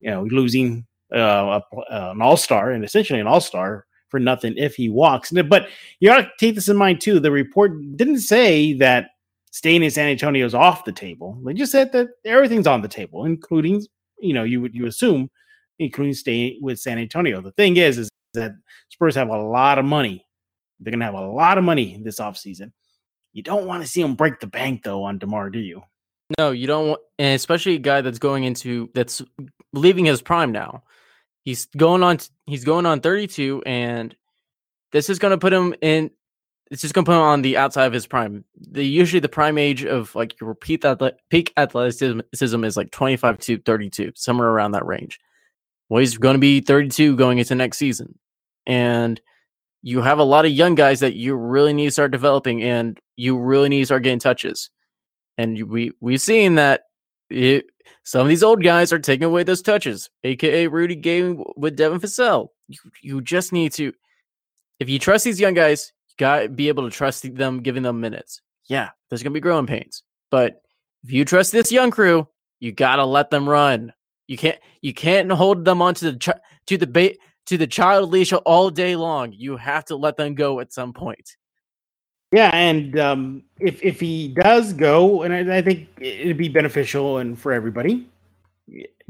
You 0.00 0.10
know, 0.10 0.24
losing 0.24 0.86
uh, 1.14 1.60
an 1.90 2.20
all 2.20 2.36
star 2.36 2.70
and 2.70 2.84
essentially 2.84 3.20
an 3.20 3.26
all 3.26 3.40
star 3.40 3.86
for 4.10 4.20
nothing 4.20 4.54
if 4.56 4.74
he 4.76 4.88
walks. 4.88 5.32
But 5.32 5.68
you 5.98 6.08
got 6.08 6.18
to 6.18 6.30
take 6.38 6.54
this 6.54 6.68
in 6.68 6.76
mind 6.76 7.00
too. 7.00 7.18
The 7.20 7.30
report 7.30 7.72
didn't 7.96 8.20
say 8.20 8.74
that 8.74 9.10
staying 9.50 9.82
in 9.82 9.90
San 9.90 10.08
Antonio 10.08 10.44
is 10.44 10.54
off 10.54 10.84
the 10.84 10.92
table. 10.92 11.40
They 11.44 11.54
just 11.54 11.72
said 11.72 11.92
that 11.92 12.08
everything's 12.24 12.66
on 12.66 12.82
the 12.82 12.88
table, 12.88 13.24
including, 13.24 13.82
you 14.18 14.34
know, 14.34 14.44
you 14.44 14.60
would 14.60 14.74
you 14.74 14.86
assume, 14.86 15.30
including 15.78 16.14
staying 16.14 16.58
with 16.60 16.78
San 16.78 16.98
Antonio. 16.98 17.40
The 17.40 17.52
thing 17.52 17.76
is, 17.76 17.98
is 17.98 18.10
that 18.34 18.52
Spurs 18.90 19.14
have 19.14 19.28
a 19.28 19.42
lot 19.42 19.78
of 19.78 19.84
money. 19.84 20.26
They're 20.80 20.90
gonna 20.90 21.04
have 21.04 21.14
a 21.14 21.26
lot 21.26 21.56
of 21.56 21.64
money 21.64 22.00
this 22.02 22.20
offseason. 22.20 22.72
You 23.32 23.42
don't 23.42 23.66
want 23.66 23.82
to 23.82 23.88
see 23.88 24.02
them 24.02 24.14
break 24.14 24.40
the 24.40 24.46
bank 24.46 24.82
though 24.84 25.04
on 25.04 25.18
DeMar, 25.18 25.50
do 25.50 25.58
you? 25.58 25.82
No, 26.38 26.50
you 26.50 26.66
don't 26.66 26.88
want 26.88 27.00
and 27.18 27.34
especially 27.34 27.76
a 27.76 27.78
guy 27.78 28.00
that's 28.00 28.18
going 28.18 28.44
into 28.44 28.90
that's 28.94 29.22
leaving 29.72 30.04
his 30.04 30.22
prime 30.22 30.52
now. 30.52 30.82
He's 31.44 31.66
going 31.66 32.02
on 32.02 32.18
he's 32.46 32.64
going 32.64 32.86
on 32.86 33.00
32 33.00 33.62
and 33.66 34.16
this 34.92 35.10
is 35.10 35.18
going 35.18 35.32
to 35.32 35.38
put 35.38 35.52
him 35.52 35.74
in 35.80 36.10
it's 36.70 36.82
just 36.82 36.94
going 36.94 37.04
to 37.04 37.08
put 37.08 37.16
him 37.16 37.22
on 37.22 37.42
the 37.42 37.56
outside 37.56 37.86
of 37.86 37.92
his 37.92 38.06
prime. 38.06 38.44
The 38.56 38.84
usually 38.84 39.20
the 39.20 39.28
prime 39.28 39.58
age 39.58 39.84
of 39.84 40.14
like 40.14 40.40
your 40.40 40.54
peak, 40.54 40.84
peak 41.30 41.52
athleticism 41.56 42.64
is 42.64 42.76
like 42.76 42.90
25 42.90 43.38
to 43.38 43.58
32, 43.58 44.12
somewhere 44.16 44.48
around 44.48 44.72
that 44.72 44.86
range. 44.86 45.20
Well, 45.88 46.00
he's 46.00 46.16
going 46.16 46.34
to 46.34 46.40
be 46.40 46.60
32 46.60 47.16
going 47.16 47.38
into 47.38 47.54
next 47.54 47.78
season. 47.78 48.18
And 48.66 49.20
you 49.82 50.00
have 50.00 50.18
a 50.18 50.24
lot 50.24 50.46
of 50.46 50.52
young 50.52 50.74
guys 50.74 51.00
that 51.00 51.14
you 51.14 51.36
really 51.36 51.74
need 51.74 51.84
to 51.84 51.90
start 51.90 52.10
developing 52.10 52.62
and 52.62 52.98
you 53.16 53.38
really 53.38 53.68
need 53.68 53.80
to 53.80 53.86
start 53.86 54.02
getting 54.02 54.18
touches. 54.18 54.70
And 55.38 55.70
we 55.70 55.92
we've 56.00 56.20
seen 56.20 56.54
that 56.56 56.82
it, 57.30 57.66
some 58.04 58.22
of 58.22 58.28
these 58.28 58.42
old 58.42 58.62
guys 58.62 58.92
are 58.92 58.98
taking 58.98 59.24
away 59.24 59.42
those 59.42 59.62
touches, 59.62 60.10
aka 60.22 60.66
Rudy 60.66 60.96
Gay 60.96 61.34
with 61.56 61.76
Devin 61.76 62.00
Vassell. 62.00 62.48
You, 62.68 62.78
you 63.02 63.20
just 63.20 63.52
need 63.52 63.72
to, 63.74 63.92
if 64.78 64.88
you 64.88 64.98
trust 64.98 65.24
these 65.24 65.40
young 65.40 65.54
guys, 65.54 65.92
you 66.08 66.14
got 66.18 66.40
to 66.40 66.48
be 66.48 66.68
able 66.68 66.84
to 66.84 66.96
trust 66.96 67.34
them, 67.34 67.60
giving 67.60 67.82
them 67.82 68.00
minutes. 68.00 68.40
Yeah, 68.66 68.90
there's 69.08 69.22
to 69.22 69.30
be 69.30 69.40
growing 69.40 69.66
pains, 69.66 70.02
but 70.30 70.62
if 71.02 71.12
you 71.12 71.24
trust 71.24 71.52
this 71.52 71.70
young 71.70 71.90
crew, 71.90 72.26
you 72.60 72.72
got 72.72 72.96
to 72.96 73.04
let 73.04 73.30
them 73.30 73.48
run. 73.48 73.92
You 74.26 74.38
can't 74.38 74.58
you 74.80 74.94
can't 74.94 75.30
hold 75.30 75.64
them 75.64 75.82
onto 75.82 76.12
the 76.12 76.40
to 76.66 76.78
the 76.78 76.86
bait 76.86 77.18
to 77.46 77.58
the 77.58 77.66
child 77.66 78.10
leash 78.10 78.32
all 78.32 78.70
day 78.70 78.96
long. 78.96 79.32
You 79.32 79.56
have 79.56 79.84
to 79.86 79.96
let 79.96 80.16
them 80.16 80.34
go 80.34 80.60
at 80.60 80.72
some 80.72 80.92
point. 80.92 81.36
Yeah, 82.34 82.50
and 82.52 82.98
um, 82.98 83.44
if 83.60 83.80
if 83.80 84.00
he 84.00 84.26
does 84.26 84.72
go, 84.72 85.22
and 85.22 85.32
I, 85.32 85.58
I, 85.58 85.62
think 85.62 85.88
it'd 86.00 86.36
be 86.36 86.48
beneficial 86.48 87.18
and 87.18 87.38
for 87.38 87.52
everybody 87.52 88.08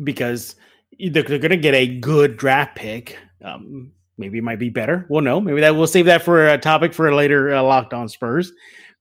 because 0.02 0.56
they're, 0.98 1.22
they're 1.22 1.38
going 1.38 1.50
to 1.50 1.56
get 1.56 1.74
a 1.74 1.86
good 2.00 2.36
draft 2.36 2.76
pick. 2.76 3.16
Um, 3.42 3.92
maybe 4.18 4.36
it 4.36 4.44
might 4.44 4.58
be 4.58 4.68
better. 4.68 5.06
We'll 5.08 5.22
know. 5.22 5.40
Maybe 5.40 5.62
that 5.62 5.74
we'll 5.74 5.86
save 5.86 6.04
that 6.04 6.22
for 6.22 6.48
a 6.48 6.58
topic 6.58 6.92
for 6.92 7.08
a 7.08 7.16
later 7.16 7.54
uh, 7.54 7.62
locked 7.62 7.94
on 7.94 8.10
Spurs. 8.10 8.52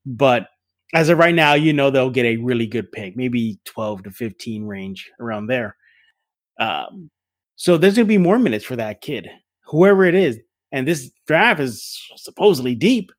But 0.06 0.48
as 0.94 1.10
of 1.10 1.18
right 1.18 1.34
now, 1.34 1.52
you 1.52 1.74
know 1.74 1.90
they'll 1.90 2.08
get 2.08 2.24
a 2.24 2.38
really 2.38 2.66
good 2.66 2.90
pick, 2.92 3.18
maybe 3.18 3.58
12 3.66 4.04
to 4.04 4.10
15 4.10 4.64
range 4.64 5.10
around 5.20 5.48
there. 5.48 5.76
Um, 6.58 7.10
so 7.56 7.76
there's 7.76 7.96
going 7.96 8.06
to 8.06 8.08
be 8.08 8.16
more 8.16 8.38
minutes 8.38 8.64
for 8.64 8.76
that 8.76 9.02
kid, 9.02 9.28
whoever 9.66 10.06
it 10.06 10.14
is. 10.14 10.38
and 10.72 10.88
this 10.88 11.10
draft 11.26 11.60
is 11.60 12.00
supposedly 12.16 12.74
deep. 12.74 13.12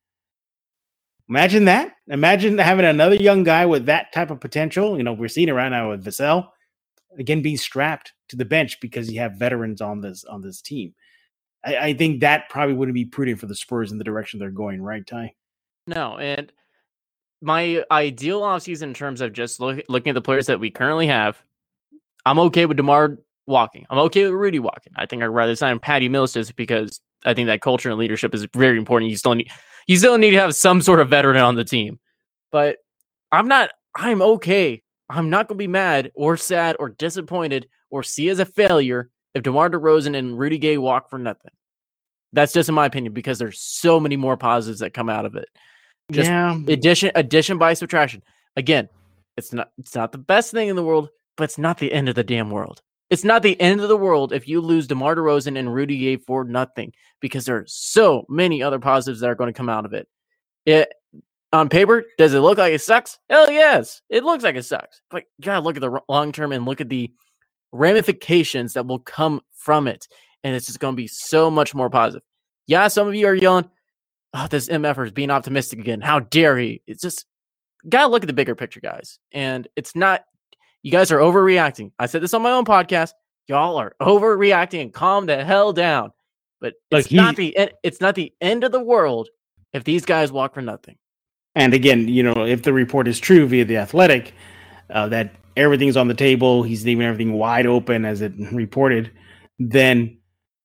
Imagine 1.29 1.65
that. 1.65 1.93
Imagine 2.07 2.57
having 2.57 2.85
another 2.85 3.15
young 3.15 3.43
guy 3.43 3.65
with 3.65 3.87
that 3.87 4.13
type 4.13 4.29
of 4.29 4.39
potential. 4.39 4.97
You 4.97 5.03
know, 5.03 5.13
we're 5.13 5.27
seeing 5.27 5.49
it 5.49 5.53
right 5.53 5.69
now 5.69 5.89
with 5.89 6.05
Vassell, 6.05 6.49
again 7.17 7.41
being 7.41 7.57
strapped 7.57 8.13
to 8.29 8.35
the 8.35 8.45
bench 8.45 8.79
because 8.79 9.11
you 9.11 9.19
have 9.19 9.33
veterans 9.33 9.81
on 9.81 10.01
this 10.01 10.23
on 10.25 10.41
this 10.41 10.61
team. 10.61 10.93
I, 11.65 11.77
I 11.77 11.93
think 11.93 12.21
that 12.21 12.49
probably 12.49 12.75
wouldn't 12.75 12.93
be 12.93 13.05
prudent 13.05 13.39
for 13.39 13.47
the 13.47 13.55
Spurs 13.55 13.91
in 13.91 13.97
the 13.97 14.03
direction 14.03 14.39
they're 14.39 14.51
going, 14.51 14.81
right, 14.81 15.05
Ty? 15.05 15.33
No, 15.87 16.17
and 16.17 16.51
my 17.41 17.83
ideal 17.91 18.41
offseason 18.41 18.83
in 18.83 18.93
terms 18.93 19.21
of 19.21 19.33
just 19.33 19.59
look, 19.59 19.83
looking 19.89 20.11
at 20.11 20.15
the 20.15 20.21
players 20.21 20.47
that 20.47 20.59
we 20.59 20.71
currently 20.71 21.07
have, 21.07 21.41
I'm 22.25 22.39
okay 22.39 22.65
with 22.65 22.77
DeMar 22.77 23.19
walking. 23.45 23.85
I'm 23.89 23.99
okay 23.99 24.23
with 24.23 24.33
Rudy 24.33 24.59
walking. 24.59 24.93
I 24.95 25.05
think 25.05 25.21
I'd 25.21 25.27
rather 25.27 25.55
sign 25.55 25.79
Patty 25.79 26.09
Mills 26.09 26.33
just 26.33 26.55
because 26.55 27.01
I 27.23 27.33
think 27.33 27.47
that 27.47 27.61
culture 27.61 27.89
and 27.89 27.99
leadership 27.99 28.33
is 28.33 28.47
very 28.55 28.77
important. 28.77 29.11
You 29.11 29.17
still 29.17 29.35
need 29.35 29.51
you 29.87 29.97
still 29.97 30.17
need 30.17 30.31
to 30.31 30.39
have 30.39 30.55
some 30.55 30.81
sort 30.81 30.99
of 30.99 31.09
veteran 31.09 31.37
on 31.37 31.55
the 31.55 31.63
team. 31.63 31.99
But 32.51 32.77
I'm 33.31 33.47
not 33.47 33.71
I'm 33.95 34.21
okay. 34.21 34.81
I'm 35.09 35.29
not 35.29 35.47
gonna 35.47 35.57
be 35.57 35.67
mad 35.67 36.11
or 36.15 36.37
sad 36.37 36.75
or 36.79 36.89
disappointed 36.89 37.67
or 37.89 38.03
see 38.03 38.29
as 38.29 38.39
a 38.39 38.45
failure 38.45 39.09
if 39.33 39.43
DeMar 39.43 39.69
DeRozan 39.69 40.17
and 40.17 40.37
Rudy 40.37 40.57
Gay 40.57 40.77
walk 40.77 41.09
for 41.09 41.19
nothing. 41.19 41.51
That's 42.33 42.53
just 42.53 42.69
in 42.69 42.75
my 42.75 42.85
opinion 42.85 43.13
because 43.13 43.39
there's 43.39 43.61
so 43.61 43.99
many 43.99 44.17
more 44.17 44.37
positives 44.37 44.79
that 44.79 44.93
come 44.93 45.09
out 45.09 45.25
of 45.25 45.35
it. 45.35 45.47
Just 46.11 46.29
yeah. 46.29 46.57
addition 46.67 47.11
addition 47.15 47.57
by 47.57 47.73
subtraction. 47.73 48.23
Again, 48.55 48.89
it's 49.37 49.53
not 49.53 49.71
it's 49.77 49.95
not 49.95 50.11
the 50.11 50.17
best 50.17 50.51
thing 50.51 50.67
in 50.67 50.75
the 50.75 50.83
world, 50.83 51.09
but 51.37 51.45
it's 51.45 51.57
not 51.57 51.77
the 51.77 51.91
end 51.91 52.09
of 52.09 52.15
the 52.15 52.23
damn 52.23 52.49
world. 52.49 52.81
It's 53.09 53.23
not 53.23 53.43
the 53.43 53.59
end 53.61 53.81
of 53.81 53.89
the 53.89 53.97
world 53.97 54.33
if 54.33 54.47
you 54.47 54.61
lose 54.61 54.87
DeMar 54.87 55.15
DeRozan 55.15 55.59
and 55.59 55.73
Rudy 55.73 55.99
Gay 55.99 56.17
for 56.17 56.43
nothing 56.43 56.91
because 57.19 57.45
there 57.45 57.57
are 57.57 57.65
so 57.67 58.25
many 58.29 58.63
other 58.63 58.79
positives 58.79 59.19
that 59.19 59.29
are 59.29 59.35
going 59.35 59.53
to 59.53 59.57
come 59.57 59.69
out 59.69 59.85
of 59.85 59.93
it. 59.93 60.07
It 60.65 60.91
on 61.53 61.69
paper, 61.69 62.03
does 62.17 62.33
it 62.33 62.39
look 62.39 62.57
like 62.57 62.73
it 62.73 62.81
sucks? 62.81 63.17
Hell 63.29 63.49
yes, 63.49 64.01
it 64.09 64.23
looks 64.23 64.43
like 64.43 64.55
it 64.55 64.65
sucks. 64.65 65.01
But 65.09 65.23
you 65.37 65.45
gotta 65.45 65.63
look 65.63 65.77
at 65.77 65.81
the 65.81 66.01
long 66.09 66.31
term 66.31 66.51
and 66.51 66.65
look 66.65 66.81
at 66.81 66.89
the 66.89 67.11
ramifications 67.71 68.73
that 68.73 68.85
will 68.85 68.99
come 68.99 69.41
from 69.53 69.87
it, 69.87 70.07
and 70.43 70.55
it's 70.55 70.65
just 70.65 70.79
going 70.79 70.93
to 70.93 70.97
be 70.97 71.07
so 71.07 71.49
much 71.49 71.73
more 71.73 71.89
positive. 71.89 72.27
Yeah, 72.67 72.87
some 72.87 73.07
of 73.07 73.15
you 73.15 73.27
are 73.27 73.35
yelling, 73.35 73.69
"Oh, 74.33 74.47
this 74.47 74.67
MFer 74.67 75.05
is 75.05 75.11
being 75.11 75.31
optimistic 75.31 75.79
again. 75.79 76.01
How 76.01 76.19
dare 76.19 76.57
he?" 76.57 76.81
It's 76.87 77.01
just 77.01 77.25
gotta 77.87 78.11
look 78.11 78.23
at 78.23 78.27
the 78.27 78.33
bigger 78.33 78.55
picture, 78.55 78.81
guys. 78.81 79.19
And 79.31 79.67
it's 79.75 79.95
not 79.95 80.25
you 80.85 80.91
guys 80.91 81.11
are 81.11 81.17
overreacting. 81.17 81.91
I 81.97 82.05
said 82.05 82.21
this 82.21 82.35
on 82.35 82.43
my 82.43 82.51
own 82.51 82.63
podcast. 82.63 83.13
Y'all 83.47 83.77
are 83.77 83.95
overreacting 83.99 84.83
and 84.83 84.93
calm 84.93 85.25
the 85.25 85.43
hell 85.43 85.73
down. 85.73 86.11
But 86.61 86.75
it's 86.91 87.07
he, 87.07 87.15
not 87.15 87.35
the 87.35 87.57
it's 87.81 87.99
not 88.01 88.13
the 88.13 88.31
end 88.39 88.63
of 88.63 88.71
the 88.71 88.79
world 88.79 89.27
if 89.73 89.83
these 89.83 90.05
guys 90.05 90.31
walk 90.31 90.53
for 90.53 90.61
nothing. 90.61 90.95
And 91.55 91.73
again, 91.73 92.07
you 92.07 92.21
know, 92.21 92.45
if 92.45 92.61
the 92.61 92.71
report 92.71 93.07
is 93.07 93.19
true 93.19 93.47
via 93.47 93.65
the 93.65 93.77
Athletic, 93.77 94.35
uh, 94.91 95.07
that 95.07 95.33
everything's 95.57 95.97
on 95.97 96.07
the 96.07 96.13
table, 96.13 96.61
he's 96.61 96.85
leaving 96.85 97.03
everything 97.03 97.33
wide 97.33 97.65
open 97.65 98.05
as 98.05 98.21
it 98.21 98.33
reported, 98.51 99.11
then 99.57 100.19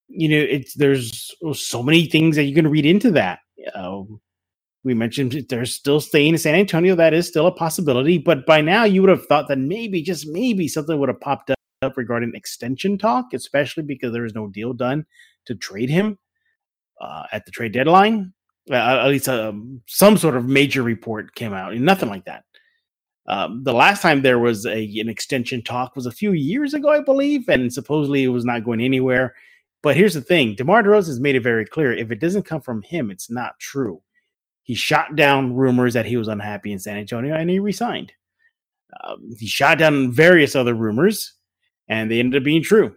you 0.09 0.29
know 0.29 0.37
it's 0.37 0.75
there's 0.75 1.35
so 1.55 1.83
many 1.83 2.05
things 2.05 2.37
that 2.37 2.45
you 2.45 2.55
can 2.55 2.69
read 2.69 2.85
into 2.85 3.11
that. 3.13 3.39
Uh, 3.75 4.03
we 4.83 4.95
mentioned 4.95 5.47
they're 5.49 5.67
still 5.67 6.01
staying 6.01 6.33
in 6.33 6.39
San 6.39 6.55
Antonio. 6.55 6.95
That 6.95 7.13
is 7.15 7.29
still 7.29 7.47
a 7.47 7.53
possibility. 7.53 8.19
But 8.19 8.47
by 8.47 8.61
now, 8.61 8.85
you 8.85 9.03
would 9.03 9.11
have 9.11 9.27
thought 9.27 9.49
that 9.49 9.59
maybe, 9.59 10.03
just 10.03 10.27
maybe, 10.27 10.69
something 10.69 10.99
would 10.99 11.09
have 11.09 11.21
popped 11.21 11.51
up 11.51 11.97
regarding 11.97 12.33
extension 12.35 12.97
talk, 12.97 13.33
especially 13.35 13.83
because 13.83 14.13
there 14.13 14.23
was 14.23 14.35
no 14.35 14.49
deal 14.49 14.73
done 14.73 15.05
to 15.47 15.55
trade 15.55 15.91
him 15.91 16.19
uh, 17.01 17.25
at 17.33 17.45
the 17.45 17.53
trade 17.53 17.73
deadline. 17.73 18.33
Uh, 18.71 19.01
at 19.03 19.09
least 19.09 19.29
um, 19.29 19.81
some 19.87 20.17
sort 20.17 20.37
of 20.37 20.47
major 20.47 20.83
report 20.83 21.35
came 21.35 21.53
out. 21.53 21.75
Nothing 21.75 22.09
like 22.09 22.25
that. 22.27 22.45
Um, 23.27 23.63
the 23.65 23.73
last 23.73 24.03
time 24.03 24.23
there 24.23 24.39
was 24.39 24.67
a 24.67 24.99
an 24.99 25.09
extension 25.09 25.63
talk 25.63 25.95
was 25.95 26.07
a 26.07 26.13
few 26.13 26.33
years 26.33 26.75
ago, 26.75 26.89
I 26.89 27.01
believe, 27.01 27.49
and 27.49 27.73
supposedly 27.73 28.25
it 28.25 28.29
was 28.29 28.45
not 28.45 28.65
going 28.65 28.81
anywhere. 28.81 29.35
But 29.83 29.97
here's 29.97 30.15
the 30.15 30.21
thing: 30.21 30.55
DeMar 30.55 30.83
DeRozan 30.83 31.09
has 31.09 31.21
made 31.21 31.37
it 31.37 31.43
very 31.43 31.65
clear 31.65 31.93
if 31.93 32.11
it 32.11 32.21
doesn't 32.21 32.45
come 32.45 32.61
from 32.61 32.83
him, 32.83 33.11
it's 33.11 33.31
not 33.31 33.59
true. 33.59 34.03
He 34.63 34.75
shot 34.75 35.17
down 35.17 35.55
rumors 35.55 35.95
that 35.95 36.07
he 36.07 36.17
was 36.17 36.29
unhappy 36.29 36.73
in 36.73 36.79
San 36.79 36.97
Antonio 36.97 37.35
and 37.35 37.51
he 37.51 37.59
resigned. 37.59 38.13
Um, 39.03 39.31
he 39.39 39.47
shot 39.47 39.79
down 39.79 40.13
various 40.13 40.55
other 40.55 40.75
rumors 40.75 41.35
and 41.89 42.11
they 42.11 42.21
ended 42.21 42.41
up 42.41 42.45
being 42.45 42.63
true. 42.63 42.95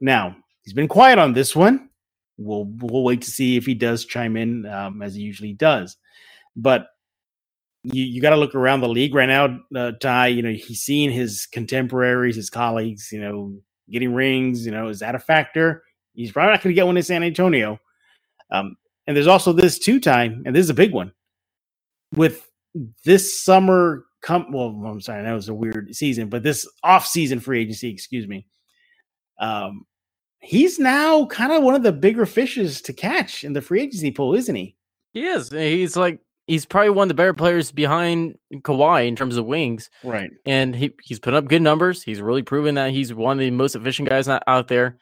Now, 0.00 0.36
he's 0.62 0.74
been 0.74 0.88
quiet 0.88 1.18
on 1.18 1.32
this 1.32 1.56
one. 1.56 1.88
We'll, 2.38 2.66
we'll 2.66 3.02
wait 3.02 3.22
to 3.22 3.30
see 3.30 3.56
if 3.56 3.64
he 3.64 3.74
does 3.74 4.04
chime 4.04 4.36
in 4.36 4.66
um, 4.66 5.02
as 5.02 5.14
he 5.14 5.22
usually 5.22 5.54
does. 5.54 5.96
But 6.54 6.88
you, 7.82 8.04
you 8.04 8.20
got 8.20 8.30
to 8.30 8.36
look 8.36 8.54
around 8.54 8.80
the 8.80 8.88
league 8.88 9.14
right 9.14 9.28
now, 9.28 9.60
uh, 9.74 9.92
Ty. 10.00 10.28
You 10.28 10.42
know, 10.42 10.50
he's 10.52 10.80
seeing 10.80 11.10
his 11.10 11.46
contemporaries, 11.46 12.36
his 12.36 12.50
colleagues, 12.50 13.10
you 13.12 13.20
know, 13.20 13.54
getting 13.90 14.14
rings. 14.14 14.66
You 14.66 14.72
know, 14.72 14.88
is 14.88 15.00
that 15.00 15.14
a 15.14 15.20
factor? 15.20 15.82
He's 16.14 16.32
probably 16.32 16.52
not 16.52 16.62
going 16.62 16.74
to 16.74 16.74
get 16.74 16.86
one 16.86 16.96
in 16.96 17.02
San 17.02 17.22
Antonio. 17.22 17.78
Um, 18.50 18.76
and 19.06 19.16
there's 19.16 19.26
also 19.26 19.52
this 19.52 19.78
two 19.78 20.00
time, 20.00 20.42
and 20.46 20.54
this 20.54 20.64
is 20.64 20.70
a 20.70 20.74
big 20.74 20.92
one. 20.92 21.12
With 22.14 22.48
this 23.04 23.40
summer 23.40 24.04
come 24.22 24.50
well 24.50 24.68
i'm 24.86 25.00
sorry 25.00 25.22
that 25.22 25.32
was 25.32 25.48
a 25.48 25.54
weird 25.54 25.94
season 25.94 26.28
but 26.28 26.42
this 26.42 26.68
off 26.82 27.06
season 27.06 27.38
free 27.38 27.60
agency 27.60 27.88
excuse 27.88 28.26
me 28.26 28.46
um 29.38 29.86
he's 30.40 30.78
now 30.78 31.26
kind 31.26 31.52
of 31.52 31.62
one 31.62 31.74
of 31.74 31.82
the 31.82 31.92
bigger 31.92 32.26
fishes 32.26 32.80
to 32.82 32.92
catch 32.92 33.44
in 33.44 33.52
the 33.52 33.60
free 33.60 33.82
agency 33.82 34.10
pool 34.10 34.34
isn't 34.34 34.54
he? 34.54 34.76
He 35.12 35.26
is. 35.26 35.50
He's 35.50 35.96
like 35.96 36.20
he's 36.46 36.66
probably 36.66 36.90
one 36.90 37.06
of 37.06 37.08
the 37.08 37.14
better 37.14 37.34
players 37.34 37.72
behind 37.72 38.38
Kawhi 38.56 39.08
in 39.08 39.16
terms 39.16 39.36
of 39.36 39.46
wings. 39.46 39.90
Right. 40.04 40.30
And 40.44 40.76
he 40.76 40.92
he's 41.02 41.18
put 41.18 41.34
up 41.34 41.48
good 41.48 41.62
numbers. 41.62 42.02
He's 42.02 42.20
really 42.20 42.42
proven 42.42 42.74
that 42.76 42.90
he's 42.90 43.12
one 43.12 43.38
of 43.38 43.40
the 43.40 43.50
most 43.50 43.74
efficient 43.74 44.08
guys 44.08 44.28
out 44.28 44.68
there. 44.68 44.98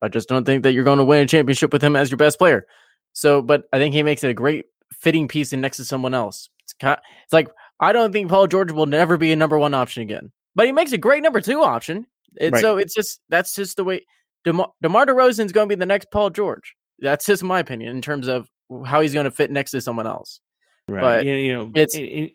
I 0.00 0.08
just 0.08 0.28
don't 0.28 0.44
think 0.44 0.62
that 0.62 0.72
you're 0.72 0.84
going 0.84 0.98
to 0.98 1.04
win 1.04 1.22
a 1.22 1.26
championship 1.26 1.72
with 1.72 1.82
him 1.82 1.96
as 1.96 2.10
your 2.10 2.18
best 2.18 2.38
player 2.38 2.66
so 3.14 3.40
but 3.40 3.64
i 3.72 3.78
think 3.78 3.94
he 3.94 4.02
makes 4.02 4.22
it 4.22 4.28
a 4.28 4.34
great 4.34 4.66
fitting 5.04 5.28
piece 5.28 5.52
in 5.52 5.60
next 5.60 5.76
to 5.76 5.84
someone 5.84 6.14
else. 6.14 6.48
It's, 6.60 6.72
kind 6.72 6.94
of, 6.94 7.04
it's 7.24 7.32
like 7.32 7.48
I 7.78 7.92
don't 7.92 8.10
think 8.10 8.30
Paul 8.30 8.46
George 8.46 8.72
will 8.72 8.86
never 8.86 9.18
be 9.18 9.32
a 9.32 9.36
number 9.36 9.58
one 9.58 9.74
option 9.74 10.02
again, 10.02 10.32
but 10.54 10.66
he 10.66 10.72
makes 10.72 10.92
a 10.92 10.98
great 10.98 11.22
number 11.22 11.40
two 11.40 11.62
option. 11.62 12.06
And 12.40 12.54
right. 12.54 12.62
so 12.62 12.78
it's 12.78 12.94
just 12.94 13.20
that's 13.28 13.54
just 13.54 13.76
the 13.76 13.84
way 13.84 14.04
DeMar, 14.44 14.72
DeMar 14.82 15.06
DeRozan 15.06 15.44
is 15.44 15.52
going 15.52 15.68
to 15.68 15.76
be 15.76 15.78
the 15.78 15.86
next 15.86 16.10
Paul 16.10 16.30
George. 16.30 16.74
That's 16.98 17.26
just 17.26 17.42
my 17.44 17.60
opinion 17.60 17.94
in 17.94 18.02
terms 18.02 18.28
of 18.28 18.48
how 18.86 19.02
he's 19.02 19.12
going 19.12 19.24
to 19.24 19.30
fit 19.30 19.50
next 19.50 19.72
to 19.72 19.80
someone 19.80 20.06
else. 20.06 20.40
Right. 20.88 21.00
But 21.00 21.26
you 21.26 21.52
know, 21.52 21.70
it's 21.74 21.94
it, 21.94 22.02
it, 22.02 22.32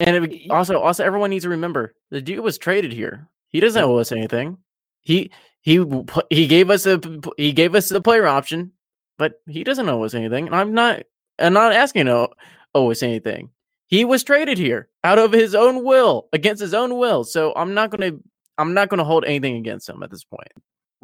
and 0.00 0.24
it, 0.26 0.50
also 0.50 0.78
also 0.78 1.04
everyone 1.04 1.30
needs 1.30 1.44
to 1.44 1.50
remember 1.50 1.94
the 2.10 2.20
dude 2.20 2.40
was 2.40 2.58
traded 2.58 2.92
here. 2.92 3.28
He 3.48 3.60
doesn't 3.60 3.82
owe 3.82 3.96
us 3.96 4.12
anything. 4.12 4.58
He 5.00 5.30
he 5.62 5.84
he 6.30 6.46
gave 6.46 6.70
us 6.70 6.86
a 6.86 7.00
he 7.36 7.52
gave 7.52 7.74
us 7.74 7.88
the 7.88 8.00
player 8.00 8.26
option, 8.26 8.72
but 9.18 9.40
he 9.48 9.64
doesn't 9.64 9.88
owe 9.88 10.02
us 10.04 10.14
anything. 10.14 10.46
And 10.46 10.54
I'm 10.54 10.72
not 10.72 11.02
and 11.38 11.54
not 11.54 11.72
asking 11.72 12.06
to 12.06 12.28
owe 12.74 12.90
us 12.90 13.02
anything. 13.02 13.50
He 13.86 14.04
was 14.04 14.24
traded 14.24 14.58
here 14.58 14.88
out 15.04 15.18
of 15.18 15.32
his 15.32 15.54
own 15.54 15.84
will, 15.84 16.28
against 16.32 16.60
his 16.60 16.74
own 16.74 16.96
will. 16.96 17.24
So 17.24 17.52
I'm 17.56 17.74
not 17.74 17.90
gonna 17.90 18.12
I'm 18.58 18.74
not 18.74 18.88
gonna 18.88 19.04
hold 19.04 19.24
anything 19.24 19.56
against 19.56 19.88
him 19.88 20.02
at 20.02 20.10
this 20.10 20.24
point. 20.24 20.48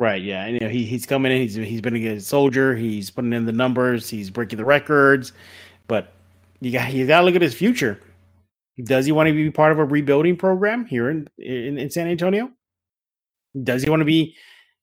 Right. 0.01 0.23
Yeah. 0.23 0.47
And, 0.47 0.55
you 0.55 0.61
know, 0.61 0.69
he, 0.69 0.87
he's 0.87 1.05
coming 1.05 1.31
in. 1.31 1.43
He's 1.43 1.55
he's 1.55 1.83
been 1.83 1.95
a 1.95 2.01
good 2.01 2.23
soldier. 2.23 2.75
He's 2.75 3.11
putting 3.11 3.35
in 3.35 3.45
the 3.45 3.53
numbers. 3.53 4.09
He's 4.09 4.31
breaking 4.31 4.57
the 4.57 4.65
records. 4.65 5.35
But 5.89 6.15
you 6.61 6.73
got 6.73 6.93
you 6.95 7.07
got 7.07 7.21
to 7.21 7.27
look 7.27 7.35
at 7.35 7.43
his 7.43 7.55
future. 7.55 8.01
Does 8.83 9.05
he 9.05 9.13
want 9.13 9.29
to 9.29 9.35
be 9.35 9.51
part 9.51 9.73
of 9.73 9.79
a 9.79 9.85
rebuilding 9.85 10.37
program 10.39 10.87
here 10.87 11.11
in, 11.11 11.29
in, 11.37 11.77
in 11.77 11.91
San 11.91 12.07
Antonio? 12.07 12.51
Does 13.63 13.83
he 13.83 13.91
want 13.91 14.01
to 14.01 14.07
be 14.07 14.37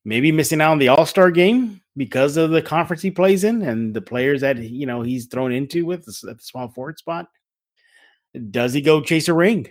maybe 0.06 0.32
missing 0.32 0.62
out 0.62 0.72
on 0.72 0.80
the 0.80 0.90
All 0.90 1.06
Star 1.06 1.32
game 1.32 1.82
because 1.96 2.38
of 2.38 2.52
the 2.52 2.62
conference 2.62 3.02
he 3.02 3.12
plays 3.12 3.44
in 3.44 3.62
and 3.62 3.94
the 3.94 4.02
players 4.02 4.42
that 4.42 4.58
you 4.58 4.86
know 4.86 5.02
he's 5.02 5.26
thrown 5.26 5.52
into 5.52 5.86
with 5.86 6.08
at 6.28 6.38
the 6.38 6.44
small 6.44 6.70
forward 6.70 6.98
spot. 6.98 7.28
Does 8.52 8.74
he 8.74 8.82
go 8.82 9.02
chase 9.02 9.28
a 9.28 9.34
ring? 9.34 9.68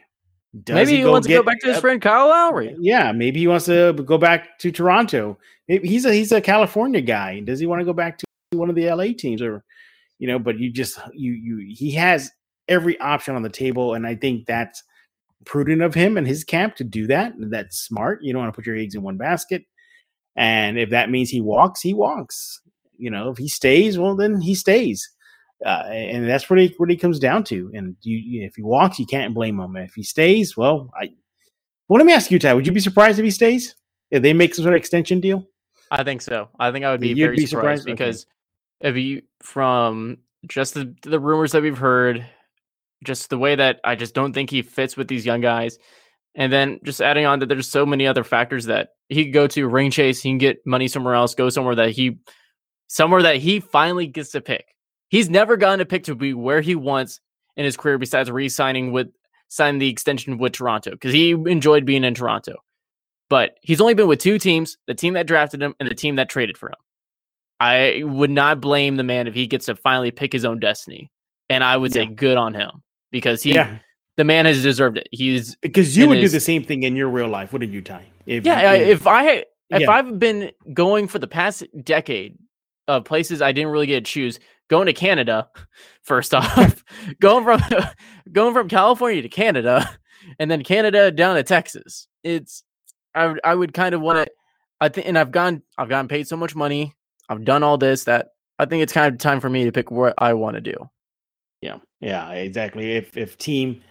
Does 0.65 0.75
maybe 0.75 0.93
he, 0.93 0.97
he 0.99 1.05
wants 1.05 1.27
to 1.27 1.35
go 1.35 1.43
back 1.43 1.61
to 1.61 1.69
his 1.69 1.81
friend 1.81 2.01
Kyle 2.01 2.29
Lowry. 2.29 2.75
Yeah, 2.79 3.13
maybe 3.13 3.41
he 3.41 3.47
wants 3.47 3.67
to 3.67 3.93
go 3.93 4.19
back 4.19 4.59
to 4.61 4.73
Toronto. 4.73 5.39
Maybe 5.69 5.89
he's 5.89 6.05
a 6.05 6.13
he's 6.13 6.33
a 6.33 6.41
California 6.41 7.01
guy. 7.01 7.41
Does 7.41 7.61
he 7.61 7.67
want 7.67 7.81
to 7.81 7.85
go 7.85 7.93
back 7.93 8.19
to 8.19 8.27
one 8.53 8.71
of 8.71 8.77
the 8.77 8.91
LA 8.91 9.09
teams 9.17 9.43
or 9.43 9.65
you 10.19 10.27
know? 10.27 10.39
But 10.39 10.59
you 10.59 10.71
just 10.71 10.99
you 11.13 11.33
you 11.33 11.75
he 11.75 11.91
has 11.93 12.31
every 12.69 12.99
option 13.01 13.37
on 13.37 13.43
the 13.43 13.51
table, 13.51 13.95
and 13.95 14.07
I 14.07 14.15
think 14.15 14.47
that's 14.47 14.83
prudent 15.45 15.83
of 15.83 15.95
him 15.95 16.17
and 16.17 16.27
his 16.27 16.45
camp 16.45 16.77
to 16.77 16.85
do 16.85 17.07
that. 17.09 17.35
That's 17.39 17.79
smart. 17.79 18.23
You 18.23 18.33
don't 18.33 18.43
want 18.43 18.53
to 18.53 18.57
put 18.57 18.67
your 18.67 18.77
eggs 18.77 18.95
in 18.95 19.03
one 19.03 19.17
basket. 19.17 19.65
And 20.37 20.79
if 20.79 20.91
that 20.91 21.11
means 21.11 21.31
he 21.31 21.41
walks, 21.41 21.81
he 21.81 21.95
walks. 21.95 22.61
You 22.99 23.11
know, 23.11 23.31
if 23.31 23.39
he 23.39 23.49
stays, 23.49 23.99
well, 23.99 24.17
then 24.17 24.41
he 24.41 24.55
stays. 24.55 25.09
Uh, 25.65 25.85
and 25.89 26.29
that's 26.29 26.51
what 26.51 26.59
he 26.59 26.75
what 26.77 26.91
he 26.91 26.97
comes 26.97 27.19
down 27.19 27.45
to. 27.45 27.71
And 27.75 27.97
you, 28.03 28.45
if 28.45 28.57
he 28.57 28.63
walks, 28.63 28.99
you 28.99 29.07
can't 29.07 29.35
blame 29.35 29.59
him. 29.59 29.77
If 29.77 29.95
he 29.95 30.03
stays, 30.03 30.57
well, 30.57 30.91
I. 30.95 31.11
Well, 31.89 31.99
let 31.99 32.07
me 32.07 32.13
ask 32.13 32.31
you, 32.31 32.39
Ty. 32.39 32.55
Would 32.55 32.67
you 32.67 32.73
be 32.73 32.81
surprised 32.81 33.19
if 33.19 33.25
he 33.25 33.31
stays? 33.31 33.75
If 34.11 34.23
they 34.23 34.33
make 34.33 34.55
some 34.55 34.65
sort 34.65 34.75
of 34.75 34.79
extension 34.79 35.21
deal? 35.21 35.47
I 35.91 36.05
think 36.05 36.21
so. 36.21 36.49
I 36.59 36.73
think 36.73 36.85
I 36.85 36.91
would 36.91 37.01
be 37.01 37.09
You'd 37.09 37.19
very 37.19 37.37
be 37.37 37.47
surprised, 37.47 37.83
surprised 37.83 37.87
because 37.87 38.27
okay. 38.83 38.91
If 38.91 38.97
you 38.97 39.23
from 39.41 40.19
just 40.47 40.75
the 40.75 40.95
the 41.03 41.19
rumors 41.19 41.53
that 41.53 41.63
we've 41.63 41.79
heard, 41.79 42.27
just 43.05 43.31
the 43.31 43.39
way 43.39 43.55
that 43.55 43.81
I 43.85 43.95
just 43.95 44.15
don't 44.15 44.33
think 44.33 44.51
he 44.51 44.63
fits 44.63 44.97
with 44.97 45.09
these 45.09 45.25
young 45.25 45.41
guys. 45.41 45.79
And 46.37 46.53
then 46.53 46.81
just 46.85 47.01
adding 47.01 47.25
on 47.25 47.39
that 47.39 47.49
there's 47.49 47.69
so 47.69 47.87
many 47.87 48.07
other 48.07 48.23
factors 48.23 48.67
that 48.67 48.91
he 49.09 49.25
could 49.25 49.33
go 49.33 49.47
to 49.49 49.67
ring 49.67 49.91
chase, 49.91 50.21
he 50.21 50.29
can 50.29 50.39
get 50.39 50.59
money 50.67 50.87
somewhere 50.87 51.15
else, 51.15 51.35
go 51.35 51.49
somewhere 51.49 51.75
that 51.75 51.91
he 51.91 52.19
somewhere 52.89 53.23
that 53.23 53.37
he 53.37 53.59
finally 53.59 54.07
gets 54.07 54.31
to 54.33 54.41
pick. 54.43 54.67
He's 55.09 55.31
never 55.31 55.57
gotten 55.57 55.81
a 55.81 55.87
pick 55.87 56.05
to 56.05 56.15
be 56.15 56.35
where 56.35 56.61
he 56.61 56.75
wants 56.75 57.21
in 57.57 57.65
his 57.65 57.77
career 57.77 57.97
besides 57.97 58.31
re-signing 58.31 58.93
with 58.93 59.09
signing 59.49 59.79
the 59.79 59.89
extension 59.89 60.37
with 60.37 60.53
Toronto 60.53 60.91
because 60.91 61.15
he 61.15 61.31
enjoyed 61.31 61.87
being 61.87 62.05
in 62.05 62.15
Toronto. 62.15 62.57
But 63.31 63.57
he's 63.63 63.81
only 63.81 63.95
been 63.95 64.07
with 64.07 64.21
two 64.21 64.39
teams, 64.39 64.77
the 64.87 64.95
team 64.95 65.15
that 65.15 65.27
drafted 65.27 65.63
him 65.63 65.75
and 65.81 65.89
the 65.89 65.95
team 65.95 66.17
that 66.17 66.29
traded 66.29 66.59
for 66.59 66.69
him. 66.69 66.77
I 67.59 68.03
would 68.05 68.31
not 68.31 68.61
blame 68.61 68.97
the 68.97 69.03
man 69.03 69.27
if 69.27 69.35
he 69.35 69.47
gets 69.47 69.67
to 69.67 69.75
finally 69.75 70.11
pick 70.11 70.33
his 70.33 70.45
own 70.45 70.61
destiny. 70.61 71.11
And 71.49 71.65
I 71.65 71.77
would 71.77 71.95
yeah. 71.95 72.03
say 72.03 72.07
good 72.09 72.37
on 72.37 72.53
him 72.53 72.83
because 73.11 73.43
he 73.43 73.55
yeah 73.55 73.79
the 74.17 74.25
man 74.25 74.47
has 74.47 74.63
deserved 74.63 74.99
it. 74.99 75.09
He's 75.13 75.57
because 75.57 75.97
you 75.97 76.09
would 76.09 76.19
his, 76.19 76.33
do 76.33 76.37
the 76.37 76.41
same 76.41 76.65
thing 76.65 76.83
in 76.83 76.97
your 76.97 77.09
real 77.09 77.29
life, 77.29 77.53
wouldn't 77.53 77.73
you, 77.73 77.83
Ty? 77.83 78.07
If, 78.27 78.45
yeah, 78.45 78.73
if, 78.73 79.01
if 79.01 79.07
I 79.07 79.45
if 79.71 79.83
yeah. 79.83 79.91
I've 79.91 80.19
been 80.19 80.51
going 80.73 81.09
for 81.09 81.19
the 81.19 81.27
past 81.27 81.65
decade 81.83 82.39
of 82.89 83.05
places 83.05 83.43
I 83.43 83.53
didn't 83.53 83.71
really 83.71 83.87
get 83.87 84.05
to 84.05 84.11
choose, 84.11 84.39
going 84.69 84.87
to 84.87 84.93
Canada, 84.93 85.49
first 86.03 86.35
off, 86.35 86.83
going 87.21 87.45
from 87.45 87.61
going 88.33 88.55
from 88.55 88.69
California 88.69 89.23
to 89.23 89.29
Canada, 89.29 89.89
and 90.39 90.51
then 90.51 90.63
Canada 90.63 91.11
down 91.11 91.37
to 91.37 91.43
Texas. 91.43 92.09
It's 92.25 92.63
I 93.15 93.35
I 93.45 93.55
would 93.55 93.75
kind 93.75 93.95
of 93.95 94.01
want 94.01 94.27
to. 94.27 94.33
I 94.79 94.91
think, 94.91 95.07
and 95.07 95.19
I've 95.19 95.31
gone 95.31 95.63
I've 95.79 95.89
gotten 95.89 96.09
paid 96.09 96.29
so 96.29 96.37
much 96.37 96.55
money. 96.55 96.95
I've 97.29 97.45
done 97.45 97.63
all 97.63 97.79
this 97.79 98.05
that 98.05 98.29
I 98.59 98.67
think 98.67 98.83
it's 98.83 98.93
kind 98.93 99.13
of 99.13 99.19
time 99.19 99.41
for 99.41 99.49
me 99.49 99.65
to 99.65 99.73
pick 99.73 99.91
what 99.91 100.15
I 100.19 100.35
want 100.35 100.55
to 100.55 100.61
do. 100.61 100.91
Yeah, 101.61 101.79
yeah, 102.01 102.31
exactly. 102.31 102.93
If 102.97 103.17
if 103.17 103.39
team 103.39 103.83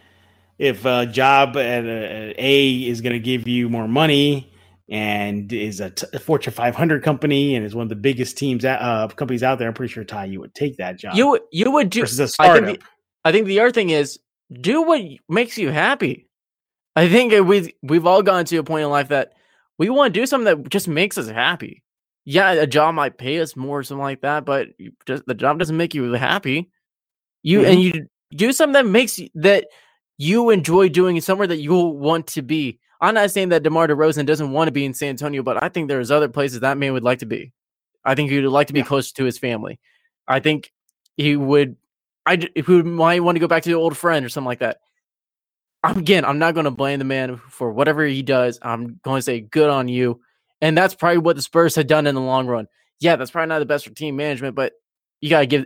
if 0.58 0.86
a 0.86 1.06
job 1.06 1.58
at 1.58 1.86
a, 1.86 2.34
a 2.38 2.88
is 2.88 3.02
going 3.02 3.14
to 3.14 3.20
give 3.20 3.48
you 3.48 3.70
more 3.70 3.88
money 3.88 4.52
and 4.90 5.52
is 5.52 5.80
a, 5.80 5.90
t- 5.90 6.08
a 6.14 6.20
Fortune 6.20 6.54
500 6.54 7.04
company 7.04 7.56
and 7.56 7.66
is 7.66 7.76
one 7.76 7.84
of 7.84 7.90
the 7.90 7.96
biggest 7.96 8.38
teams 8.38 8.64
uh, 8.64 9.08
companies 9.16 9.44
out 9.44 9.60
there, 9.60 9.68
I'm 9.68 9.74
pretty 9.74 9.92
sure 9.92 10.04
Ty, 10.04 10.26
you 10.26 10.40
would 10.40 10.54
take 10.54 10.78
that 10.78 10.98
job. 10.98 11.16
You 11.16 11.40
you 11.52 11.72
would 11.72 11.90
do. 11.90 12.02
Versus 12.02 12.20
a 12.20 12.28
startup. 12.28 12.64
I 12.64 12.66
think, 12.66 12.80
the, 12.80 12.86
I 13.26 13.32
think 13.32 13.48
the 13.48 13.60
other 13.60 13.72
thing 13.72 13.90
is 13.90 14.20
do 14.52 14.84
what 14.84 15.02
makes 15.28 15.58
you 15.58 15.72
happy. 15.72 16.28
I 16.96 17.10
think 17.10 17.34
we 17.48 17.76
we've 17.82 18.06
all 18.06 18.22
gone 18.22 18.46
to 18.46 18.58
a 18.58 18.64
point 18.64 18.84
in 18.84 18.90
life 18.90 19.10
that 19.10 19.34
we 19.78 19.90
want 19.90 20.14
to 20.14 20.20
do 20.20 20.26
something 20.26 20.64
that 20.64 20.70
just 20.70 20.88
makes 20.88 21.18
us 21.18 21.28
happy. 21.28 21.84
Yeah, 22.24 22.52
a 22.54 22.68
job 22.68 22.96
might 22.96 23.18
pay 23.18 23.40
us 23.40 23.56
more 23.56 23.80
or 23.80 23.84
something 23.84 24.02
like 24.02 24.22
that, 24.22 24.46
but 24.46 24.70
just, 25.06 25.26
the 25.28 25.36
job 25.36 25.60
doesn't 25.60 25.78
make 25.78 25.94
you 25.94 26.12
happy. 26.14 26.72
You 27.44 27.60
mm-hmm. 27.60 27.70
and 27.70 27.82
you 27.82 28.08
do 28.36 28.52
something 28.52 28.74
that 28.74 28.88
makes 28.88 29.20
you, 29.20 29.30
that 29.36 29.66
you 30.18 30.50
enjoy 30.50 30.90
doing 30.90 31.20
somewhere 31.22 31.48
that 31.48 31.60
you 31.60 31.76
want 31.76 32.28
to 32.28 32.42
be. 32.42 32.80
I'm 33.02 33.16
not 33.16 33.32
saying 33.32 33.50
that 33.50 33.64
DeMar 33.64 33.88
DeRozan 33.88 34.26
doesn't 34.26 34.52
want 34.52 34.68
to 34.68 34.72
be 34.72 34.86
in 34.86 34.94
San 34.94 35.10
Antonio, 35.10 35.44
but 35.44 35.62
I 35.62 35.70
think 35.70 35.88
there's 35.88 36.12
other 36.12 36.30
places 36.30 36.62
that 36.62 36.78
man 36.78 36.94
would 36.94 37.04
like 37.04 37.20
to 37.20 37.26
be. 37.26 37.52
I 38.04 38.16
think 38.16 38.30
he 38.30 38.40
would 38.40 38.52
like 38.52 38.68
to 38.68 38.74
be 38.74 38.80
yeah. 38.80 38.86
closer 38.86 39.14
to 39.16 39.26
his 39.26 39.38
family. 39.38 39.80
I 40.28 40.40
think 40.40 40.72
he 41.18 41.36
would. 41.36 41.76
I 42.26 42.48
he 42.56 42.82
might 42.84 43.22
want 43.22 43.36
to 43.36 43.40
go 43.40 43.48
back 43.48 43.64
to 43.64 43.70
the 43.70 43.76
old 43.76 43.98
friend 43.98 44.26
or 44.26 44.30
something 44.30 44.48
like 44.48 44.60
that. 44.60 44.78
I'm, 45.84 45.98
Again, 45.98 46.26
I'm 46.26 46.40
not 46.40 46.54
going 46.54 46.64
to 46.64 46.72
blame 46.72 47.00
the 47.00 47.06
man 47.06 47.38
for 47.50 47.72
whatever 47.72 48.06
he 48.06 48.24
does. 48.24 48.58
I'm 48.62 49.00
going 49.04 49.20
to 49.20 49.22
say 49.22 49.42
good 49.42 49.70
on 49.70 49.88
you, 49.88 50.22
and 50.62 50.78
that's 50.78 50.96
probably 50.96 51.20
what 51.20 51.36
the 51.36 51.42
Spurs 51.42 51.76
had 51.76 51.88
done 51.88 52.08
in 52.08 52.16
the 52.16 52.22
long 52.22 52.48
run. 52.48 52.68
Yeah, 53.00 53.18
that's 53.18 53.32
probably 53.32 53.50
not 53.50 53.60
the 53.60 53.66
best 53.66 53.86
for 53.86 53.94
team 53.94 54.16
management, 54.16 54.56
but 54.56 54.74
you 55.22 55.30
got 55.30 55.42
to 55.42 55.46
give 55.46 55.66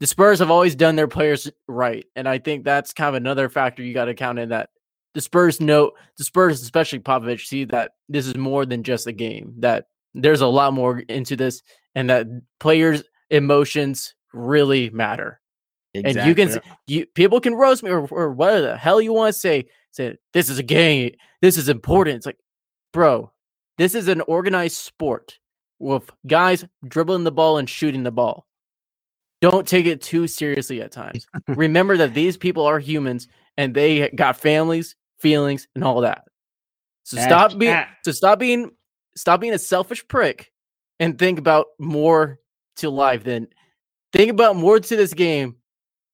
the 0.00 0.06
Spurs 0.06 0.38
have 0.38 0.50
always 0.50 0.74
done 0.74 0.96
their 0.96 1.08
players 1.08 1.50
right, 1.68 2.06
and 2.16 2.26
I 2.28 2.38
think 2.38 2.64
that's 2.64 2.92
kind 2.92 3.10
of 3.10 3.14
another 3.14 3.48
factor 3.48 3.82
you 3.82 3.94
got 3.94 4.06
to 4.06 4.14
count 4.14 4.38
in 4.38 4.48
that 4.48 4.70
the 5.14 5.20
Spurs 5.20 5.60
know 5.60 5.92
the 6.16 6.24
Spurs, 6.24 6.62
especially 6.62 7.00
Popovich, 7.00 7.46
see 7.46 7.64
that 7.64 7.92
this 8.08 8.26
is 8.26 8.36
more 8.36 8.64
than 8.64 8.82
just 8.82 9.06
a 9.06 9.12
game. 9.12 9.54
That 9.58 9.86
there's 10.14 10.40
a 10.40 10.46
lot 10.46 10.72
more 10.72 11.00
into 11.00 11.36
this, 11.36 11.62
and 11.94 12.08
that 12.08 12.26
players' 12.60 13.02
emotions 13.28 14.14
really 14.32 14.90
matter. 14.90 15.40
Exactly. 15.92 16.20
And 16.20 16.28
you 16.28 16.34
can 16.34 16.60
you 16.86 17.06
people 17.14 17.40
can 17.40 17.54
roast 17.54 17.82
me 17.82 17.90
or, 17.90 18.06
or 18.06 18.32
what 18.32 18.60
the 18.60 18.76
hell 18.76 19.00
you 19.00 19.12
want 19.12 19.34
to 19.34 19.40
say. 19.40 19.66
Say 19.90 20.16
this 20.32 20.48
is 20.48 20.58
a 20.58 20.62
game. 20.62 21.12
This 21.42 21.58
is 21.58 21.68
important. 21.68 22.16
It's 22.16 22.26
like, 22.26 22.38
bro, 22.92 23.32
this 23.76 23.94
is 23.94 24.08
an 24.08 24.20
organized 24.22 24.76
sport 24.76 25.38
with 25.78 26.08
guys 26.26 26.64
dribbling 26.86 27.24
the 27.24 27.32
ball 27.32 27.58
and 27.58 27.68
shooting 27.68 28.04
the 28.04 28.12
ball 28.12 28.46
don't 29.40 29.66
take 29.66 29.86
it 29.86 30.02
too 30.02 30.26
seriously 30.26 30.82
at 30.82 30.92
times. 30.92 31.26
Remember 31.48 31.96
that 31.96 32.14
these 32.14 32.36
people 32.36 32.64
are 32.64 32.78
humans 32.78 33.28
and 33.56 33.74
they 33.74 34.08
got 34.10 34.36
families, 34.36 34.96
feelings, 35.18 35.66
and 35.74 35.84
all 35.84 36.02
that. 36.02 36.24
So 37.04 37.16
stop 37.18 37.58
being 37.58 37.82
so 38.04 38.12
stop 38.12 38.38
being 38.38 38.70
stop 39.16 39.40
being 39.40 39.54
a 39.54 39.58
selfish 39.58 40.06
prick 40.06 40.52
and 41.00 41.18
think 41.18 41.38
about 41.38 41.66
more 41.78 42.38
to 42.76 42.90
life 42.90 43.24
than 43.24 43.48
think 44.12 44.30
about 44.30 44.56
more 44.56 44.78
to 44.78 44.96
this 44.96 45.14
game 45.14 45.56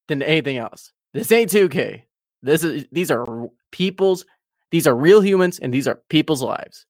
than 0.07 0.23
anything 0.23 0.57
else. 0.57 0.91
This 1.13 1.31
ain't 1.31 1.51
2K. 1.51 2.03
This 2.41 2.63
is 2.63 2.85
these 2.91 3.11
are 3.11 3.49
people's 3.71 4.25
these 4.71 4.87
are 4.87 4.95
real 4.95 5.21
humans 5.21 5.59
and 5.59 5.73
these 5.73 5.87
are 5.87 6.01
people's 6.09 6.41
lives. 6.41 6.85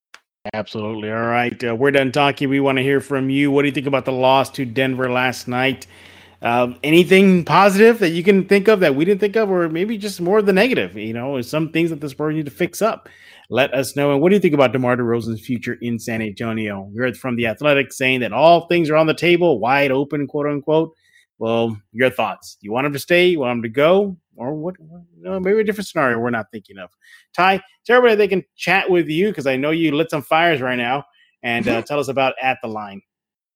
Absolutely. 0.53 1.11
All 1.11 1.25
right. 1.25 1.61
Uh, 1.61 1.75
we're 1.75 1.91
done 1.91 2.11
talking. 2.11 2.49
We 2.49 2.59
want 2.59 2.77
to 2.77 2.83
hear 2.83 3.01
from 3.01 3.29
you. 3.29 3.51
What 3.51 3.63
do 3.63 3.67
you 3.67 3.73
think 3.73 3.87
about 3.87 4.05
the 4.05 4.13
loss 4.13 4.49
to 4.51 4.65
Denver 4.65 5.11
last 5.11 5.47
night? 5.47 5.87
Um, 6.41 6.77
anything 6.83 7.45
positive 7.45 7.99
that 7.99 8.09
you 8.09 8.23
can 8.23 8.45
think 8.45 8.67
of 8.67 8.79
that 8.81 8.95
we 8.95 9.05
didn't 9.05 9.19
think 9.19 9.35
of, 9.35 9.49
or 9.49 9.69
maybe 9.69 9.97
just 9.97 10.21
more 10.21 10.39
of 10.39 10.45
the 10.45 10.53
negative? 10.53 10.95
You 10.95 11.13
know, 11.13 11.41
some 11.41 11.71
things 11.71 11.89
that 11.89 11.99
the 11.99 12.09
Spurs 12.09 12.35
need 12.35 12.45
to 12.45 12.51
fix 12.51 12.81
up. 12.81 13.09
Let 13.49 13.73
us 13.73 13.95
know. 13.95 14.11
And 14.11 14.21
what 14.21 14.29
do 14.29 14.35
you 14.35 14.41
think 14.41 14.53
about 14.53 14.73
DeMar 14.73 14.97
DeRozan's 14.97 15.41
future 15.41 15.77
in 15.81 15.99
San 15.99 16.21
Antonio? 16.21 16.89
We 16.93 16.99
heard 16.99 17.17
from 17.17 17.37
the 17.37 17.47
Athletic 17.47 17.93
saying 17.93 18.19
that 18.19 18.33
all 18.33 18.67
things 18.67 18.89
are 18.89 18.95
on 18.95 19.07
the 19.07 19.13
table, 19.13 19.59
wide 19.59 19.91
open, 19.91 20.27
quote 20.27 20.47
unquote. 20.47 20.93
Well, 21.39 21.77
your 21.91 22.09
thoughts? 22.09 22.57
Do 22.59 22.65
you 22.65 22.71
want 22.71 22.87
him 22.87 22.93
to 22.93 22.99
stay? 22.99 23.27
You 23.27 23.39
want 23.39 23.57
him 23.57 23.63
to 23.63 23.69
go? 23.69 24.17
Or 24.35 24.53
what? 24.53 24.75
You 24.79 25.05
know, 25.23 25.39
maybe 25.39 25.61
a 25.61 25.63
different 25.63 25.87
scenario 25.87 26.19
we're 26.19 26.29
not 26.29 26.51
thinking 26.51 26.77
of. 26.77 26.91
Ty, 27.35 27.61
tell 27.85 27.97
everybody 27.97 28.15
they 28.15 28.27
can 28.27 28.43
chat 28.55 28.89
with 28.89 29.07
you 29.07 29.29
because 29.29 29.47
I 29.47 29.55
know 29.55 29.71
you 29.71 29.95
lit 29.95 30.11
some 30.11 30.21
fires 30.21 30.61
right 30.61 30.75
now 30.75 31.05
and 31.41 31.67
uh, 31.67 31.81
tell 31.87 31.99
us 31.99 32.07
about 32.07 32.33
At 32.41 32.57
the 32.61 32.67
Line. 32.67 33.01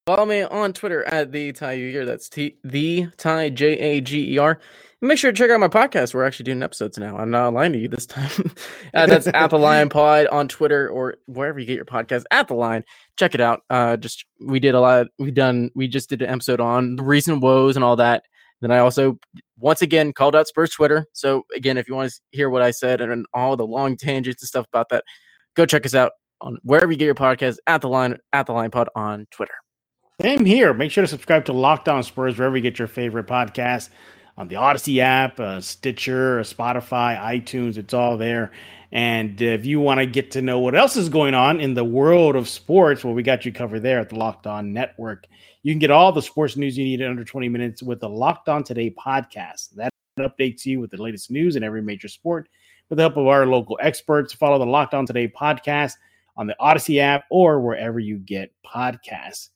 Follow 0.07 0.25
me 0.25 0.41
on 0.41 0.73
Twitter 0.73 1.03
at 1.03 1.31
the 1.31 1.51
Ty 1.51 1.77
Jager. 1.77 2.05
That's 2.05 2.27
T 2.27 2.57
the 2.63 3.07
Ty 3.17 3.49
J 3.49 3.77
A 3.77 4.01
G 4.01 4.33
E 4.33 4.37
R. 4.39 4.59
Make 5.03 5.19
sure 5.19 5.31
to 5.31 5.37
check 5.37 5.51
out 5.51 5.59
my 5.59 5.67
podcast. 5.67 6.13
We're 6.13 6.25
actually 6.25 6.45
doing 6.45 6.63
episodes 6.63 6.97
now. 6.97 7.17
I'm 7.17 7.29
not 7.29 7.53
lying 7.53 7.73
to 7.73 7.79
you 7.79 7.87
this 7.87 8.07
time. 8.07 8.29
uh, 8.95 9.05
that's 9.05 9.27
at 9.27 9.49
the 9.51 9.59
Line 9.59 9.89
Pod 9.91 10.25
on 10.27 10.47
Twitter 10.47 10.89
or 10.89 11.15
wherever 11.27 11.59
you 11.59 11.67
get 11.67 11.75
your 11.75 11.85
podcast. 11.85 12.23
At 12.31 12.47
the 12.47 12.55
Line, 12.55 12.83
check 13.17 13.35
it 13.35 13.41
out. 13.41 13.61
Uh, 13.69 13.95
just 13.95 14.25
we 14.43 14.59
did 14.59 14.73
a 14.73 14.79
lot. 14.79 15.07
We 15.19 15.29
done. 15.29 15.69
We 15.75 15.87
just 15.87 16.09
did 16.09 16.23
an 16.23 16.29
episode 16.29 16.59
on 16.59 16.95
the 16.95 17.03
recent 17.03 17.41
woes 17.41 17.75
and 17.75 17.85
all 17.85 17.95
that. 17.97 18.23
Then 18.61 18.71
I 18.71 18.79
also 18.79 19.19
once 19.59 19.83
again 19.83 20.13
called 20.13 20.35
out 20.35 20.47
Spurs 20.47 20.71
Twitter. 20.71 21.05
So 21.13 21.43
again, 21.55 21.77
if 21.77 21.87
you 21.87 21.93
want 21.93 22.11
to 22.11 22.19
hear 22.31 22.49
what 22.49 22.63
I 22.63 22.71
said 22.71 23.01
and 23.01 23.25
all 23.35 23.55
the 23.55 23.67
long 23.67 23.97
tangents 23.97 24.41
and 24.41 24.47
stuff 24.47 24.65
about 24.71 24.89
that, 24.89 25.03
go 25.55 25.67
check 25.67 25.85
us 25.85 25.93
out 25.93 26.13
on 26.41 26.57
wherever 26.63 26.91
you 26.91 26.97
get 26.97 27.05
your 27.05 27.13
podcast. 27.13 27.57
At 27.67 27.81
the 27.81 27.89
Line, 27.89 28.17
at 28.33 28.47
the 28.47 28.53
Line 28.53 28.71
Pod 28.71 28.89
on 28.95 29.27
Twitter. 29.29 29.53
Same 30.21 30.45
here. 30.45 30.71
Make 30.71 30.91
sure 30.91 31.01
to 31.01 31.07
subscribe 31.07 31.45
to 31.45 31.53
Locked 31.53 31.89
On 31.89 32.03
Spurs 32.03 32.37
wherever 32.37 32.55
you 32.55 32.61
get 32.61 32.77
your 32.77 32.87
favorite 32.87 33.25
podcast 33.25 33.89
on 34.37 34.47
the 34.49 34.55
Odyssey 34.55 35.01
app, 35.01 35.39
uh, 35.39 35.59
Stitcher, 35.59 36.41
Spotify, 36.41 37.19
iTunes. 37.19 37.75
It's 37.75 37.95
all 37.95 38.17
there. 38.17 38.51
And 38.91 39.41
if 39.41 39.65
you 39.65 39.79
want 39.79 39.99
to 39.99 40.05
get 40.05 40.29
to 40.31 40.43
know 40.43 40.59
what 40.59 40.75
else 40.75 40.95
is 40.95 41.09
going 41.09 41.33
on 41.33 41.59
in 41.59 41.73
the 41.73 41.83
world 41.83 42.35
of 42.35 42.47
sports, 42.47 43.03
well, 43.03 43.15
we 43.15 43.23
got 43.23 43.45
you 43.45 43.51
covered 43.51 43.79
there 43.79 43.97
at 43.97 44.09
the 44.09 44.15
Locked 44.15 44.45
On 44.45 44.71
Network. 44.71 45.25
You 45.63 45.73
can 45.73 45.79
get 45.79 45.89
all 45.89 46.11
the 46.11 46.21
sports 46.21 46.55
news 46.55 46.77
you 46.77 46.85
need 46.85 47.01
in 47.01 47.09
under 47.09 47.23
20 47.23 47.49
minutes 47.49 47.81
with 47.81 47.99
the 47.99 48.09
Locked 48.09 48.47
On 48.47 48.63
Today 48.63 48.91
podcast. 48.91 49.71
That 49.71 49.91
updates 50.19 50.67
you 50.67 50.79
with 50.79 50.91
the 50.91 51.01
latest 51.01 51.31
news 51.31 51.55
in 51.55 51.63
every 51.63 51.81
major 51.81 52.07
sport 52.07 52.47
with 52.89 52.97
the 52.97 53.03
help 53.03 53.17
of 53.17 53.25
our 53.25 53.47
local 53.47 53.79
experts. 53.81 54.33
Follow 54.33 54.59
the 54.59 54.67
Locked 54.67 54.93
On 54.93 55.03
Today 55.03 55.27
podcast 55.27 55.93
on 56.37 56.45
the 56.45 56.55
Odyssey 56.59 56.99
app 56.99 57.23
or 57.31 57.59
wherever 57.59 57.99
you 57.99 58.19
get 58.19 58.51
podcasts. 58.63 59.49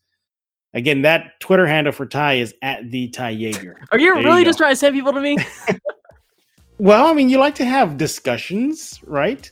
Again, 0.75 1.03
that 1.03 1.39
Twitter 1.39 1.65
handle 1.65 1.93
for 1.93 2.05
Ty 2.05 2.33
is 2.33 2.53
at 2.61 2.91
the 2.91 3.07
Ty 3.07 3.35
Jager. 3.35 3.79
Are 3.91 3.97
you 3.97 4.13
there 4.13 4.23
really 4.23 4.41
you 4.41 4.45
just 4.45 4.57
trying 4.57 4.73
to 4.73 4.75
send 4.75 4.93
people 4.93 5.13
to 5.13 5.21
me? 5.21 5.37
well, 6.77 7.07
I 7.07 7.13
mean, 7.13 7.29
you 7.29 7.39
like 7.39 7.55
to 7.55 7.65
have 7.65 7.97
discussions, 7.97 8.99
right? 9.05 9.49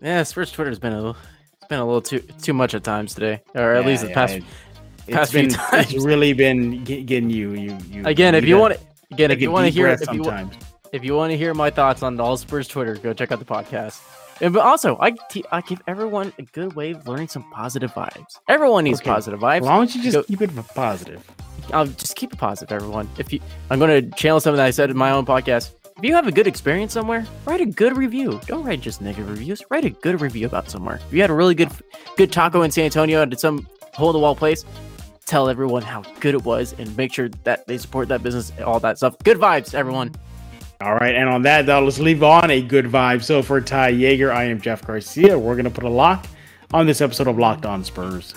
Yeah, 0.00 0.22
Spurs 0.22 0.50
Twitter 0.50 0.70
has 0.70 0.78
been 0.78 0.94
a 0.94 1.10
it's 1.10 1.68
been 1.68 1.78
a 1.78 1.84
little 1.84 2.00
too 2.00 2.20
too 2.40 2.54
much 2.54 2.74
at 2.74 2.82
times 2.82 3.14
today, 3.14 3.42
or 3.54 3.74
at 3.74 3.82
yeah, 3.82 3.88
least 3.88 4.02
the 4.02 4.08
yeah, 4.08 4.14
past 4.14 4.34
it, 4.34 4.44
past 5.08 5.32
been, 5.34 5.50
few 5.50 5.58
times. 5.58 5.92
It's 5.92 6.04
really 6.06 6.32
been 6.32 6.82
getting 6.84 7.28
you. 7.28 7.52
You, 7.52 7.78
you 7.90 8.02
again. 8.06 8.34
If 8.34 8.46
you 8.46 8.56
want, 8.56 8.78
again, 9.10 9.30
if 9.30 9.42
you 9.42 9.50
want 9.50 9.66
to 9.66 9.70
hear, 9.70 9.88
if 9.88 10.10
you, 10.10 10.24
if 10.92 11.04
you 11.04 11.14
want 11.14 11.32
to 11.32 11.36
hear 11.36 11.52
my 11.52 11.68
thoughts 11.68 12.02
on 12.02 12.18
all 12.18 12.38
Spurs 12.38 12.66
Twitter, 12.66 12.96
go 12.96 13.12
check 13.12 13.30
out 13.30 13.40
the 13.40 13.44
podcast. 13.44 14.00
But 14.50 14.56
also, 14.56 14.98
I, 15.00 15.12
te- 15.30 15.44
I 15.52 15.60
give 15.60 15.80
everyone 15.86 16.32
a 16.36 16.42
good 16.42 16.74
way 16.74 16.90
of 16.90 17.06
learning 17.06 17.28
some 17.28 17.48
positive 17.52 17.92
vibes. 17.92 18.40
Everyone 18.48 18.82
needs 18.82 19.00
okay. 19.00 19.10
positive 19.10 19.38
vibes. 19.38 19.62
Why 19.62 19.76
don't 19.76 19.94
you 19.94 20.02
just 20.02 20.16
Go- 20.16 20.22
keep 20.24 20.42
it 20.42 20.50
positive. 20.74 21.24
I'll 21.72 21.86
just 21.86 22.16
keep 22.16 22.32
it 22.32 22.38
positive, 22.40 22.72
everyone. 22.72 23.08
If 23.18 23.32
you, 23.32 23.38
I'm 23.70 23.78
going 23.78 24.10
to 24.10 24.16
channel 24.16 24.40
something 24.40 24.56
that 24.56 24.66
I 24.66 24.72
said 24.72 24.90
in 24.90 24.96
my 24.96 25.12
own 25.12 25.24
podcast. 25.24 25.70
If 25.96 26.04
you 26.04 26.14
have 26.14 26.26
a 26.26 26.32
good 26.32 26.48
experience 26.48 26.92
somewhere, 26.92 27.24
write 27.44 27.60
a 27.60 27.66
good 27.66 27.96
review. 27.96 28.40
Don't 28.46 28.64
write 28.64 28.80
just 28.80 29.00
negative 29.00 29.30
reviews. 29.30 29.62
Write 29.70 29.84
a 29.84 29.90
good 29.90 30.20
review 30.20 30.46
about 30.46 30.68
somewhere. 30.68 30.96
If 30.96 31.12
you 31.12 31.20
had 31.20 31.30
a 31.30 31.34
really 31.34 31.54
good, 31.54 31.70
good 32.16 32.32
taco 32.32 32.62
in 32.62 32.72
San 32.72 32.86
Antonio 32.86 33.22
at 33.22 33.38
some 33.38 33.68
hole 33.94 34.10
in 34.10 34.14
the 34.14 34.18
wall 34.18 34.34
place, 34.34 34.64
tell 35.26 35.48
everyone 35.48 35.82
how 35.82 36.02
good 36.18 36.34
it 36.34 36.44
was 36.44 36.74
and 36.78 36.94
make 36.96 37.12
sure 37.12 37.28
that 37.44 37.66
they 37.68 37.78
support 37.78 38.08
that 38.08 38.24
business, 38.24 38.50
all 38.64 38.80
that 38.80 38.96
stuff. 38.96 39.16
Good 39.22 39.36
vibes, 39.36 39.72
everyone. 39.74 40.12
All 40.82 40.94
right, 40.94 41.14
and 41.14 41.28
on 41.28 41.42
that, 41.42 41.66
though, 41.66 41.84
let's 41.84 42.00
leave 42.00 42.24
on 42.24 42.50
a 42.50 42.60
good 42.60 42.86
vibe. 42.86 43.22
So 43.22 43.40
for 43.40 43.60
Ty 43.60 43.92
Jager, 43.92 44.32
I 44.32 44.44
am 44.44 44.60
Jeff 44.60 44.84
Garcia. 44.84 45.38
We're 45.38 45.54
gonna 45.54 45.70
put 45.70 45.84
a 45.84 45.88
lock 45.88 46.26
on 46.74 46.86
this 46.86 47.00
episode 47.00 47.28
of 47.28 47.38
Locked 47.38 47.64
On 47.64 47.84
Spurs. 47.84 48.34